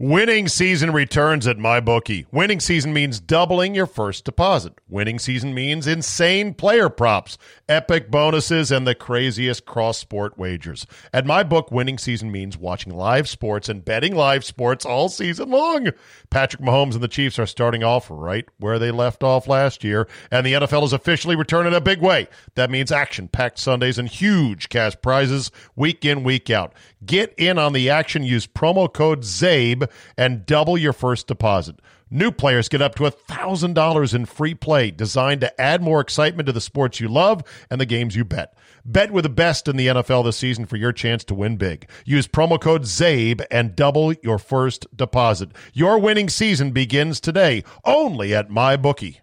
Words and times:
Winning 0.00 0.48
season 0.48 0.92
returns 0.92 1.46
at 1.46 1.56
MyBookie. 1.56 2.26
Winning 2.32 2.58
season 2.58 2.92
means 2.92 3.20
doubling 3.20 3.76
your 3.76 3.86
first 3.86 4.24
deposit. 4.24 4.72
Winning 4.88 5.20
season 5.20 5.54
means 5.54 5.86
insane 5.86 6.52
player 6.52 6.88
props, 6.88 7.38
epic 7.68 8.10
bonuses, 8.10 8.72
and 8.72 8.88
the 8.88 8.96
craziest 8.96 9.66
cross 9.66 9.96
sport 9.96 10.36
wagers. 10.36 10.84
At 11.12 11.26
MyBook, 11.26 11.70
winning 11.70 11.98
season 11.98 12.32
means 12.32 12.58
watching 12.58 12.92
live 12.92 13.28
sports 13.28 13.68
and 13.68 13.84
betting 13.84 14.16
live 14.16 14.44
sports 14.44 14.84
all 14.84 15.08
season 15.08 15.50
long. 15.50 15.90
Patrick 16.28 16.60
Mahomes 16.60 16.94
and 16.94 17.02
the 17.02 17.06
Chiefs 17.06 17.38
are 17.38 17.46
starting 17.46 17.84
off 17.84 18.08
right 18.10 18.46
where 18.58 18.80
they 18.80 18.90
left 18.90 19.22
off 19.22 19.46
last 19.46 19.84
year, 19.84 20.08
and 20.28 20.44
the 20.44 20.54
NFL 20.54 20.86
is 20.86 20.92
officially 20.92 21.36
returning 21.36 21.72
a 21.72 21.80
big 21.80 22.00
way. 22.00 22.26
That 22.56 22.68
means 22.68 22.90
action 22.90 23.28
packed 23.28 23.60
Sundays 23.60 23.96
and 23.96 24.08
huge 24.08 24.70
cash 24.70 24.96
prizes 25.00 25.52
week 25.76 26.04
in, 26.04 26.24
week 26.24 26.50
out. 26.50 26.72
Get 27.06 27.32
in 27.36 27.58
on 27.58 27.74
the 27.74 27.90
action. 27.90 28.24
Use 28.24 28.46
promo 28.46 28.92
code 28.92 29.22
CZABE 29.22 29.83
and 30.16 30.46
double 30.46 30.76
your 30.76 30.92
first 30.92 31.26
deposit. 31.26 31.76
New 32.10 32.30
players 32.30 32.68
get 32.68 32.82
up 32.82 32.94
to 32.94 33.02
$1,000 33.02 34.14
in 34.14 34.26
free 34.26 34.54
play 34.54 34.90
designed 34.90 35.40
to 35.40 35.60
add 35.60 35.82
more 35.82 36.00
excitement 36.00 36.46
to 36.46 36.52
the 36.52 36.60
sports 36.60 37.00
you 37.00 37.08
love 37.08 37.42
and 37.70 37.80
the 37.80 37.86
games 37.86 38.14
you 38.14 38.24
bet. 38.24 38.56
Bet 38.84 39.10
with 39.10 39.24
the 39.24 39.30
best 39.30 39.66
in 39.66 39.76
the 39.76 39.88
NFL 39.88 40.24
this 40.24 40.36
season 40.36 40.66
for 40.66 40.76
your 40.76 40.92
chance 40.92 41.24
to 41.24 41.34
win 41.34 41.56
big. 41.56 41.88
Use 42.04 42.28
promo 42.28 42.60
code 42.60 42.82
CZABE 42.82 43.44
and 43.50 43.74
double 43.74 44.12
your 44.22 44.38
first 44.38 44.86
deposit. 44.96 45.50
Your 45.72 45.98
winning 45.98 46.28
season 46.28 46.70
begins 46.70 47.20
today 47.20 47.64
only 47.84 48.34
at 48.34 48.48
MyBookie. 48.50 49.20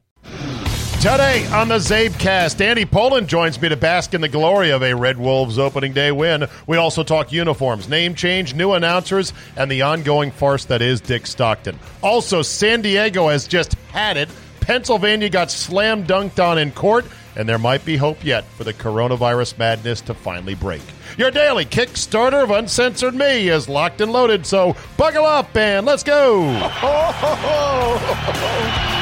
Today 1.01 1.47
on 1.47 1.67
the 1.67 1.79
Czabecast, 1.79 2.61
Andy 2.61 2.85
Poland 2.85 3.27
joins 3.27 3.59
me 3.59 3.69
to 3.69 3.75
bask 3.75 4.13
in 4.13 4.21
the 4.21 4.27
glory 4.27 4.69
of 4.69 4.83
a 4.83 4.93
Red 4.93 5.17
Wolves 5.17 5.57
opening 5.57 5.93
day 5.93 6.11
win. 6.11 6.45
We 6.67 6.77
also 6.77 7.03
talk 7.03 7.31
uniforms, 7.31 7.89
name 7.89 8.13
change, 8.13 8.53
new 8.53 8.73
announcers, 8.73 9.33
and 9.57 9.71
the 9.71 9.81
ongoing 9.81 10.29
farce 10.29 10.65
that 10.65 10.83
is 10.83 11.01
Dick 11.01 11.25
Stockton. 11.25 11.79
Also, 12.03 12.43
San 12.43 12.83
Diego 12.83 13.29
has 13.29 13.47
just 13.47 13.73
had 13.91 14.15
it. 14.15 14.29
Pennsylvania 14.59 15.27
got 15.27 15.49
slam 15.49 16.05
dunked 16.05 16.37
on 16.37 16.59
in 16.59 16.69
court, 16.71 17.05
and 17.35 17.49
there 17.49 17.57
might 17.57 17.83
be 17.83 17.97
hope 17.97 18.23
yet 18.23 18.45
for 18.55 18.63
the 18.63 18.73
coronavirus 18.73 19.57
madness 19.57 20.01
to 20.01 20.13
finally 20.13 20.53
break. 20.53 20.83
Your 21.17 21.31
daily 21.31 21.65
Kickstarter 21.65 22.43
of 22.43 22.51
Uncensored 22.51 23.15
Me 23.15 23.49
is 23.49 23.67
locked 23.67 24.01
and 24.01 24.11
loaded, 24.11 24.45
so 24.45 24.75
buckle 24.97 25.25
up 25.25 25.55
and 25.55 25.83
let's 25.83 26.03
go. 26.03 26.43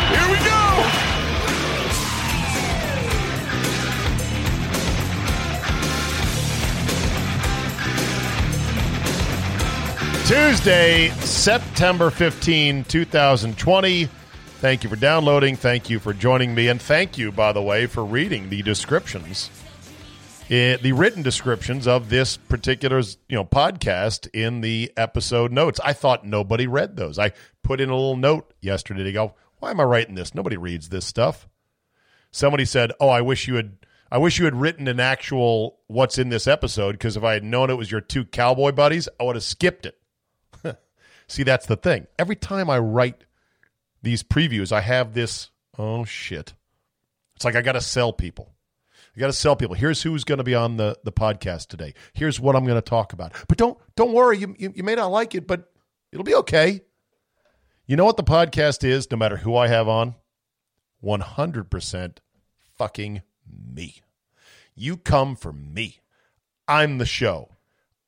Here 0.09 0.29
we 0.31 0.38
go. 0.46 1.09
Tuesday, 10.29 11.09
September 11.22 12.12
15, 12.12 12.84
2020. 12.84 14.06
Thank 14.06 14.84
you 14.84 14.90
for 14.91 14.95
downloading. 14.95 15.56
Thank 15.56 15.90
you 15.90 15.97
for 15.97 16.13
joining 16.13 16.53
me. 16.53 16.67
And 16.67 16.79
thank 16.79 17.17
you, 17.17 17.31
by 17.31 17.51
the 17.51 17.63
way, 17.63 17.88
for 17.88 18.06
reading 18.06 18.47
the 18.47 18.62
descriptions, 18.62 19.50
eh, 20.51 20.78
the 20.78 20.91
written 20.91 21.23
descriptions 21.23 21.88
of 21.88 22.09
this 22.09 22.38
particular 22.38 23.00
you 23.28 23.38
know 23.38 23.44
podcast 23.44 24.29
in 24.31 24.62
the 24.62 24.94
episode 24.95 25.51
notes. 25.51 25.79
I 25.84 25.94
thought 25.94 26.23
nobody 26.23 26.67
read 26.67 26.96
those. 26.96 27.17
I 27.17 27.31
put 27.63 27.81
in 27.81 27.90
a 27.90 27.96
little 27.96 28.16
note 28.16 28.53
yesterday 28.61 29.06
to 29.06 29.11
go, 29.11 29.34
why 29.57 29.72
am 29.72 29.79
I 29.79 29.84
writing 29.85 30.13
this? 30.13 30.35
Nobody 30.35 30.57
reads 30.57 30.90
this 30.90 31.07
stuff. 31.07 31.50
Somebody 32.29 32.66
said, 32.66 32.91
oh, 33.00 33.09
I 33.09 33.22
wish 33.22 33.47
you 33.47 33.56
had. 33.56 33.78
I 34.11 34.19
wish 34.19 34.38
you 34.38 34.46
had 34.46 34.56
written 34.56 34.88
an 34.88 35.00
actual 35.00 35.79
what's 35.88 36.19
in 36.19 36.29
this 36.29 36.46
episode 36.46 36.91
because 36.91 37.17
if 37.17 37.23
I 37.23 37.34
had 37.34 37.44
known 37.44 37.72
it 37.72 37.79
was 37.79 37.91
your 37.91 38.01
two 38.01 38.25
cowboy 38.25 38.72
buddies, 38.73 39.09
I 39.19 39.23
would 39.23 39.35
have 39.35 39.44
skipped 39.44 39.88
it. 39.88 39.98
See, 41.29 41.44
that's 41.44 41.67
the 41.67 41.75
thing. 41.75 42.07
Every 42.17 42.35
time 42.35 42.69
I 42.69 42.79
write 42.79 43.23
these 44.01 44.23
previews, 44.23 44.72
I 44.72 44.81
have 44.81 45.13
this, 45.13 45.51
oh 45.78 46.03
shit. 46.03 46.53
It's 47.35 47.45
like 47.45 47.56
I 47.56 47.62
got 47.62 47.73
to 47.73 47.81
sell 47.81 48.12
people. 48.12 48.53
I 49.16 49.19
got 49.19 49.28
to 49.28 49.34
sell 49.34 49.56
people. 49.56 49.75
Here's 49.75 50.01
who's 50.01 50.23
going 50.23 50.40
to 50.40 50.44
be 50.44 50.56
on 50.56 50.78
the, 50.78 50.97
the 51.03 51.12
podcast 51.12 51.67
today. 51.67 51.94
Here's 52.13 52.40
what 52.40 52.56
I'm 52.56 52.66
going 52.66 52.75
to 52.75 52.81
talk 52.81 53.13
about. 53.13 53.34
But 53.47 53.57
don't 53.57 53.78
don't 53.95 54.12
worry. 54.12 54.40
You, 54.40 54.56
you, 54.57 54.73
you 54.75 54.84
may 54.84 54.95
not 54.95 55.12
like 55.12 55.35
it, 55.35 55.47
but 55.47 55.72
it'll 56.12 56.25
be 56.25 56.35
okay. 56.35 56.81
You 57.85 57.96
know 57.96 58.06
what 58.06 58.17
the 58.17 58.23
podcast 58.23 58.84
is, 58.84 59.09
no 59.09 59.17
matter 59.17 59.38
who 59.38 59.56
I 59.56 59.67
have 59.67 59.88
on? 59.88 60.16
100% 61.03 62.17
fucking 62.78 63.22
me. 63.73 64.01
You 64.75 64.97
come 64.97 65.35
for 65.35 65.53
me. 65.53 66.01
I'm 66.67 66.97
the 66.97 67.06
show. 67.06 67.56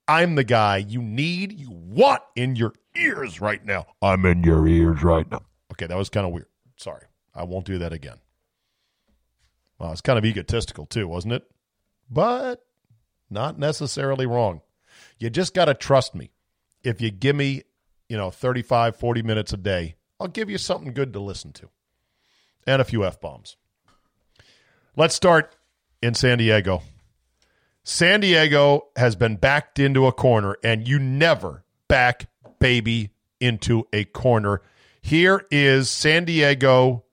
I'm 0.08 0.36
the 0.36 0.44
guy 0.44 0.78
you 0.78 1.02
need, 1.02 1.58
you 1.58 1.72
want 1.72 2.22
in 2.36 2.56
your 2.56 2.74
ears 2.96 3.42
right 3.42 3.64
now. 3.66 3.86
I'm 4.02 4.26
in 4.26 4.44
your 4.44 4.68
ears 4.68 5.04
right 5.04 5.30
now. 5.30 5.44
Okay, 5.72 5.88
that 5.88 5.98
was 5.98 6.10
kind 6.10 6.26
of 6.26 6.34
weird. 6.34 6.48
Sorry. 6.78 7.04
I 7.34 7.44
won't 7.44 7.66
do 7.66 7.78
that 7.80 7.94
again. 7.94 8.18
Well, 9.80 9.92
it's 9.92 10.02
kind 10.02 10.20
of 10.20 10.26
egotistical 10.26 10.86
too, 10.86 11.08
wasn't 11.08 11.34
it? 11.34 11.44
But 12.10 12.64
not 13.30 13.58
necessarily 13.58 14.26
wrong. 14.26 14.62
You 15.18 15.30
just 15.30 15.54
got 15.54 15.66
to 15.66 15.74
trust 15.74 16.14
me. 16.14 16.32
If 16.84 17.00
you 17.00 17.12
give 17.12 17.36
me, 17.36 17.64
you 18.10 18.18
know, 18.18 18.32
35, 18.32 18.96
40 18.96 19.22
minutes 19.22 19.54
a 19.54 19.58
day, 19.58 19.96
I'll 20.20 20.28
give 20.28 20.50
you 20.50 20.58
something 20.58 20.94
good 20.94 21.14
to 21.14 21.20
listen 21.20 21.54
to 21.54 21.70
and 22.68 22.82
a 22.82 22.86
few 22.86 23.06
F 23.06 23.20
bombs. 23.20 23.58
Let's 24.96 25.16
start 25.16 25.56
in 26.02 26.14
San 26.14 26.38
Diego. 26.38 26.84
San 27.84 28.20
Diego 28.20 28.88
has 28.96 29.16
been 29.16 29.38
backed 29.38 29.80
into 29.80 30.06
a 30.06 30.12
corner, 30.12 30.58
and 30.64 30.88
you 30.88 31.00
never 31.00 31.64
back 31.88 32.28
baby 32.62 33.10
into 33.42 33.88
a 33.92 34.06
corner. 34.06 34.62
Here 35.02 35.46
is 35.52 35.90
San 35.90 36.26
Diego 36.26 37.04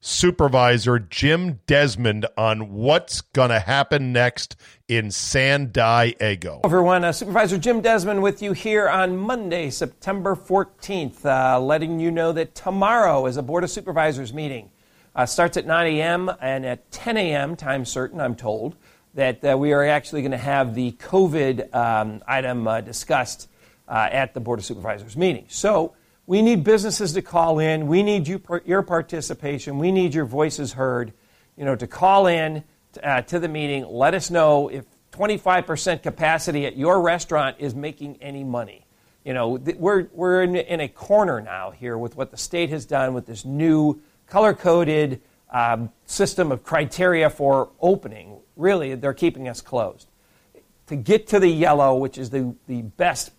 supervisor 0.00 0.98
Jim 0.98 1.58
Desmond 1.66 2.26
on 2.36 2.72
what's 2.72 3.22
going 3.22 3.48
to 3.48 3.58
happen 3.58 4.12
next 4.12 4.54
in 4.86 5.10
San 5.10 5.72
Diego. 5.72 6.60
Everyone, 6.62 7.04
uh, 7.04 7.12
Supervisor 7.12 7.58
Jim 7.58 7.80
Desmond 7.80 8.22
with 8.22 8.42
you 8.42 8.52
here 8.52 8.88
on 8.88 9.16
Monday, 9.16 9.70
September 9.70 10.36
14th, 10.36 11.24
uh, 11.24 11.58
letting 11.58 11.98
you 11.98 12.10
know 12.10 12.30
that 12.32 12.54
tomorrow 12.54 13.26
is 13.26 13.36
a 13.36 13.42
Board 13.42 13.64
of 13.64 13.70
Supervisors 13.70 14.32
meeting. 14.32 14.70
Uh, 15.16 15.26
starts 15.26 15.56
at 15.56 15.66
9 15.66 15.86
a.m. 15.94 16.30
and 16.40 16.64
at 16.64 16.88
10 16.92 17.16
a.m., 17.16 17.56
time 17.56 17.84
certain, 17.84 18.20
I'm 18.20 18.36
told, 18.36 18.76
that 19.14 19.44
uh, 19.44 19.56
we 19.58 19.72
are 19.72 19.84
actually 19.84 20.20
going 20.20 20.32
to 20.32 20.38
have 20.38 20.74
the 20.74 20.92
COVID 20.92 21.74
um, 21.74 22.22
item 22.26 22.68
uh, 22.68 22.82
discussed 22.82 23.48
uh, 23.88 24.08
at 24.12 24.34
the 24.34 24.40
Board 24.40 24.58
of 24.58 24.64
Supervisors 24.64 25.16
meeting. 25.16 25.46
So 25.48 25.94
we 26.26 26.42
need 26.42 26.62
businesses 26.62 27.14
to 27.14 27.22
call 27.22 27.58
in. 27.58 27.86
We 27.86 28.02
need 28.02 28.28
you, 28.28 28.40
your 28.64 28.82
participation. 28.82 29.78
We 29.78 29.90
need 29.90 30.14
your 30.14 30.26
voices 30.26 30.74
heard. 30.74 31.12
You 31.56 31.64
know, 31.64 31.74
to 31.74 31.86
call 31.86 32.26
in 32.26 32.62
uh, 33.02 33.22
to 33.22 33.38
the 33.38 33.48
meeting. 33.48 33.86
Let 33.88 34.14
us 34.14 34.30
know 34.30 34.68
if 34.68 34.84
25% 35.12 36.02
capacity 36.02 36.66
at 36.66 36.76
your 36.76 37.00
restaurant 37.00 37.56
is 37.58 37.74
making 37.74 38.18
any 38.20 38.44
money. 38.44 38.86
You 39.24 39.34
know, 39.34 39.58
th- 39.58 39.76
we're, 39.76 40.06
we're 40.12 40.42
in, 40.42 40.54
in, 40.54 40.80
a 40.80 40.88
corner 40.88 41.40
now 41.40 41.70
here 41.70 41.98
with 41.98 42.16
what 42.16 42.30
the 42.30 42.36
state 42.36 42.70
has 42.70 42.84
done 42.84 43.14
with 43.14 43.26
this 43.26 43.44
new 43.44 44.00
color 44.28 44.54
coded 44.54 45.20
um, 45.50 45.90
system 46.06 46.52
of 46.52 46.62
criteria 46.62 47.28
for 47.28 47.70
opening. 47.80 48.38
Really, 48.56 48.94
they're 48.94 49.14
keeping 49.14 49.48
us 49.48 49.60
closed 49.60 50.08
to 50.88 50.96
get 50.96 51.28
to 51.28 51.38
the 51.38 51.48
yellow, 51.48 51.96
which 51.96 52.18
is 52.18 52.30
the, 52.30 52.54
the 52.66 52.82
best 52.82 53.32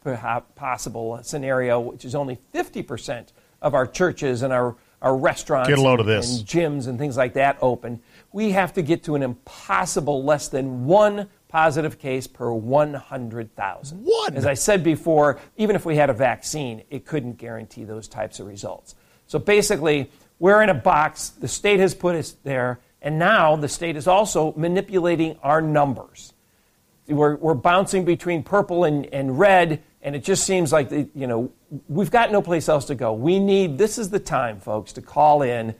possible 0.55 1.19
scenario, 1.23 1.79
which 1.79 2.05
is 2.05 2.15
only 2.15 2.37
50% 2.53 3.27
of 3.61 3.73
our 3.73 3.85
churches 3.85 4.41
and 4.41 4.53
our, 4.53 4.75
our 5.01 5.15
restaurants 5.17 5.69
get 5.69 5.77
a 5.77 5.81
load 5.81 5.99
of 5.99 6.05
this. 6.05 6.39
and 6.39 6.47
gyms 6.47 6.87
and 6.87 6.97
things 6.97 7.17
like 7.17 7.33
that 7.33 7.57
open, 7.61 8.01
we 8.31 8.51
have 8.51 8.73
to 8.73 8.81
get 8.81 9.03
to 9.03 9.15
an 9.15 9.23
impossible 9.23 10.23
less 10.23 10.47
than 10.47 10.85
one 10.85 11.29
positive 11.47 11.97
case 11.99 12.27
per 12.27 12.51
100,000. 12.51 13.97
One! 13.97 14.35
As 14.35 14.45
I 14.45 14.53
said 14.53 14.83
before, 14.83 15.39
even 15.57 15.75
if 15.75 15.85
we 15.85 15.95
had 15.95 16.09
a 16.09 16.13
vaccine, 16.13 16.83
it 16.89 17.05
couldn't 17.05 17.33
guarantee 17.33 17.83
those 17.83 18.07
types 18.07 18.39
of 18.39 18.47
results. 18.47 18.95
So 19.25 19.39
basically, 19.39 20.11
we're 20.37 20.61
in 20.61 20.69
a 20.69 20.75
box, 20.75 21.29
the 21.29 21.47
state 21.47 21.79
has 21.79 21.95
put 21.95 22.15
us 22.15 22.31
there, 22.43 22.79
and 23.01 23.17
now 23.17 23.55
the 23.55 23.67
state 23.67 23.95
is 23.95 24.07
also 24.07 24.53
manipulating 24.55 25.37
our 25.41 25.61
numbers. 25.61 26.33
We're, 27.09 27.35
we're 27.35 27.53
bouncing 27.55 28.05
between 28.05 28.43
purple 28.43 28.83
and, 28.83 29.05
and 29.07 29.37
red, 29.37 29.83
and 30.01 30.15
it 30.15 30.23
just 30.23 30.45
seems 30.45 30.71
like, 30.71 30.89
the, 30.89 31.09
you 31.13 31.27
know, 31.27 31.51
we've 31.87 32.11
got 32.11 32.31
no 32.31 32.41
place 32.41 32.69
else 32.69 32.85
to 32.85 32.95
go. 32.95 33.13
We 33.13 33.39
need, 33.39 33.77
this 33.77 33.97
is 33.97 34.09
the 34.09 34.19
time, 34.19 34.59
folks, 34.59 34.93
to 34.93 35.01
call 35.01 35.41
in. 35.41 35.75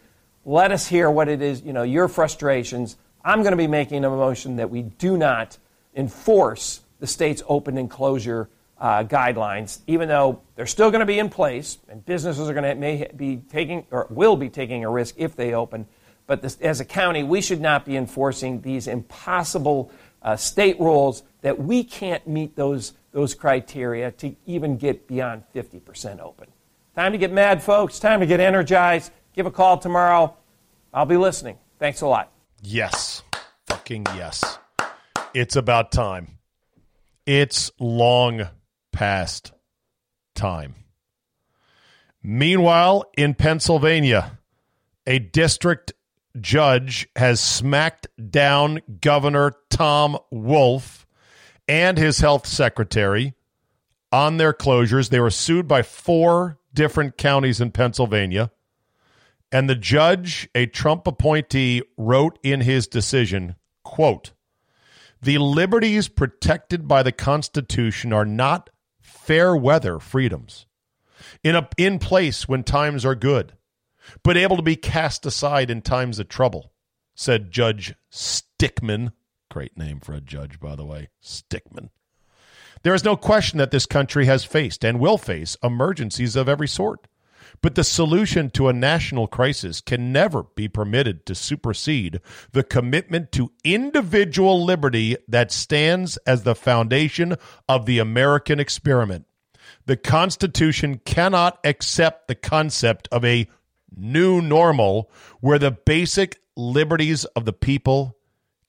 Let 0.46 0.72
us 0.72 0.88
hear 0.88 1.10
what 1.10 1.30
it 1.30 1.42
is, 1.42 1.62
you 1.62 1.74
know, 1.74 1.84
your 1.84 2.08
frustrations. 2.08 2.98
I'm 3.24 3.42
going 3.42 3.52
to 3.52 3.58
be 3.58 3.68
making 3.68 4.04
a 4.06 4.10
motion 4.10 4.56
that 4.58 4.70
we 4.70 4.82
do 4.82 5.18
not 5.18 5.58
enforce 5.96 6.82
the 7.00 7.08
state's 7.08 7.44
open 7.48 7.78
and 7.78 7.90
closure 7.90 8.50
uh, 8.80 9.04
guidelines, 9.04 9.80
even 9.88 10.08
though 10.08 10.42
they're 10.56 10.66
still 10.66 10.90
going 10.90 11.02
to 11.02 11.06
be 11.06 11.20
in 11.20 11.30
place, 11.30 11.78
and 11.90 12.06
businesses 12.06 12.50
are 12.50 12.54
going 12.54 12.64
to 12.64 12.76
may 12.76 13.10
be 13.16 13.38
taking 13.38 13.86
or 13.92 14.08
will 14.10 14.38
be 14.38 14.50
taking 14.50 14.84
a 14.84 14.90
risk 14.90 15.16
if 15.18 15.36
they 15.36 15.54
open. 15.54 15.86
But 16.28 16.42
this, 16.42 16.58
as 16.62 16.80
a 16.80 16.86
county, 16.86 17.24
we 17.24 17.42
should 17.42 17.60
not 17.60 17.86
be 17.86 17.98
enforcing 17.98 18.62
these 18.62 18.88
impossible 18.88 19.92
uh, 20.22 20.36
state 20.36 20.80
rules 20.80 21.24
that 21.42 21.60
we 21.60 21.84
can't 21.84 22.28
meet 22.28 22.56
those, 22.56 22.94
those 23.12 23.34
criteria 23.34 24.12
to 24.12 24.36
even 24.46 24.78
get 24.78 25.08
beyond 25.08 25.44
50% 25.56 26.20
open. 26.20 26.48
Time 26.96 27.12
to 27.14 27.18
get 27.18 27.32
mad, 27.32 27.64
folks. 27.64 28.00
Time 28.00 28.20
to 28.20 28.26
get 28.26 28.40
energized. 28.40 29.12
Give 29.34 29.46
a 29.46 29.52
call 29.52 29.78
tomorrow. 29.78 30.36
I'll 30.94 31.06
be 31.06 31.18
listening. 31.18 31.58
Thanks 31.78 32.02
a 32.02 32.08
lot. 32.08 32.32
Yes. 32.62 33.24
Fucking 33.68 34.06
yes. 34.16 34.60
It's 35.34 35.56
about 35.56 35.92
time. 35.92 36.40
It's 37.26 37.72
long 37.80 38.48
past 38.92 39.54
time. 40.36 40.76
Meanwhile, 42.22 43.06
in 43.16 43.34
Pennsylvania, 43.34 44.40
a 45.06 45.20
district 45.20 45.94
judge 46.40 47.08
has 47.16 47.40
smacked 47.40 48.08
down 48.30 48.82
Governor 49.02 49.54
Tom 49.70 50.18
Wolf 50.32 51.06
and 51.68 51.98
his 51.98 52.20
health 52.20 52.48
secretary 52.48 53.34
on 54.12 54.38
their 54.38 54.54
closures. 54.54 55.10
They 55.10 55.20
were 55.20 55.30
sued 55.30 55.68
by 55.68 55.82
four 55.82 56.58
different 56.74 57.18
counties 57.18 57.62
in 57.62 57.72
Pennsylvania. 57.72 58.52
And 59.52 59.70
the 59.70 59.76
judge, 59.76 60.48
a 60.54 60.68
Trump 60.68 61.08
appointee, 61.08 61.82
wrote 61.98 62.38
in 62.44 62.62
his 62.62 62.88
decision, 62.88 63.56
quote, 63.84 64.32
the 65.22 65.38
liberties 65.38 66.08
protected 66.08 66.88
by 66.88 67.04
the 67.04 67.12
Constitution 67.12 68.14
are 68.14 68.26
not 68.26 68.70
fair 69.02 69.56
weather 69.56 70.00
freedoms 70.00 70.66
in, 71.44 71.56
a, 71.56 71.68
in 71.78 72.00
place 72.00 72.48
when 72.48 72.64
times 72.64 73.06
are 73.06 73.16
good 73.16 73.54
but 74.24 74.38
able 74.38 74.58
to 74.58 74.64
be 74.64 74.76
cast 74.76 75.26
aside 75.26 75.70
in 75.70 75.82
times 75.82 76.20
of 76.20 76.30
trouble, 76.30 76.72
said 77.16 77.52
Judge 77.52 77.94
Stickman. 78.12 79.14
Great 79.50 79.78
name 79.78 80.00
for 80.00 80.14
a 80.14 80.22
judge, 80.22 80.60
by 80.60 80.76
the 80.76 80.86
way, 80.86 81.10
Stickman. 81.24 81.90
There 82.84 82.94
is 82.94 83.04
no 83.04 83.18
question 83.18 83.58
that 83.58 83.72
this 83.72 83.86
country 83.86 84.26
has 84.26 84.46
faced 84.46 84.86
and 84.86 85.00
will 85.00 85.18
face 85.18 85.58
emergencies 85.64 86.36
of 86.36 86.48
every 86.48 86.68
sort. 86.68 87.08
But 87.62 87.76
the 87.76 87.84
solution 87.84 88.50
to 88.52 88.68
a 88.68 88.74
national 88.74 89.28
crisis 89.28 89.82
can 89.82 90.12
never 90.14 90.44
be 90.44 90.68
permitted 90.68 91.26
to 91.26 91.36
supersede 91.36 92.22
the 92.52 92.64
commitment 92.64 93.32
to 93.34 93.52
individual 93.64 94.64
liberty 94.64 95.18
that 95.28 95.52
stands 95.52 96.18
as 96.18 96.44
the 96.44 96.56
foundation 96.56 97.36
of 97.68 97.86
the 97.86 98.00
American 98.00 98.60
experiment. 98.60 99.26
The 99.86 99.98
Constitution 99.98 101.02
cannot 101.04 101.60
accept 101.64 102.28
the 102.28 102.36
concept 102.36 103.08
of 103.12 103.26
a 103.26 103.48
new 103.96 104.42
normal 104.42 105.10
where 105.40 105.60
the 105.60 105.72
basic 105.72 106.40
liberties 106.56 107.26
of 107.26 107.46
the 107.46 107.54
people 107.54 108.18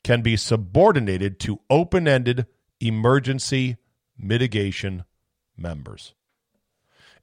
can 0.02 0.22
be 0.22 0.37
subordinated 0.37 1.38
to 1.40 1.61
open 1.69 2.08
ended 2.08 2.46
emergency 2.81 3.76
mitigation 4.17 5.05
members. 5.56 6.14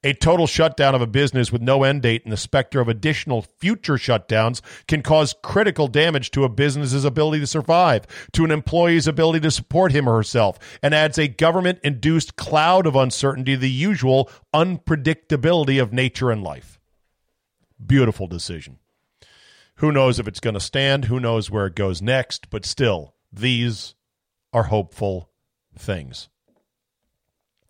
A 0.03 0.13
total 0.13 0.45
shutdown 0.45 0.93
of 0.93 1.01
a 1.01 1.07
business 1.07 1.51
with 1.51 1.61
no 1.61 1.83
end 1.83 2.03
date 2.03 2.23
and 2.23 2.31
the 2.31 2.37
specter 2.37 2.79
of 2.79 2.87
additional 2.87 3.41
future 3.41 3.95
shutdowns 3.95 4.61
can 4.87 5.01
cause 5.01 5.35
critical 5.41 5.87
damage 5.87 6.29
to 6.31 6.43
a 6.43 6.49
business's 6.49 7.03
ability 7.03 7.39
to 7.39 7.47
survive, 7.47 8.05
to 8.33 8.45
an 8.45 8.51
employee's 8.51 9.07
ability 9.07 9.39
to 9.39 9.49
support 9.49 9.91
him 9.91 10.07
or 10.07 10.15
herself, 10.15 10.59
and 10.83 10.93
adds 10.93 11.17
a 11.17 11.27
government 11.27 11.79
induced 11.83 12.35
cloud 12.35 12.85
of 12.85 12.95
uncertainty 12.95 13.53
to 13.53 13.57
the 13.59 13.71
usual 13.71 14.29
unpredictability 14.53 15.81
of 15.81 15.91
nature 15.91 16.29
and 16.29 16.43
life. 16.43 16.76
Beautiful 17.83 18.27
decision. 18.27 18.79
Who 19.75 19.91
knows 19.91 20.19
if 20.19 20.27
it's 20.27 20.39
going 20.39 20.55
to 20.55 20.59
stand? 20.59 21.05
Who 21.05 21.19
knows 21.19 21.51
where 21.51 21.67
it 21.67 21.75
goes 21.75 22.01
next? 22.01 22.49
But 22.49 22.65
still, 22.65 23.13
these 23.31 23.93
are 24.51 24.63
hopeful 24.63 25.29
things. 25.77 26.29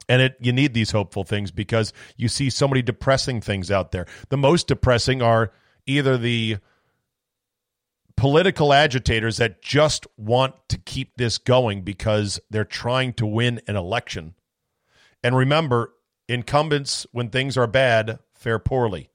And 0.09 0.21
it 0.21 0.37
you 0.39 0.53
need 0.53 0.73
these 0.73 0.91
hopeful 0.91 1.25
things 1.25 1.51
because 1.51 1.91
you 2.15 2.29
see 2.29 2.49
so 2.49 2.67
many 2.67 2.81
depressing 2.81 3.41
things 3.41 3.69
out 3.69 3.91
there. 3.91 4.05
The 4.29 4.37
most 4.37 4.67
depressing 4.67 5.21
are 5.21 5.51
either 5.85 6.17
the 6.17 6.57
political 8.15 8.73
agitators 8.73 9.37
that 9.37 9.61
just 9.61 10.07
want 10.15 10.55
to 10.69 10.77
keep 10.77 11.17
this 11.17 11.37
going 11.37 11.83
because 11.83 12.39
they're 12.49 12.63
trying 12.65 13.13
to 13.13 13.25
win 13.25 13.61
an 13.67 13.75
election. 13.75 14.33
And 15.23 15.35
remember, 15.35 15.93
incumbents, 16.27 17.05
when 17.11 17.29
things 17.29 17.57
are 17.57 17.67
bad, 17.67 18.19
fare 18.33 18.59
poorly. 18.59 19.09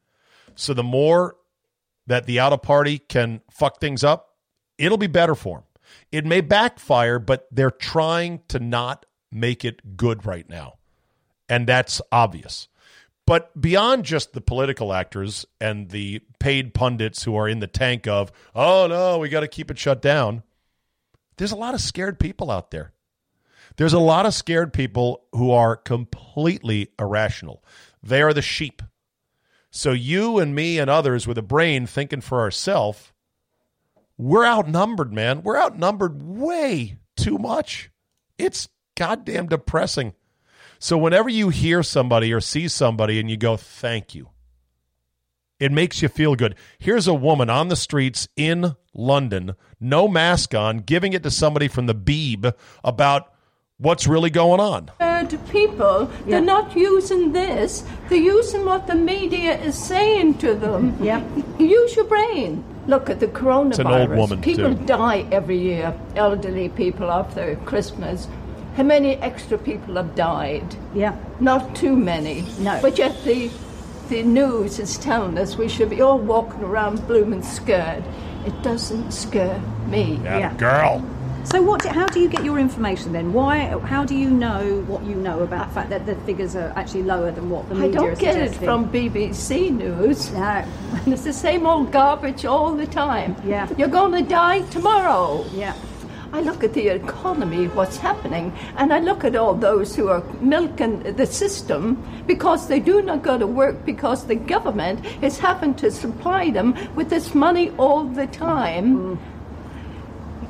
So 0.58 0.74
the 0.74 0.82
more 0.82 1.36
that 2.06 2.26
the 2.26 2.40
out 2.40 2.52
of 2.52 2.62
party 2.62 2.98
can 2.98 3.40
fuck 3.50 3.80
things 3.80 4.02
up, 4.04 4.36
it'll 4.78 4.98
be 4.98 5.06
better 5.06 5.34
for 5.34 5.58
them. 5.58 5.66
It 6.10 6.24
may 6.24 6.40
backfire, 6.40 7.18
but 7.18 7.46
they're 7.50 7.70
trying 7.70 8.40
to 8.48 8.58
not 8.58 9.06
make 9.30 9.64
it 9.64 9.96
good 9.96 10.26
right 10.26 10.48
now. 10.48 10.74
And 11.48 11.66
that's 11.66 12.00
obvious. 12.10 12.68
But 13.26 13.58
beyond 13.60 14.04
just 14.04 14.32
the 14.32 14.40
political 14.40 14.92
actors 14.92 15.46
and 15.60 15.90
the 15.90 16.20
paid 16.40 16.74
pundits 16.74 17.22
who 17.22 17.36
are 17.36 17.48
in 17.48 17.60
the 17.60 17.66
tank 17.66 18.06
of, 18.08 18.32
oh 18.54 18.86
no, 18.88 19.18
we 19.18 19.28
got 19.28 19.40
to 19.40 19.48
keep 19.48 19.70
it 19.70 19.78
shut 19.78 20.02
down, 20.02 20.42
there's 21.36 21.52
a 21.52 21.56
lot 21.56 21.74
of 21.74 21.80
scared 21.80 22.18
people 22.18 22.50
out 22.50 22.70
there. 22.70 22.92
There's 23.76 23.92
a 23.92 23.98
lot 23.98 24.26
of 24.26 24.34
scared 24.34 24.72
people 24.72 25.24
who 25.32 25.50
are 25.52 25.76
completely 25.76 26.90
irrational. 26.98 27.64
They 28.02 28.22
are 28.22 28.34
the 28.34 28.42
sheep. 28.42 28.82
So 29.74 29.92
you 29.92 30.38
and 30.38 30.54
me 30.54 30.78
and 30.78 30.90
others 30.90 31.26
with 31.26 31.38
a 31.38 31.42
brain 31.42 31.86
thinking 31.86 32.20
for 32.20 32.40
ourselves, 32.42 33.10
we're 34.18 34.44
outnumbered, 34.44 35.14
man. 35.14 35.42
We're 35.42 35.58
outnumbered 35.58 36.22
way 36.22 36.98
too 37.16 37.38
much. 37.38 37.90
It's 38.36 38.68
goddamn 38.98 39.48
depressing. 39.48 40.12
So 40.78 40.98
whenever 40.98 41.30
you 41.30 41.48
hear 41.48 41.82
somebody 41.82 42.34
or 42.34 42.40
see 42.40 42.68
somebody 42.68 43.18
and 43.18 43.30
you 43.30 43.38
go, 43.38 43.56
thank 43.56 44.14
you, 44.14 44.28
it 45.58 45.72
makes 45.72 46.02
you 46.02 46.08
feel 46.08 46.34
good. 46.34 46.54
Here's 46.78 47.06
a 47.06 47.14
woman 47.14 47.48
on 47.48 47.68
the 47.68 47.76
streets 47.76 48.28
in 48.36 48.76
London, 48.92 49.54
no 49.80 50.06
mask 50.06 50.54
on, 50.54 50.78
giving 50.80 51.14
it 51.14 51.22
to 51.22 51.30
somebody 51.30 51.68
from 51.68 51.86
the 51.86 51.94
Beeb 51.94 52.52
about 52.84 53.31
what's 53.78 54.06
really 54.06 54.30
going 54.30 54.60
on. 54.60 54.90
Uh, 55.00 55.24
to 55.24 55.38
people, 55.38 56.06
they're 56.26 56.40
not 56.40 56.76
using 56.76 57.32
this. 57.32 57.84
They're 58.08 58.18
using 58.18 58.64
what 58.64 58.86
the 58.86 58.94
media 58.94 59.58
is 59.60 59.76
saying 59.76 60.38
to 60.38 60.54
them. 60.54 60.96
Yeah. 61.02 61.22
Use 61.58 61.96
your 61.96 62.04
brain. 62.04 62.64
Look 62.86 63.08
at 63.10 63.20
the 63.20 63.26
coronavirus. 63.28 63.70
It's 63.70 63.78
an 63.78 63.86
old 63.86 64.10
woman, 64.10 64.42
people 64.42 64.74
too. 64.76 64.86
die 64.86 65.26
every 65.32 65.58
year. 65.58 65.94
Elderly 66.16 66.68
people 66.68 67.10
after 67.10 67.56
Christmas. 67.64 68.28
How 68.76 68.82
many 68.84 69.16
extra 69.16 69.58
people 69.58 69.94
have 69.96 70.14
died? 70.14 70.64
Yeah. 70.94 71.16
Not 71.40 71.74
too 71.76 71.96
many. 71.96 72.44
No. 72.58 72.78
But 72.82 72.98
yet 72.98 73.16
the 73.24 73.50
the 74.08 74.22
news 74.22 74.78
is 74.78 74.98
telling 74.98 75.38
us 75.38 75.56
we 75.56 75.68
should 75.68 75.88
be 75.90 76.00
all 76.02 76.18
walking 76.18 76.62
around 76.62 77.06
blooming 77.06 77.42
scared. 77.42 78.04
It 78.46 78.62
doesn't 78.62 79.12
scare 79.12 79.60
me. 79.86 80.20
Yeah, 80.24 80.38
Yeah. 80.38 80.54
girl. 80.54 81.04
So 81.44 81.60
what? 81.60 81.84
How 81.84 82.06
do 82.06 82.20
you 82.20 82.28
get 82.28 82.44
your 82.44 82.58
information 82.58 83.12
then? 83.12 83.32
Why? 83.32 83.66
How 83.80 84.04
do 84.04 84.14
you 84.14 84.30
know 84.30 84.82
what 84.86 85.02
you 85.02 85.16
know 85.16 85.40
about 85.40 85.68
the 85.68 85.74
fact 85.74 85.90
that 85.90 86.06
the 86.06 86.14
figures 86.24 86.54
are 86.54 86.72
actually 86.76 87.02
lower 87.02 87.32
than 87.32 87.50
what 87.50 87.68
the 87.68 87.74
media? 87.74 88.00
I 88.00 88.04
don't 88.04 88.18
get 88.18 88.36
it 88.36 88.54
from 88.54 88.90
BBC 88.90 89.70
News. 89.70 90.32
No. 90.32 90.64
It's 91.06 91.24
the 91.24 91.32
same 91.32 91.66
old 91.66 91.90
garbage 91.90 92.44
all 92.44 92.74
the 92.74 92.86
time. 92.86 93.34
Yeah. 93.44 93.68
You're 93.76 93.88
going 93.88 94.12
to 94.12 94.28
die 94.28 94.60
tomorrow. 94.70 95.44
Yeah. 95.52 95.74
I 96.32 96.40
look 96.40 96.64
at 96.64 96.72
the 96.72 96.88
economy, 96.88 97.66
what's 97.68 97.98
happening, 97.98 98.56
and 98.78 98.90
I 98.90 99.00
look 99.00 99.22
at 99.22 99.36
all 99.36 99.54
those 99.54 99.94
who 99.94 100.08
are 100.08 100.22
milking 100.40 101.02
the 101.02 101.26
system 101.26 102.02
because 102.26 102.68
they 102.68 102.80
do 102.80 103.02
not 103.02 103.22
go 103.22 103.36
to 103.36 103.46
work 103.46 103.84
because 103.84 104.24
the 104.26 104.36
government 104.36 105.04
is 105.22 105.38
having 105.38 105.74
to 105.74 105.90
supply 105.90 106.50
them 106.50 106.74
with 106.94 107.10
this 107.10 107.34
money 107.34 107.70
all 107.76 108.04
the 108.04 108.26
time. 108.28 108.96
Mm. 108.96 109.18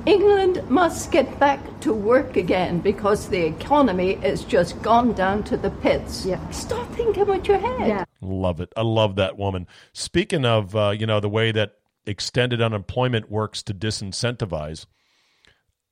England 0.04 0.68
must 0.68 1.12
get 1.12 1.38
back 1.38 1.60
to 1.80 1.92
work 1.92 2.36
again 2.36 2.80
because 2.80 3.28
the 3.28 3.46
economy 3.46 4.14
has 4.16 4.44
just 4.44 4.80
gone 4.82 5.12
down 5.12 5.44
to 5.44 5.56
the 5.56 5.70
pits. 5.70 6.26
Yeah. 6.26 6.50
Start 6.50 6.88
thinking 6.94 7.26
with 7.26 7.46
your 7.46 7.58
head. 7.58 7.88
Yeah. 7.88 8.04
Love 8.20 8.60
it. 8.60 8.72
I 8.76 8.82
love 8.82 9.14
that 9.16 9.38
woman. 9.38 9.68
Speaking 9.92 10.44
of, 10.44 10.74
uh, 10.74 10.90
you 10.90 11.06
know, 11.06 11.20
the 11.20 11.28
way 11.28 11.52
that 11.52 11.74
extended 12.04 12.60
unemployment 12.60 13.30
works 13.30 13.62
to 13.62 13.74
disincentivize, 13.74 14.86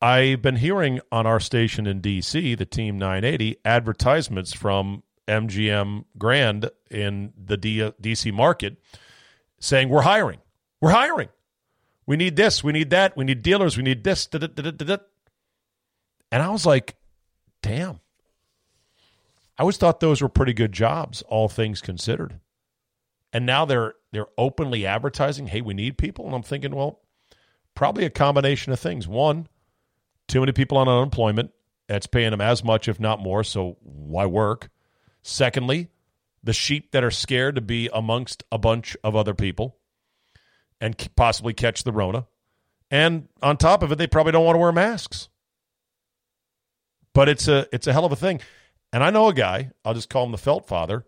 I've 0.02 0.42
been 0.42 0.56
hearing 0.56 1.00
on 1.12 1.26
our 1.26 1.38
station 1.38 1.86
in 1.86 2.00
D.C., 2.00 2.56
the 2.56 2.66
Team 2.66 2.98
980, 2.98 3.58
advertisements 3.64 4.52
from 4.52 5.04
MGM 5.28 6.04
Grand 6.18 6.70
in 6.90 7.32
the 7.36 7.56
D- 7.56 7.92
D.C. 8.00 8.32
market 8.32 8.76
saying, 9.60 9.88
We're 9.88 10.02
hiring. 10.02 10.40
We're 10.80 10.90
hiring. 10.90 11.28
We 12.06 12.16
need 12.16 12.36
this. 12.36 12.64
We 12.64 12.72
need 12.72 12.90
that. 12.90 13.16
We 13.16 13.24
need 13.24 13.42
dealers. 13.42 13.76
We 13.76 13.82
need 13.82 14.04
this. 14.04 14.26
da, 14.26 14.38
da, 14.38 14.46
da, 14.48 14.70
da, 14.70 14.84
da. 14.84 14.96
And 16.32 16.42
I 16.42 16.48
was 16.48 16.66
like, 16.66 16.96
damn. 17.62 18.00
I 19.58 19.62
always 19.62 19.76
thought 19.76 20.00
those 20.00 20.22
were 20.22 20.28
pretty 20.28 20.54
good 20.54 20.72
jobs, 20.72 21.22
all 21.22 21.48
things 21.48 21.82
considered. 21.82 22.40
And 23.32 23.44
now 23.44 23.64
they're 23.64 23.94
they're 24.12 24.26
openly 24.38 24.86
advertising, 24.86 25.48
hey, 25.48 25.60
we 25.60 25.74
need 25.74 25.98
people. 25.98 26.26
And 26.26 26.34
I'm 26.34 26.42
thinking, 26.42 26.74
well, 26.74 27.00
probably 27.74 28.04
a 28.04 28.10
combination 28.10 28.72
of 28.72 28.80
things. 28.80 29.06
One, 29.06 29.48
too 30.26 30.40
many 30.40 30.52
people 30.52 30.78
on 30.78 30.88
unemployment. 30.88 31.50
That's 31.86 32.06
paying 32.06 32.30
them 32.30 32.40
as 32.40 32.64
much, 32.64 32.88
if 32.88 33.00
not 33.00 33.20
more. 33.20 33.44
So 33.44 33.76
why 33.82 34.24
work? 34.26 34.70
Secondly, 35.22 35.88
the 36.42 36.52
sheep 36.52 36.92
that 36.92 37.04
are 37.04 37.10
scared 37.10 37.56
to 37.56 37.60
be 37.60 37.90
amongst 37.92 38.44
a 38.50 38.58
bunch 38.58 38.96
of 39.04 39.14
other 39.14 39.34
people 39.34 39.76
and 40.80 40.96
possibly 41.16 41.52
catch 41.52 41.84
the 41.84 41.92
Rona. 41.92 42.26
And 42.90 43.28
on 43.42 43.56
top 43.56 43.82
of 43.82 43.92
it, 43.92 43.98
they 43.98 44.06
probably 44.06 44.32
don't 44.32 44.44
want 44.44 44.56
to 44.56 44.60
wear 44.60 44.72
masks. 44.72 45.28
But 47.12 47.28
it's 47.28 47.48
a 47.48 47.66
it's 47.72 47.86
a 47.86 47.92
hell 47.92 48.04
of 48.04 48.12
a 48.12 48.16
thing. 48.16 48.40
And 48.92 49.04
I 49.04 49.10
know 49.10 49.28
a 49.28 49.34
guy, 49.34 49.70
I'll 49.84 49.94
just 49.94 50.10
call 50.10 50.24
him 50.24 50.32
the 50.32 50.38
Felt 50.38 50.66
Father, 50.66 51.04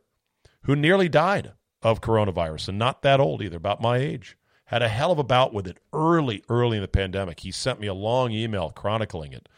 who 0.63 0.77
nearly 0.77 1.09
died 1.09 1.53
of 1.83 2.01
coronavirus 2.01 2.69
and 2.69 2.79
not 2.79 3.03
that 3.03 3.19
old 3.21 3.43
either, 3.43 3.57
about 3.57 3.81
my 3.81 3.99
age. 3.99 4.37
Had 4.67 4.83
a 4.83 4.89
hell 4.89 5.13
of 5.13 5.19
a 5.19 5.25
bout 5.25 5.53
with 5.53 5.67
it 5.67 5.79
early, 5.93 6.43
early 6.49 6.79
in 6.79 6.83
the 6.83 6.89
pandemic. 6.89 7.41
He 7.41 7.51
sent 7.51 7.81
me 7.81 7.89
a 7.89 7.95
long 7.95 8.33
email 8.33 8.71
chronicling 8.71 9.33
it. 9.33 9.49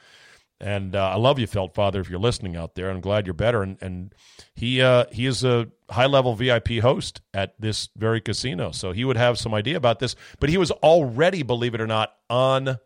And 0.61 0.95
uh, 0.95 1.11
I 1.11 1.17
love 1.17 1.39
you, 1.39 1.47
Felt 1.47 1.75
Father, 1.75 2.01
if 2.01 2.09
you're 2.09 2.21
listening 2.21 2.57
out 2.57 2.75
there. 2.75 2.89
I'm 2.89 3.01
glad 3.01 3.27
you're 3.27 3.35
better. 3.35 3.63
And, 3.63 3.77
and 3.81 4.15
he 4.55 4.81
uh, 4.81 5.05
he 5.11 5.27
is 5.27 5.45
a 5.45 5.69
high 5.91 6.07
level 6.07 6.35
VIP 6.35 6.79
host 6.81 7.21
at 7.33 7.61
this 7.61 7.89
very 7.97 8.21
casino, 8.21 8.71
so 8.71 8.93
he 8.93 9.05
would 9.05 9.17
have 9.17 9.39
some 9.39 9.53
idea 9.53 9.77
about 9.77 9.99
this. 9.99 10.15
But 10.41 10.51
he 10.51 10.57
was 10.57 10.71
already, 10.71 11.43
believe 11.43 11.75
it 11.75 11.81
or 11.81 11.87
not, 11.87 12.15
on 12.31 12.79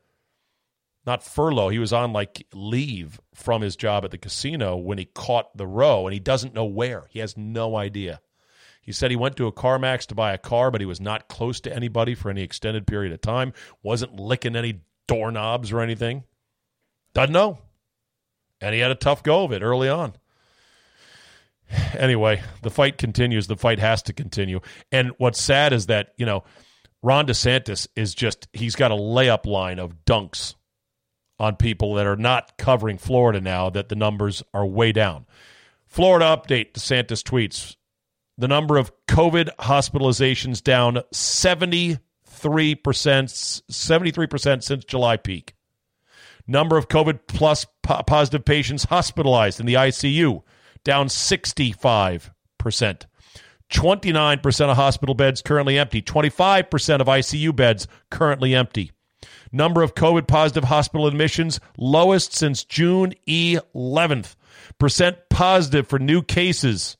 not 1.06 1.22
furlough. 1.22 1.68
He 1.68 1.78
was 1.78 1.92
on 1.92 2.12
like 2.12 2.46
leave 2.52 3.20
from 3.34 3.62
his 3.62 3.76
job 3.76 4.04
at 4.04 4.10
the 4.10 4.18
casino 4.18 4.76
when 4.76 4.98
he 4.98 5.04
caught 5.04 5.56
the 5.56 5.66
row, 5.66 6.06
and 6.06 6.14
he 6.14 6.20
doesn't 6.20 6.54
know 6.54 6.64
where. 6.64 7.04
He 7.10 7.18
has 7.18 7.36
no 7.36 7.76
idea. 7.76 8.20
He 8.80 8.92
said 8.92 9.10
he 9.10 9.16
went 9.16 9.36
to 9.36 9.46
a 9.46 9.52
CarMax 9.52 10.06
to 10.06 10.14
buy 10.14 10.32
a 10.32 10.38
car, 10.38 10.70
but 10.70 10.80
he 10.80 10.86
was 10.86 11.00
not 11.00 11.28
close 11.28 11.60
to 11.60 11.74
anybody 11.74 12.14
for 12.14 12.30
any 12.30 12.42
extended 12.42 12.86
period 12.86 13.12
of 13.12 13.20
time. 13.20 13.52
wasn't 13.82 14.18
licking 14.18 14.56
any 14.56 14.80
doorknobs 15.06 15.72
or 15.72 15.80
anything. 15.80 16.24
Doesn't 17.14 17.32
know. 17.32 17.58
And 18.60 18.74
he 18.74 18.80
had 18.80 18.90
a 18.90 18.96
tough 18.96 19.22
go 19.22 19.44
of 19.44 19.52
it 19.52 19.62
early 19.62 19.88
on. 19.88 20.14
Anyway, 21.98 22.42
the 22.62 22.70
fight 22.70 22.98
continues. 22.98 23.46
The 23.46 23.56
fight 23.56 23.78
has 23.78 24.02
to 24.04 24.12
continue. 24.12 24.60
And 24.90 25.12
what's 25.18 25.40
sad 25.40 25.72
is 25.72 25.86
that, 25.86 26.08
you 26.16 26.26
know, 26.26 26.42
Ron 27.02 27.26
DeSantis 27.26 27.86
is 27.94 28.14
just, 28.14 28.48
he's 28.52 28.74
got 28.74 28.90
a 28.90 28.96
layup 28.96 29.46
line 29.46 29.78
of 29.78 30.04
dunks 30.04 30.54
on 31.38 31.56
people 31.56 31.94
that 31.94 32.06
are 32.06 32.16
not 32.16 32.58
covering 32.58 32.98
Florida 32.98 33.40
now, 33.40 33.70
that 33.70 33.88
the 33.88 33.94
numbers 33.94 34.42
are 34.52 34.66
way 34.66 34.92
down. 34.92 35.24
Florida 35.86 36.26
update 36.26 36.72
DeSantis 36.72 37.22
tweets 37.22 37.76
the 38.36 38.48
number 38.48 38.76
of 38.76 38.92
COVID 39.06 39.50
hospitalizations 39.58 40.62
down 40.62 40.96
73%, 41.12 42.00
73% 42.28 44.62
since 44.62 44.84
July 44.84 45.16
peak. 45.16 45.54
Number 46.48 46.78
of 46.78 46.88
COVID 46.88 47.20
plus 47.28 47.66
po- 47.82 48.02
positive 48.04 48.44
patients 48.44 48.84
hospitalized 48.84 49.60
in 49.60 49.66
the 49.66 49.74
ICU 49.74 50.42
down 50.82 51.08
65%. 51.08 52.30
29% 53.70 54.70
of 54.70 54.76
hospital 54.76 55.14
beds 55.14 55.42
currently 55.42 55.78
empty. 55.78 56.00
25% 56.00 57.00
of 57.00 57.06
ICU 57.06 57.54
beds 57.54 57.86
currently 58.10 58.54
empty. 58.54 58.92
Number 59.52 59.82
of 59.82 59.94
COVID 59.94 60.26
positive 60.26 60.64
hospital 60.64 61.06
admissions 61.06 61.60
lowest 61.76 62.34
since 62.34 62.64
June 62.64 63.12
11th. 63.26 64.34
Percent 64.78 65.18
positive 65.28 65.86
for 65.86 65.98
new 65.98 66.22
cases 66.22 66.96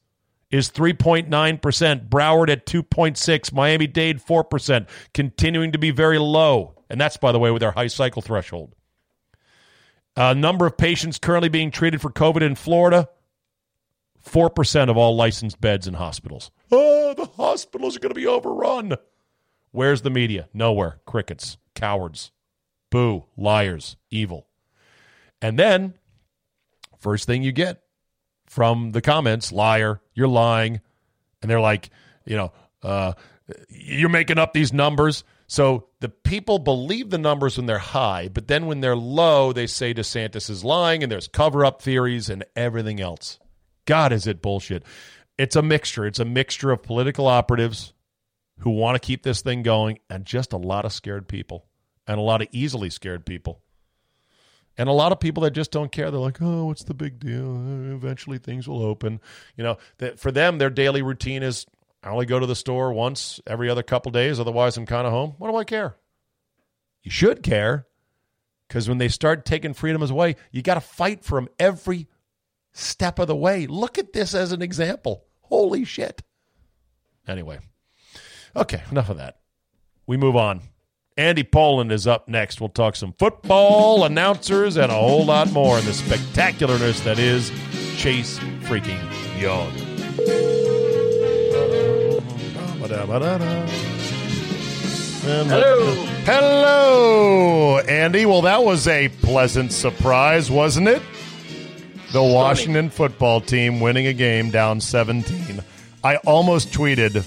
is 0.51 0.71
3.9%. 0.71 2.09
Broward 2.09 2.51
at 2.51 2.67
2.6. 2.67 3.53
Miami 3.53 3.87
Dade 3.87 4.21
4%, 4.21 4.89
continuing 5.15 5.73
to 5.73 5.79
be 5.79 5.91
very 5.91 6.19
low. 6.19 6.75
And 6.91 7.01
that's, 7.01 7.17
by 7.17 7.33
the 7.33 7.39
way, 7.39 7.51
with 7.51 7.63
our 7.63 7.73
high 7.73 7.87
cycle 7.87 8.23
threshold. 8.23 8.75
Uh, 10.19 10.35
number 10.35 10.67
of 10.67 10.77
patients 10.77 11.17
currently 11.17 11.49
being 11.49 11.71
treated 11.71 12.01
for 12.01 12.11
COVID 12.11 12.43
in 12.43 12.57
Florida 12.57 13.09
4% 14.29 14.91
of 14.91 14.97
all 14.97 15.15
licensed 15.15 15.61
beds 15.61 15.87
in 15.87 15.95
hospitals. 15.95 16.51
Oh, 16.73 17.15
the 17.15 17.25
hospitals 17.25 17.97
are 17.97 18.01
going 18.01 18.11
to 18.11 18.21
be 18.21 18.27
overrun. 18.27 18.97
Where's 19.71 20.03
the 20.03 20.11
media? 20.11 20.49
Nowhere. 20.53 20.99
Crickets. 21.07 21.57
Cowards. 21.77 22.33
Boo. 22.91 23.27
Liars. 23.37 23.97
Evil. 24.11 24.49
And 25.41 25.57
then, 25.57 25.95
first 26.99 27.27
thing 27.27 27.45
you 27.45 27.53
get 27.53 27.83
from 28.47 28.91
the 28.91 29.01
comments 29.01 29.53
liar, 29.53 30.01
you're 30.15 30.27
lying. 30.27 30.81
And 31.43 31.51
they're 31.51 31.61
like, 31.61 31.91
you 32.27 32.37
know, 32.37 32.53
uh, 32.83 33.13
you're 33.69 34.09
making 34.09 34.39
up 34.39 34.53
these 34.53 34.73
numbers. 34.73 35.23
So 35.47 35.88
the 36.01 36.09
people 36.09 36.59
believe 36.59 37.11
the 37.11 37.19
numbers 37.19 37.57
when 37.57 37.67
they're 37.67 37.79
high, 37.79 38.29
but 38.29 38.47
then 38.47 38.67
when 38.67 38.81
they're 38.81 38.97
low, 38.97 39.53
they 39.53 39.67
say 39.67 39.93
DeSantis 39.93 40.49
is 40.49 40.65
lying 40.65 41.03
and 41.03 41.11
there's 41.11 41.29
cover 41.29 41.65
up 41.65 41.83
theories 41.83 42.31
and 42.31 42.45
everything 42.55 43.01
else. 43.01 43.39
God, 43.85 44.13
is 44.13 44.27
it 44.27 44.43
bullshit? 44.43 44.85
It's 45.37 45.57
a 45.57 45.63
mixture. 45.63 46.07
It's 46.07 46.21
a 46.21 46.25
mixture 46.25 46.71
of 46.71 46.83
political 46.83 47.27
operatives 47.27 47.93
who 48.61 48.71
want 48.71 49.01
to 49.01 49.07
keep 49.07 49.23
this 49.23 49.43
thing 49.43 49.63
going 49.63 49.99
and 50.11 50.25
just 50.25 50.53
a 50.53 50.57
lot 50.57 50.85
of 50.85 50.93
scared 50.93 51.29
people 51.29 51.67
and 52.07 52.19
a 52.19 52.23
lot 52.23 52.43
of 52.43 52.49
easily 52.53 52.91
scared 52.91 53.27
people. 53.27 53.61
And 54.77 54.89
a 54.89 54.93
lot 54.93 55.11
of 55.11 55.19
people 55.19 55.43
that 55.43 55.51
just 55.51 55.73
don't 55.73 55.91
care. 55.91 56.11
They're 56.11 56.21
like, 56.21 56.41
oh, 56.41 56.67
what's 56.67 56.85
the 56.85 56.95
big 56.95 57.19
deal? 57.19 57.57
Eventually 57.93 58.39
things 58.39 58.69
will 58.69 58.85
open. 58.85 59.21
You 59.57 59.65
know, 59.65 59.79
that 59.99 60.21
for 60.21 60.31
them, 60.31 60.59
their 60.59 60.71
daily 60.71 61.03
routine 61.03 61.43
is 61.43 61.67
I 62.03 62.11
only 62.11 62.27
go 62.27 62.39
to 62.39 62.47
the 62.47 62.55
store 62.55 62.93
once 62.93 63.41
every 63.47 63.69
other 63.69 63.83
couple 63.83 64.13
days. 64.13 64.39
Otherwise, 64.39 64.77
I'm 64.77 64.87
kind 64.87 65.07
of 65.07 65.13
home. 65.13 65.35
What 65.39 65.51
do 65.51 65.57
I 65.57 65.65
care? 65.65 65.97
You 67.03 67.11
should 67.11 67.43
care 67.43 67.87
because 68.69 68.89
when 68.89 68.99
they 68.99 69.09
start 69.09 69.45
taking 69.45 69.75
freedoms 69.75 70.11
away, 70.11 70.37
you 70.53 70.63
got 70.63 70.75
to 70.75 70.81
fight 70.81 71.25
for 71.25 71.41
them 71.41 71.49
every 71.59 72.07
step 72.73 73.19
of 73.19 73.27
the 73.27 73.37
way. 73.37 73.67
Look 73.67 73.99
at 73.99 74.13
this 74.13 74.35
as 74.35 74.53
an 74.53 74.63
example. 74.63 75.25
Holy 75.41 75.85
shit. 75.85 76.23
Anyway, 77.27 77.59
okay, 78.55 78.83
enough 78.91 79.11
of 79.11 79.17
that. 79.19 79.39
We 80.07 80.17
move 80.17 80.37
on. 80.37 80.63
Andy 81.17 81.43
Poland 81.43 81.91
is 81.91 82.07
up 82.07 82.29
next. 82.29 82.61
We'll 82.61 82.69
talk 82.69 82.95
some 82.95 83.13
football, 83.19 84.05
announcers, 84.05 84.77
and 84.77 84.91
a 84.93 84.95
whole 84.95 85.25
lot 85.25 85.51
more 85.51 85.79
in 85.79 85.85
the 85.85 85.91
spectacularness 85.91 87.03
that 87.05 87.19
is 87.19 87.51
Chase 87.97 88.39
freaking 88.63 89.03
Young. 89.41 90.58
Hello. 95.23 96.07
Hello, 96.25 97.79
Andy. 97.81 98.25
Well, 98.25 98.43
that 98.43 98.65
was 98.65 98.89
a 98.89 99.09
pleasant 99.09 99.73
surprise, 99.73 100.51
wasn't 100.51 100.89
it? 100.89 101.03
The 102.13 102.23
Washington 102.23 102.89
football 102.89 103.43
team 103.43 103.81
winning 103.81 104.07
a 104.07 104.15
game 104.15 104.51
down 104.51 104.81
17. 104.81 105.63
I 106.03 106.17
almost 106.19 106.73
tweeted 106.73 107.23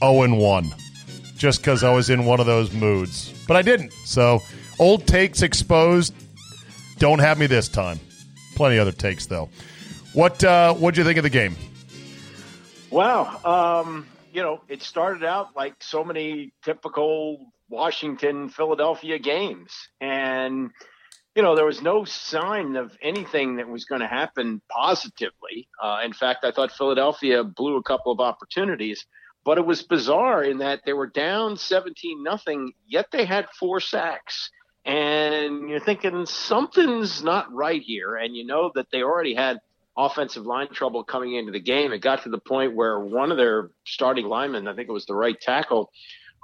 0 0.00 0.22
and 0.22 0.38
1 0.38 0.74
just 1.36 1.60
because 1.60 1.84
I 1.84 1.92
was 1.92 2.08
in 2.08 2.24
one 2.24 2.40
of 2.40 2.46
those 2.46 2.72
moods, 2.72 3.30
but 3.46 3.58
I 3.58 3.62
didn't. 3.62 3.92
So, 4.06 4.40
old 4.78 5.06
takes 5.06 5.42
exposed. 5.42 6.14
Don't 6.98 7.18
have 7.18 7.38
me 7.38 7.46
this 7.46 7.68
time. 7.68 8.00
Plenty 8.56 8.78
other 8.78 8.92
takes 8.92 9.26
though. 9.26 9.50
What 10.14 10.42
uh, 10.42 10.72
what'd 10.72 10.96
you 10.96 11.04
think 11.04 11.18
of 11.18 11.24
the 11.24 11.30
game? 11.30 11.56
Wow. 12.90 13.40
Um, 13.44 14.06
you 14.34 14.42
know, 14.42 14.60
it 14.68 14.82
started 14.82 15.24
out 15.24 15.54
like 15.54 15.76
so 15.80 16.02
many 16.02 16.52
typical 16.64 17.52
Washington 17.68 18.48
Philadelphia 18.48 19.18
games. 19.20 19.72
And 20.00 20.70
you 21.36 21.42
know, 21.42 21.56
there 21.56 21.64
was 21.64 21.82
no 21.82 22.04
sign 22.04 22.76
of 22.76 22.96
anything 23.02 23.56
that 23.56 23.68
was 23.68 23.84
going 23.84 24.00
to 24.00 24.06
happen 24.06 24.60
positively. 24.68 25.68
Uh, 25.82 26.00
in 26.04 26.12
fact, 26.12 26.44
I 26.44 26.50
thought 26.50 26.70
Philadelphia 26.72 27.42
blew 27.42 27.76
a 27.76 27.82
couple 27.82 28.12
of 28.12 28.20
opportunities, 28.20 29.04
but 29.44 29.58
it 29.58 29.66
was 29.66 29.82
bizarre 29.82 30.44
in 30.44 30.58
that 30.58 30.82
they 30.84 30.92
were 30.92 31.08
down 31.08 31.56
17 31.56 32.22
nothing, 32.22 32.72
yet 32.86 33.06
they 33.10 33.24
had 33.24 33.46
four 33.58 33.80
sacks. 33.80 34.50
And 34.84 35.68
you're 35.68 35.80
thinking 35.80 36.26
something's 36.26 37.22
not 37.22 37.52
right 37.52 37.82
here. 37.82 38.16
And 38.16 38.36
you 38.36 38.46
know 38.46 38.70
that 38.74 38.86
they 38.92 39.02
already 39.02 39.34
had 39.34 39.58
offensive 39.96 40.44
line 40.44 40.68
trouble 40.72 41.04
coming 41.04 41.34
into 41.34 41.52
the 41.52 41.60
game. 41.60 41.92
It 41.92 41.98
got 41.98 42.22
to 42.24 42.28
the 42.28 42.38
point 42.38 42.74
where 42.74 42.98
one 42.98 43.30
of 43.30 43.36
their 43.36 43.70
starting 43.84 44.26
linemen, 44.26 44.66
I 44.66 44.74
think 44.74 44.88
it 44.88 44.92
was 44.92 45.06
the 45.06 45.14
right 45.14 45.40
tackle, 45.40 45.90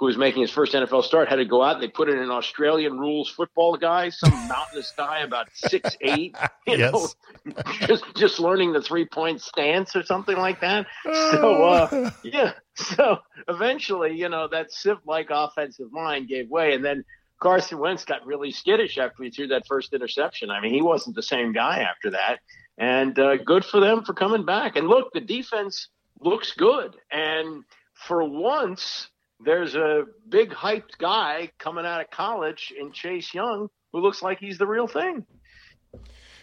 who 0.01 0.07
was 0.07 0.17
making 0.17 0.41
his 0.41 0.51
first 0.51 0.73
NFL 0.73 1.05
start, 1.05 1.29
had 1.29 1.37
to 1.37 1.45
go 1.45 1.63
out 1.63 1.75
and 1.75 1.83
they 1.83 1.89
put 1.89 2.09
in 2.09 2.19
an 2.19 2.31
Australian 2.31 2.99
rules 2.99 3.29
football 3.29 3.77
guy, 3.77 4.09
some 4.09 4.33
mountainous 4.49 4.93
guy 4.97 5.21
about 5.21 5.49
six 5.53 5.95
eight, 6.01 6.35
you 6.67 6.79
yes. 6.79 6.93
know, 6.93 7.53
just 7.87 8.05
just 8.17 8.41
learning 8.41 8.73
the 8.73 8.81
three 8.81 9.05
point 9.05 9.43
stance 9.43 9.95
or 9.95 10.03
something 10.03 10.39
like 10.39 10.61
that. 10.63 10.87
So 11.05 11.65
uh, 11.65 12.11
yeah, 12.25 12.53
so 12.75 13.19
eventually, 13.47 14.17
you 14.17 14.31
know, 14.31 14.49
that 14.49 14.73
Civ 14.73 14.99
like 15.05 15.29
offensive 15.31 15.93
line 15.93 16.27
gave 16.27 16.49
way, 16.49 16.73
and 16.73 16.83
then 16.83 17.05
Carson 17.39 17.79
Wentz 17.79 18.07
got 18.07 18.25
really 18.25 18.53
skittish 18.53 18.97
after 18.97 19.23
he 19.23 19.31
threw 19.31 19.49
that 19.49 19.67
first 19.67 19.93
interception. 19.93 20.51
I 20.51 20.61
mean, 20.61 20.73
he 20.73 20.81
wasn't 20.81 21.15
the 21.15 21.23
same 21.23 21.53
guy 21.53 21.81
after 21.81 22.11
that, 22.13 22.41
and 22.81 23.17
uh, 23.19 23.37
good 23.37 23.65
for 23.65 23.79
them 23.79 24.03
for 24.05 24.15
coming 24.15 24.45
back. 24.45 24.75
And 24.75 24.89
look, 24.89 25.13
the 25.13 25.21
defense 25.21 25.89
looks 26.19 26.53
good, 26.53 26.97
and 27.13 27.63
for 27.95 28.25
once 28.25 29.09
there's 29.39 29.75
a 29.75 30.05
big 30.29 30.51
hyped 30.51 30.99
guy 30.99 31.51
coming 31.59 31.87
out 31.87 32.01
of 32.01 32.11
college 32.11 32.73
in 32.79 32.93
Chase 32.93 33.33
Young 33.33 33.69
who 33.93 34.01
looks 34.01 34.23
like 34.23 34.39
he's 34.39 34.59
the 34.59 34.67
real 34.67 34.87
thing. 34.87 35.25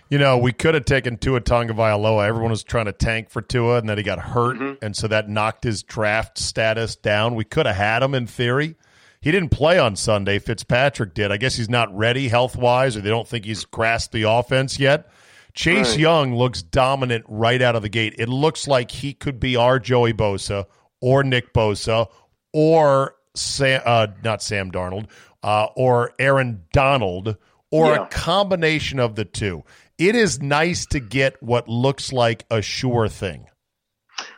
You 0.09 0.17
know, 0.17 0.37
we 0.37 0.53
could 0.53 0.73
have 0.73 0.85
taken 0.85 1.17
Tua 1.17 1.41
Tagovailoa. 1.41 2.25
Everyone 2.25 2.51
was 2.51 2.63
trying 2.63 2.85
to 2.85 2.93
tank 2.93 3.29
for 3.29 3.41
Tua, 3.41 3.77
and 3.79 3.89
then 3.89 3.97
he 3.97 4.03
got 4.03 4.19
hurt, 4.19 4.57
mm-hmm. 4.57 4.83
and 4.83 4.95
so 4.95 5.07
that 5.07 5.27
knocked 5.27 5.63
his 5.63 5.83
draft 5.83 6.37
status 6.37 6.95
down. 6.95 7.35
We 7.35 7.43
could 7.43 7.65
have 7.65 7.75
had 7.75 8.03
him 8.03 8.13
in 8.13 8.25
theory. 8.25 8.75
He 9.19 9.31
didn't 9.31 9.49
play 9.49 9.77
on 9.79 9.95
Sunday. 9.95 10.39
Fitzpatrick 10.39 11.13
did. 11.13 11.31
I 11.31 11.37
guess 11.37 11.55
he's 11.55 11.69
not 11.69 11.95
ready 11.95 12.29
health 12.29 12.55
wise, 12.55 12.95
or 12.95 13.01
they 13.01 13.09
don't 13.09 13.27
think 13.27 13.43
he's 13.43 13.65
grasped 13.65 14.13
the 14.13 14.23
offense 14.23 14.79
yet. 14.79 15.09
Chase 15.57 15.89
right. 15.89 15.99
Young 15.99 16.35
looks 16.35 16.61
dominant 16.61 17.25
right 17.27 17.63
out 17.63 17.75
of 17.75 17.81
the 17.81 17.89
gate. 17.89 18.13
It 18.19 18.29
looks 18.29 18.67
like 18.67 18.91
he 18.91 19.13
could 19.15 19.39
be 19.39 19.55
our 19.55 19.79
Joey 19.79 20.13
Bosa 20.13 20.65
or 21.01 21.23
Nick 21.23 21.51
Bosa 21.51 22.07
or 22.53 23.15
Sam, 23.35 23.81
uh, 23.83 24.07
not 24.23 24.43
Sam 24.43 24.71
Darnold, 24.71 25.07
uh, 25.41 25.69
or 25.75 26.13
Aaron 26.19 26.63
Donald, 26.73 27.37
or 27.71 27.87
yeah. 27.87 28.03
a 28.03 28.07
combination 28.07 28.99
of 28.99 29.15
the 29.15 29.25
two. 29.25 29.63
It 29.97 30.15
is 30.15 30.39
nice 30.39 30.85
to 30.87 30.99
get 30.99 31.41
what 31.41 31.67
looks 31.67 32.13
like 32.13 32.45
a 32.51 32.61
sure 32.61 33.07
thing. 33.07 33.47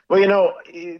Well, 0.09 0.19
you 0.19 0.27
know, 0.27 0.53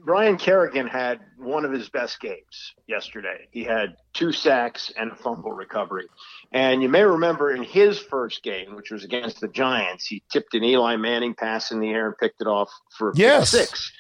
Ryan 0.04 0.38
Kerrigan 0.38 0.86
had 0.86 1.20
one 1.36 1.66
of 1.66 1.72
his 1.72 1.90
best 1.90 2.20
games 2.20 2.76
yesterday. 2.88 3.48
He 3.50 3.64
had 3.64 3.96
two 4.14 4.32
sacks 4.32 4.94
and 4.96 5.12
a 5.12 5.16
fumble 5.16 5.52
recovery. 5.52 6.06
And 6.52 6.84
you 6.84 6.90
may 6.90 7.02
remember 7.02 7.52
in 7.52 7.64
his 7.64 7.98
first 7.98 8.44
game, 8.44 8.76
which 8.76 8.92
was 8.92 9.04
against 9.04 9.42
the 9.42 9.48
Giants, 9.48 10.06
he 10.06 10.22
tipped 10.32 10.54
an 10.54 10.64
Eli 10.64 10.96
Manning 10.98 11.34
pass 11.34 11.72
in 11.72 11.80
the 11.80 11.90
air 11.90 12.06
and 12.06 12.18
picked 12.20 12.40
it 12.40 12.48
off 12.48 12.70
for 12.96 13.12
yes. 13.16 13.50
six. 13.50 13.92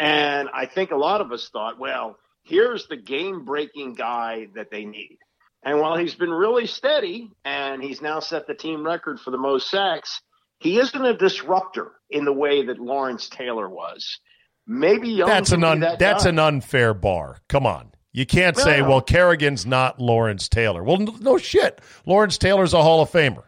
And 0.00 0.48
I 0.52 0.66
think 0.66 0.90
a 0.90 0.96
lot 0.96 1.20
of 1.20 1.30
us 1.30 1.48
thought, 1.48 1.78
well, 1.78 2.18
here's 2.42 2.88
the 2.88 2.96
game 2.96 3.44
breaking 3.44 3.94
guy 3.94 4.48
that 4.56 4.72
they 4.72 4.84
need. 4.84 5.18
And 5.62 5.80
while 5.80 5.96
he's 5.96 6.16
been 6.16 6.30
really 6.30 6.66
steady 6.66 7.30
and 7.44 7.80
he's 7.80 8.02
now 8.02 8.18
set 8.18 8.48
the 8.48 8.54
team 8.54 8.84
record 8.84 9.20
for 9.20 9.30
the 9.30 9.38
most 9.38 9.70
sacks, 9.70 10.20
he 10.58 10.80
isn't 10.80 11.04
a 11.04 11.16
disruptor 11.16 11.92
in 12.10 12.24
the 12.24 12.32
way 12.32 12.66
that 12.66 12.80
Lawrence 12.80 13.28
Taylor 13.28 13.68
was. 13.68 14.18
Maybe 14.66 15.10
Young 15.10 15.28
that's 15.28 15.52
an 15.52 15.64
un- 15.64 15.80
that 15.80 15.98
that's 15.98 16.24
guy. 16.24 16.30
an 16.30 16.38
unfair 16.38 16.94
bar. 16.94 17.38
Come 17.48 17.66
on. 17.66 17.92
You 18.12 18.24
can't 18.24 18.56
say, 18.56 18.80
well, 18.80 19.02
Kerrigan's 19.02 19.66
not 19.66 20.00
Lawrence 20.00 20.48
Taylor. 20.48 20.82
Well, 20.82 20.96
no 21.20 21.36
shit. 21.36 21.82
Lawrence 22.06 22.38
Taylor's 22.38 22.72
a 22.72 22.82
Hall 22.82 23.02
of 23.02 23.10
Famer. 23.10 23.42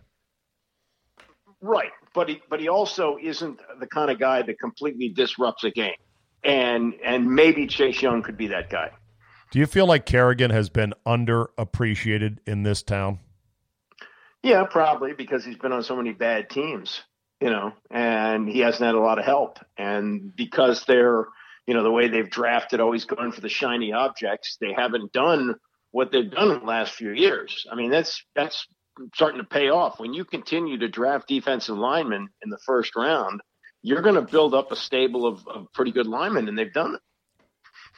Right. 1.63 1.91
But 2.15 2.29
he 2.29 2.43
but 2.51 2.61
he 2.61 2.69
also 2.69 3.17
isn't 3.21 3.61
the 3.81 3.87
kind 3.87 4.11
of 4.11 4.19
guy 4.19 4.43
that 4.43 4.59
completely 4.59 5.09
disrupts 5.09 5.65
a 5.65 5.71
game 5.71 5.95
and 6.45 6.95
and 7.05 7.31
maybe 7.31 7.67
Chase 7.67 8.01
Young 8.01 8.23
could 8.23 8.37
be 8.37 8.49
that 8.49 8.71
guy. 8.71 8.91
Do 9.51 9.59
you 9.59 9.67
feel 9.67 9.87
like 9.87 10.05
Kerrigan 10.05 10.51
has 10.51 10.69
been 10.69 10.93
underappreciated 11.07 12.39
in 12.47 12.63
this 12.63 12.83
town? 12.83 13.19
Yeah, 14.43 14.65
probably 14.65 15.15
because 15.15 15.45
he's 15.45 15.57
been 15.57 15.73
on 15.73 15.83
so 15.83 15.97
many 15.97 16.13
bad 16.13 16.51
teams, 16.51 17.03
you 17.41 17.51
know, 17.51 17.73
and 17.91 18.49
he 18.49 18.61
hasn't 18.61 18.85
had 18.85 18.95
a 18.95 19.01
lot 19.01 19.19
of 19.19 19.25
help. 19.25 19.59
And 19.77 20.35
because 20.35 20.85
they're, 20.85 21.27
you 21.67 21.75
know, 21.75 21.83
the 21.83 21.91
way 21.91 22.09
they've 22.09 22.31
drafted, 22.31 22.81
always 22.81 23.05
going 23.05 23.33
for 23.33 23.41
the 23.41 23.49
shiny 23.49 23.93
objects, 23.93 24.57
they 24.61 24.73
haven't 24.73 25.13
done 25.13 25.55
what 25.91 26.11
they've 26.13 26.31
done 26.31 26.51
in 26.51 26.61
the 26.61 26.67
last 26.67 26.93
few 26.93 27.11
years. 27.11 27.67
I 27.71 27.75
mean, 27.75 27.91
that's 27.91 28.23
that's 28.35 28.67
starting 29.15 29.41
to 29.41 29.47
pay 29.47 29.71
off. 29.71 30.01
When 30.01 30.13
you 30.13 30.25
continue 30.25 30.79
to 30.79 30.89
draft 30.89 31.29
defensive 31.29 31.77
linemen 31.77 32.29
in 32.43 32.51
the 32.51 32.59
first 32.67 32.97
round, 32.97 33.41
you're 33.83 34.03
going 34.03 34.17
to 34.17 34.23
build 34.23 34.55
up 34.55 34.73
a 34.73 34.77
stable 34.77 35.27
of, 35.27 35.47
of 35.47 35.73
pretty 35.73 35.93
good 35.93 36.07
linemen, 36.07 36.49
and 36.49 36.59
they've 36.59 36.73
done 36.73 36.97
it. 36.97 37.01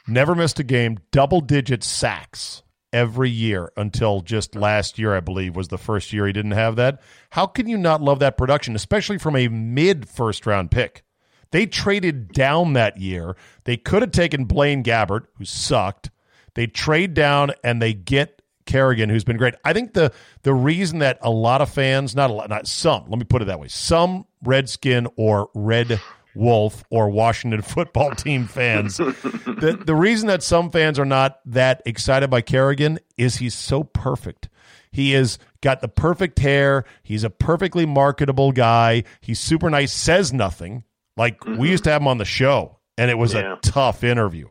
Never 0.07 0.35
missed 0.35 0.59
a 0.59 0.63
game, 0.63 0.99
double 1.11 1.41
digit 1.41 1.83
sacks 1.83 2.63
every 2.93 3.29
year 3.29 3.71
until 3.77 4.21
just 4.21 4.55
last 4.55 4.99
year, 4.99 5.15
I 5.15 5.19
believe, 5.19 5.55
was 5.55 5.69
the 5.69 5.77
first 5.77 6.13
year 6.13 6.27
he 6.27 6.33
didn't 6.33 6.51
have 6.51 6.75
that. 6.75 7.01
How 7.31 7.45
can 7.45 7.67
you 7.67 7.77
not 7.77 8.01
love 8.01 8.19
that 8.19 8.37
production, 8.37 8.75
especially 8.75 9.17
from 9.17 9.35
a 9.35 9.47
mid 9.47 10.07
first 10.07 10.45
round 10.45 10.71
pick? 10.71 11.03
They 11.51 11.65
traded 11.65 12.29
down 12.31 12.73
that 12.73 12.97
year. 12.97 13.35
They 13.65 13.77
could 13.77 14.01
have 14.01 14.11
taken 14.11 14.45
Blaine 14.45 14.83
Gabbert, 14.83 15.25
who 15.37 15.45
sucked. 15.45 16.09
They 16.53 16.67
trade 16.67 17.13
down 17.13 17.51
and 17.63 17.81
they 17.81 17.93
get 17.93 18.41
Kerrigan, 18.65 19.09
who's 19.09 19.23
been 19.23 19.37
great. 19.37 19.55
I 19.65 19.73
think 19.73 19.93
the 19.93 20.13
the 20.43 20.53
reason 20.53 20.99
that 20.99 21.17
a 21.21 21.29
lot 21.29 21.61
of 21.61 21.69
fans, 21.69 22.15
not 22.15 22.29
a 22.29 22.33
lot, 22.33 22.49
not 22.49 22.67
some, 22.67 23.05
let 23.07 23.19
me 23.19 23.25
put 23.25 23.41
it 23.41 23.45
that 23.45 23.59
way, 23.59 23.67
some 23.67 24.25
Redskin 24.43 25.07
or 25.17 25.49
Red 25.53 25.99
Wolf 26.35 26.83
or 26.89 27.09
Washington 27.09 27.61
football 27.61 28.11
team 28.11 28.47
fans, 28.47 28.97
the 28.97 29.81
the 29.85 29.95
reason 29.95 30.27
that 30.27 30.43
some 30.43 30.71
fans 30.71 30.99
are 30.99 31.05
not 31.05 31.39
that 31.45 31.81
excited 31.85 32.29
by 32.29 32.41
Kerrigan 32.41 32.99
is 33.17 33.37
he's 33.37 33.55
so 33.55 33.83
perfect. 33.83 34.49
He 34.91 35.11
has 35.13 35.39
got 35.61 35.81
the 35.81 35.87
perfect 35.87 36.39
hair. 36.39 36.85
He's 37.03 37.23
a 37.23 37.29
perfectly 37.29 37.85
marketable 37.85 38.51
guy. 38.51 39.03
He's 39.21 39.39
super 39.39 39.69
nice. 39.69 39.93
Says 39.93 40.33
nothing. 40.33 40.83
Like 41.15 41.39
mm-hmm. 41.39 41.59
we 41.59 41.69
used 41.69 41.85
to 41.85 41.91
have 41.91 42.01
him 42.01 42.07
on 42.07 42.17
the 42.17 42.25
show, 42.25 42.79
and 42.97 43.09
it 43.09 43.17
was 43.17 43.33
yeah. 43.33 43.53
a 43.53 43.57
tough 43.57 44.03
interview. 44.03 44.47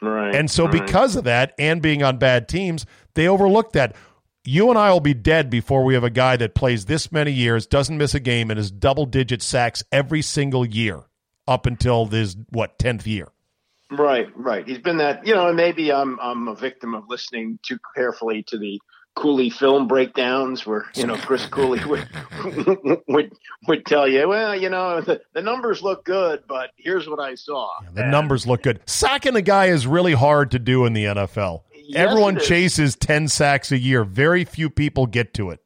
Right. 0.00 0.34
And 0.34 0.50
so, 0.50 0.64
right. 0.64 0.72
because 0.72 1.14
of 1.14 1.24
that, 1.24 1.54
and 1.58 1.80
being 1.80 2.02
on 2.02 2.18
bad 2.18 2.48
teams, 2.48 2.86
they 3.14 3.28
overlooked 3.28 3.74
that. 3.74 3.94
You 4.44 4.70
and 4.70 4.78
I 4.78 4.90
will 4.90 4.98
be 4.98 5.14
dead 5.14 5.50
before 5.50 5.84
we 5.84 5.94
have 5.94 6.02
a 6.02 6.10
guy 6.10 6.36
that 6.36 6.56
plays 6.56 6.86
this 6.86 7.12
many 7.12 7.30
years, 7.30 7.68
doesn't 7.68 7.96
miss 7.96 8.12
a 8.12 8.18
game, 8.18 8.50
and 8.50 8.58
is 8.58 8.72
double 8.72 9.06
digit 9.06 9.40
sacks 9.40 9.84
every 9.92 10.20
single 10.20 10.66
year 10.66 11.04
up 11.46 11.66
until 11.66 12.06
this 12.06 12.36
what 12.50 12.78
tenth 12.78 13.06
year. 13.06 13.28
Right, 13.90 14.28
right. 14.34 14.66
He's 14.66 14.78
been 14.78 14.96
that, 14.98 15.26
you 15.26 15.34
know, 15.34 15.48
and 15.48 15.56
maybe 15.56 15.92
I'm 15.92 16.18
I'm 16.20 16.48
a 16.48 16.54
victim 16.54 16.94
of 16.94 17.04
listening 17.08 17.58
too 17.62 17.78
carefully 17.94 18.42
to 18.44 18.58
the 18.58 18.80
Cooley 19.14 19.50
film 19.50 19.86
breakdowns 19.86 20.64
where 20.66 20.86
you 20.94 21.06
know 21.06 21.16
Chris 21.16 21.44
Cooley 21.46 21.84
would 21.86 22.08
would 23.06 23.32
would 23.68 23.84
tell 23.84 24.08
you, 24.08 24.26
well, 24.26 24.58
you 24.58 24.70
know, 24.70 25.02
the, 25.02 25.20
the 25.34 25.42
numbers 25.42 25.82
look 25.82 26.04
good, 26.04 26.44
but 26.48 26.70
here's 26.76 27.06
what 27.06 27.20
I 27.20 27.34
saw. 27.34 27.68
Yeah, 27.82 27.90
the 27.92 28.02
and, 28.02 28.10
numbers 28.10 28.46
look 28.46 28.62
good. 28.62 28.80
Sacking 28.86 29.36
a 29.36 29.42
guy 29.42 29.66
is 29.66 29.86
really 29.86 30.14
hard 30.14 30.50
to 30.52 30.58
do 30.58 30.86
in 30.86 30.94
the 30.94 31.04
NFL. 31.04 31.62
Yes, 31.74 31.96
Everyone 31.96 32.38
chases 32.38 32.96
ten 32.96 33.28
sacks 33.28 33.70
a 33.70 33.78
year. 33.78 34.04
Very 34.04 34.44
few 34.44 34.70
people 34.70 35.06
get 35.06 35.34
to 35.34 35.50
it. 35.50 35.60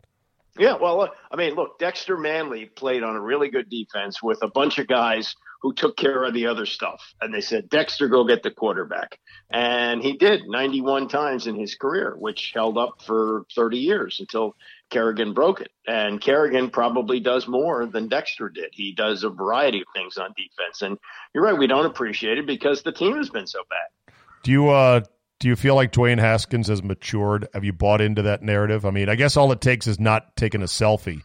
Yeah, 0.58 0.74
well, 0.74 1.02
uh, 1.02 1.08
I 1.30 1.36
mean, 1.36 1.54
look, 1.54 1.78
Dexter 1.78 2.16
Manley 2.16 2.64
played 2.64 3.02
on 3.02 3.14
a 3.14 3.20
really 3.20 3.50
good 3.50 3.68
defense 3.68 4.22
with 4.22 4.38
a 4.42 4.48
bunch 4.48 4.78
of 4.78 4.88
guys 4.88 5.36
who 5.62 5.72
took 5.72 5.96
care 5.96 6.24
of 6.24 6.34
the 6.34 6.46
other 6.46 6.66
stuff. 6.66 7.14
And 7.20 7.32
they 7.32 7.40
said, 7.40 7.68
Dexter, 7.68 8.08
go 8.08 8.24
get 8.24 8.42
the 8.42 8.50
quarterback. 8.50 9.18
And 9.50 10.02
he 10.02 10.16
did 10.16 10.42
91 10.46 11.08
times 11.08 11.46
in 11.46 11.56
his 11.56 11.74
career, 11.74 12.14
which 12.18 12.52
held 12.54 12.78
up 12.78 13.02
for 13.04 13.44
30 13.54 13.78
years 13.78 14.18
until 14.20 14.54
Kerrigan 14.90 15.34
broke 15.34 15.60
it. 15.60 15.70
And 15.86 16.20
Kerrigan 16.20 16.70
probably 16.70 17.20
does 17.20 17.48
more 17.48 17.86
than 17.86 18.08
Dexter 18.08 18.48
did. 18.48 18.70
He 18.72 18.92
does 18.92 19.24
a 19.24 19.30
variety 19.30 19.80
of 19.80 19.86
things 19.94 20.18
on 20.18 20.34
defense. 20.36 20.82
And 20.82 20.98
you're 21.34 21.44
right, 21.44 21.58
we 21.58 21.66
don't 21.66 21.86
appreciate 21.86 22.38
it 22.38 22.46
because 22.46 22.82
the 22.82 22.92
team 22.92 23.16
has 23.16 23.30
been 23.30 23.46
so 23.46 23.60
bad. 23.70 24.14
Do 24.42 24.52
you, 24.52 24.68
uh, 24.68 25.00
do 25.38 25.48
you 25.48 25.56
feel 25.56 25.74
like 25.74 25.92
Dwayne 25.92 26.18
Haskins 26.18 26.68
has 26.68 26.82
matured? 26.82 27.48
Have 27.52 27.64
you 27.64 27.72
bought 27.72 28.00
into 28.00 28.22
that 28.22 28.42
narrative? 28.42 28.86
I 28.86 28.90
mean, 28.90 29.08
I 29.08 29.16
guess 29.16 29.36
all 29.36 29.52
it 29.52 29.60
takes 29.60 29.86
is 29.86 29.98
not 29.98 30.36
taking 30.36 30.62
a 30.62 30.66
selfie 30.66 31.22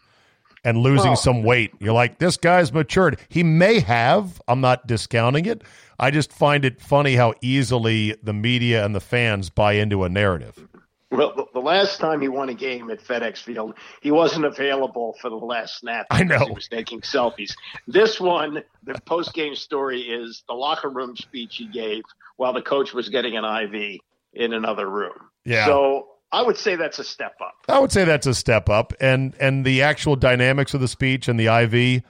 and 0.64 0.78
losing 0.78 1.10
well, 1.10 1.16
some 1.16 1.42
weight. 1.42 1.72
You're 1.80 1.92
like, 1.92 2.18
this 2.18 2.36
guy's 2.36 2.72
matured. 2.72 3.18
He 3.28 3.42
may 3.42 3.80
have. 3.80 4.40
I'm 4.46 4.60
not 4.60 4.86
discounting 4.86 5.46
it. 5.46 5.62
I 5.98 6.10
just 6.10 6.32
find 6.32 6.64
it 6.64 6.80
funny 6.80 7.14
how 7.14 7.34
easily 7.40 8.16
the 8.22 8.32
media 8.32 8.84
and 8.84 8.94
the 8.94 9.00
fans 9.00 9.50
buy 9.50 9.74
into 9.74 10.04
a 10.04 10.08
narrative. 10.08 10.68
Well, 11.10 11.48
the 11.52 11.60
last 11.60 12.00
time 12.00 12.22
he 12.22 12.28
won 12.28 12.48
a 12.48 12.54
game 12.54 12.90
at 12.90 13.04
FedEx 13.04 13.38
Field, 13.38 13.74
he 14.00 14.10
wasn't 14.10 14.46
available 14.46 15.14
for 15.20 15.28
the 15.28 15.36
last 15.36 15.78
snap. 15.78 16.06
I 16.10 16.24
know. 16.24 16.38
He 16.38 16.52
was 16.52 16.68
taking 16.68 17.02
selfies. 17.02 17.54
This 17.86 18.18
one, 18.18 18.64
the 18.82 18.98
post 19.04 19.34
game 19.34 19.54
story 19.54 20.00
is 20.00 20.42
the 20.48 20.54
locker 20.54 20.88
room 20.88 21.14
speech 21.14 21.56
he 21.56 21.66
gave 21.66 22.02
while 22.36 22.54
the 22.54 22.62
coach 22.62 22.94
was 22.94 23.10
getting 23.10 23.36
an 23.36 23.44
IV 23.44 24.00
in 24.32 24.54
another 24.54 24.88
room. 24.88 25.12
Yeah. 25.44 25.66
So 25.66 26.11
I 26.32 26.42
would 26.42 26.56
say 26.56 26.76
that's 26.76 26.98
a 26.98 27.04
step 27.04 27.36
up. 27.40 27.54
I 27.68 27.78
would 27.78 27.92
say 27.92 28.04
that's 28.04 28.26
a 28.26 28.34
step 28.34 28.68
up, 28.68 28.94
and 29.00 29.34
and 29.38 29.64
the 29.64 29.82
actual 29.82 30.16
dynamics 30.16 30.72
of 30.74 30.80
the 30.80 30.88
speech 30.88 31.28
and 31.28 31.38
the 31.38 31.46
IV. 31.46 32.02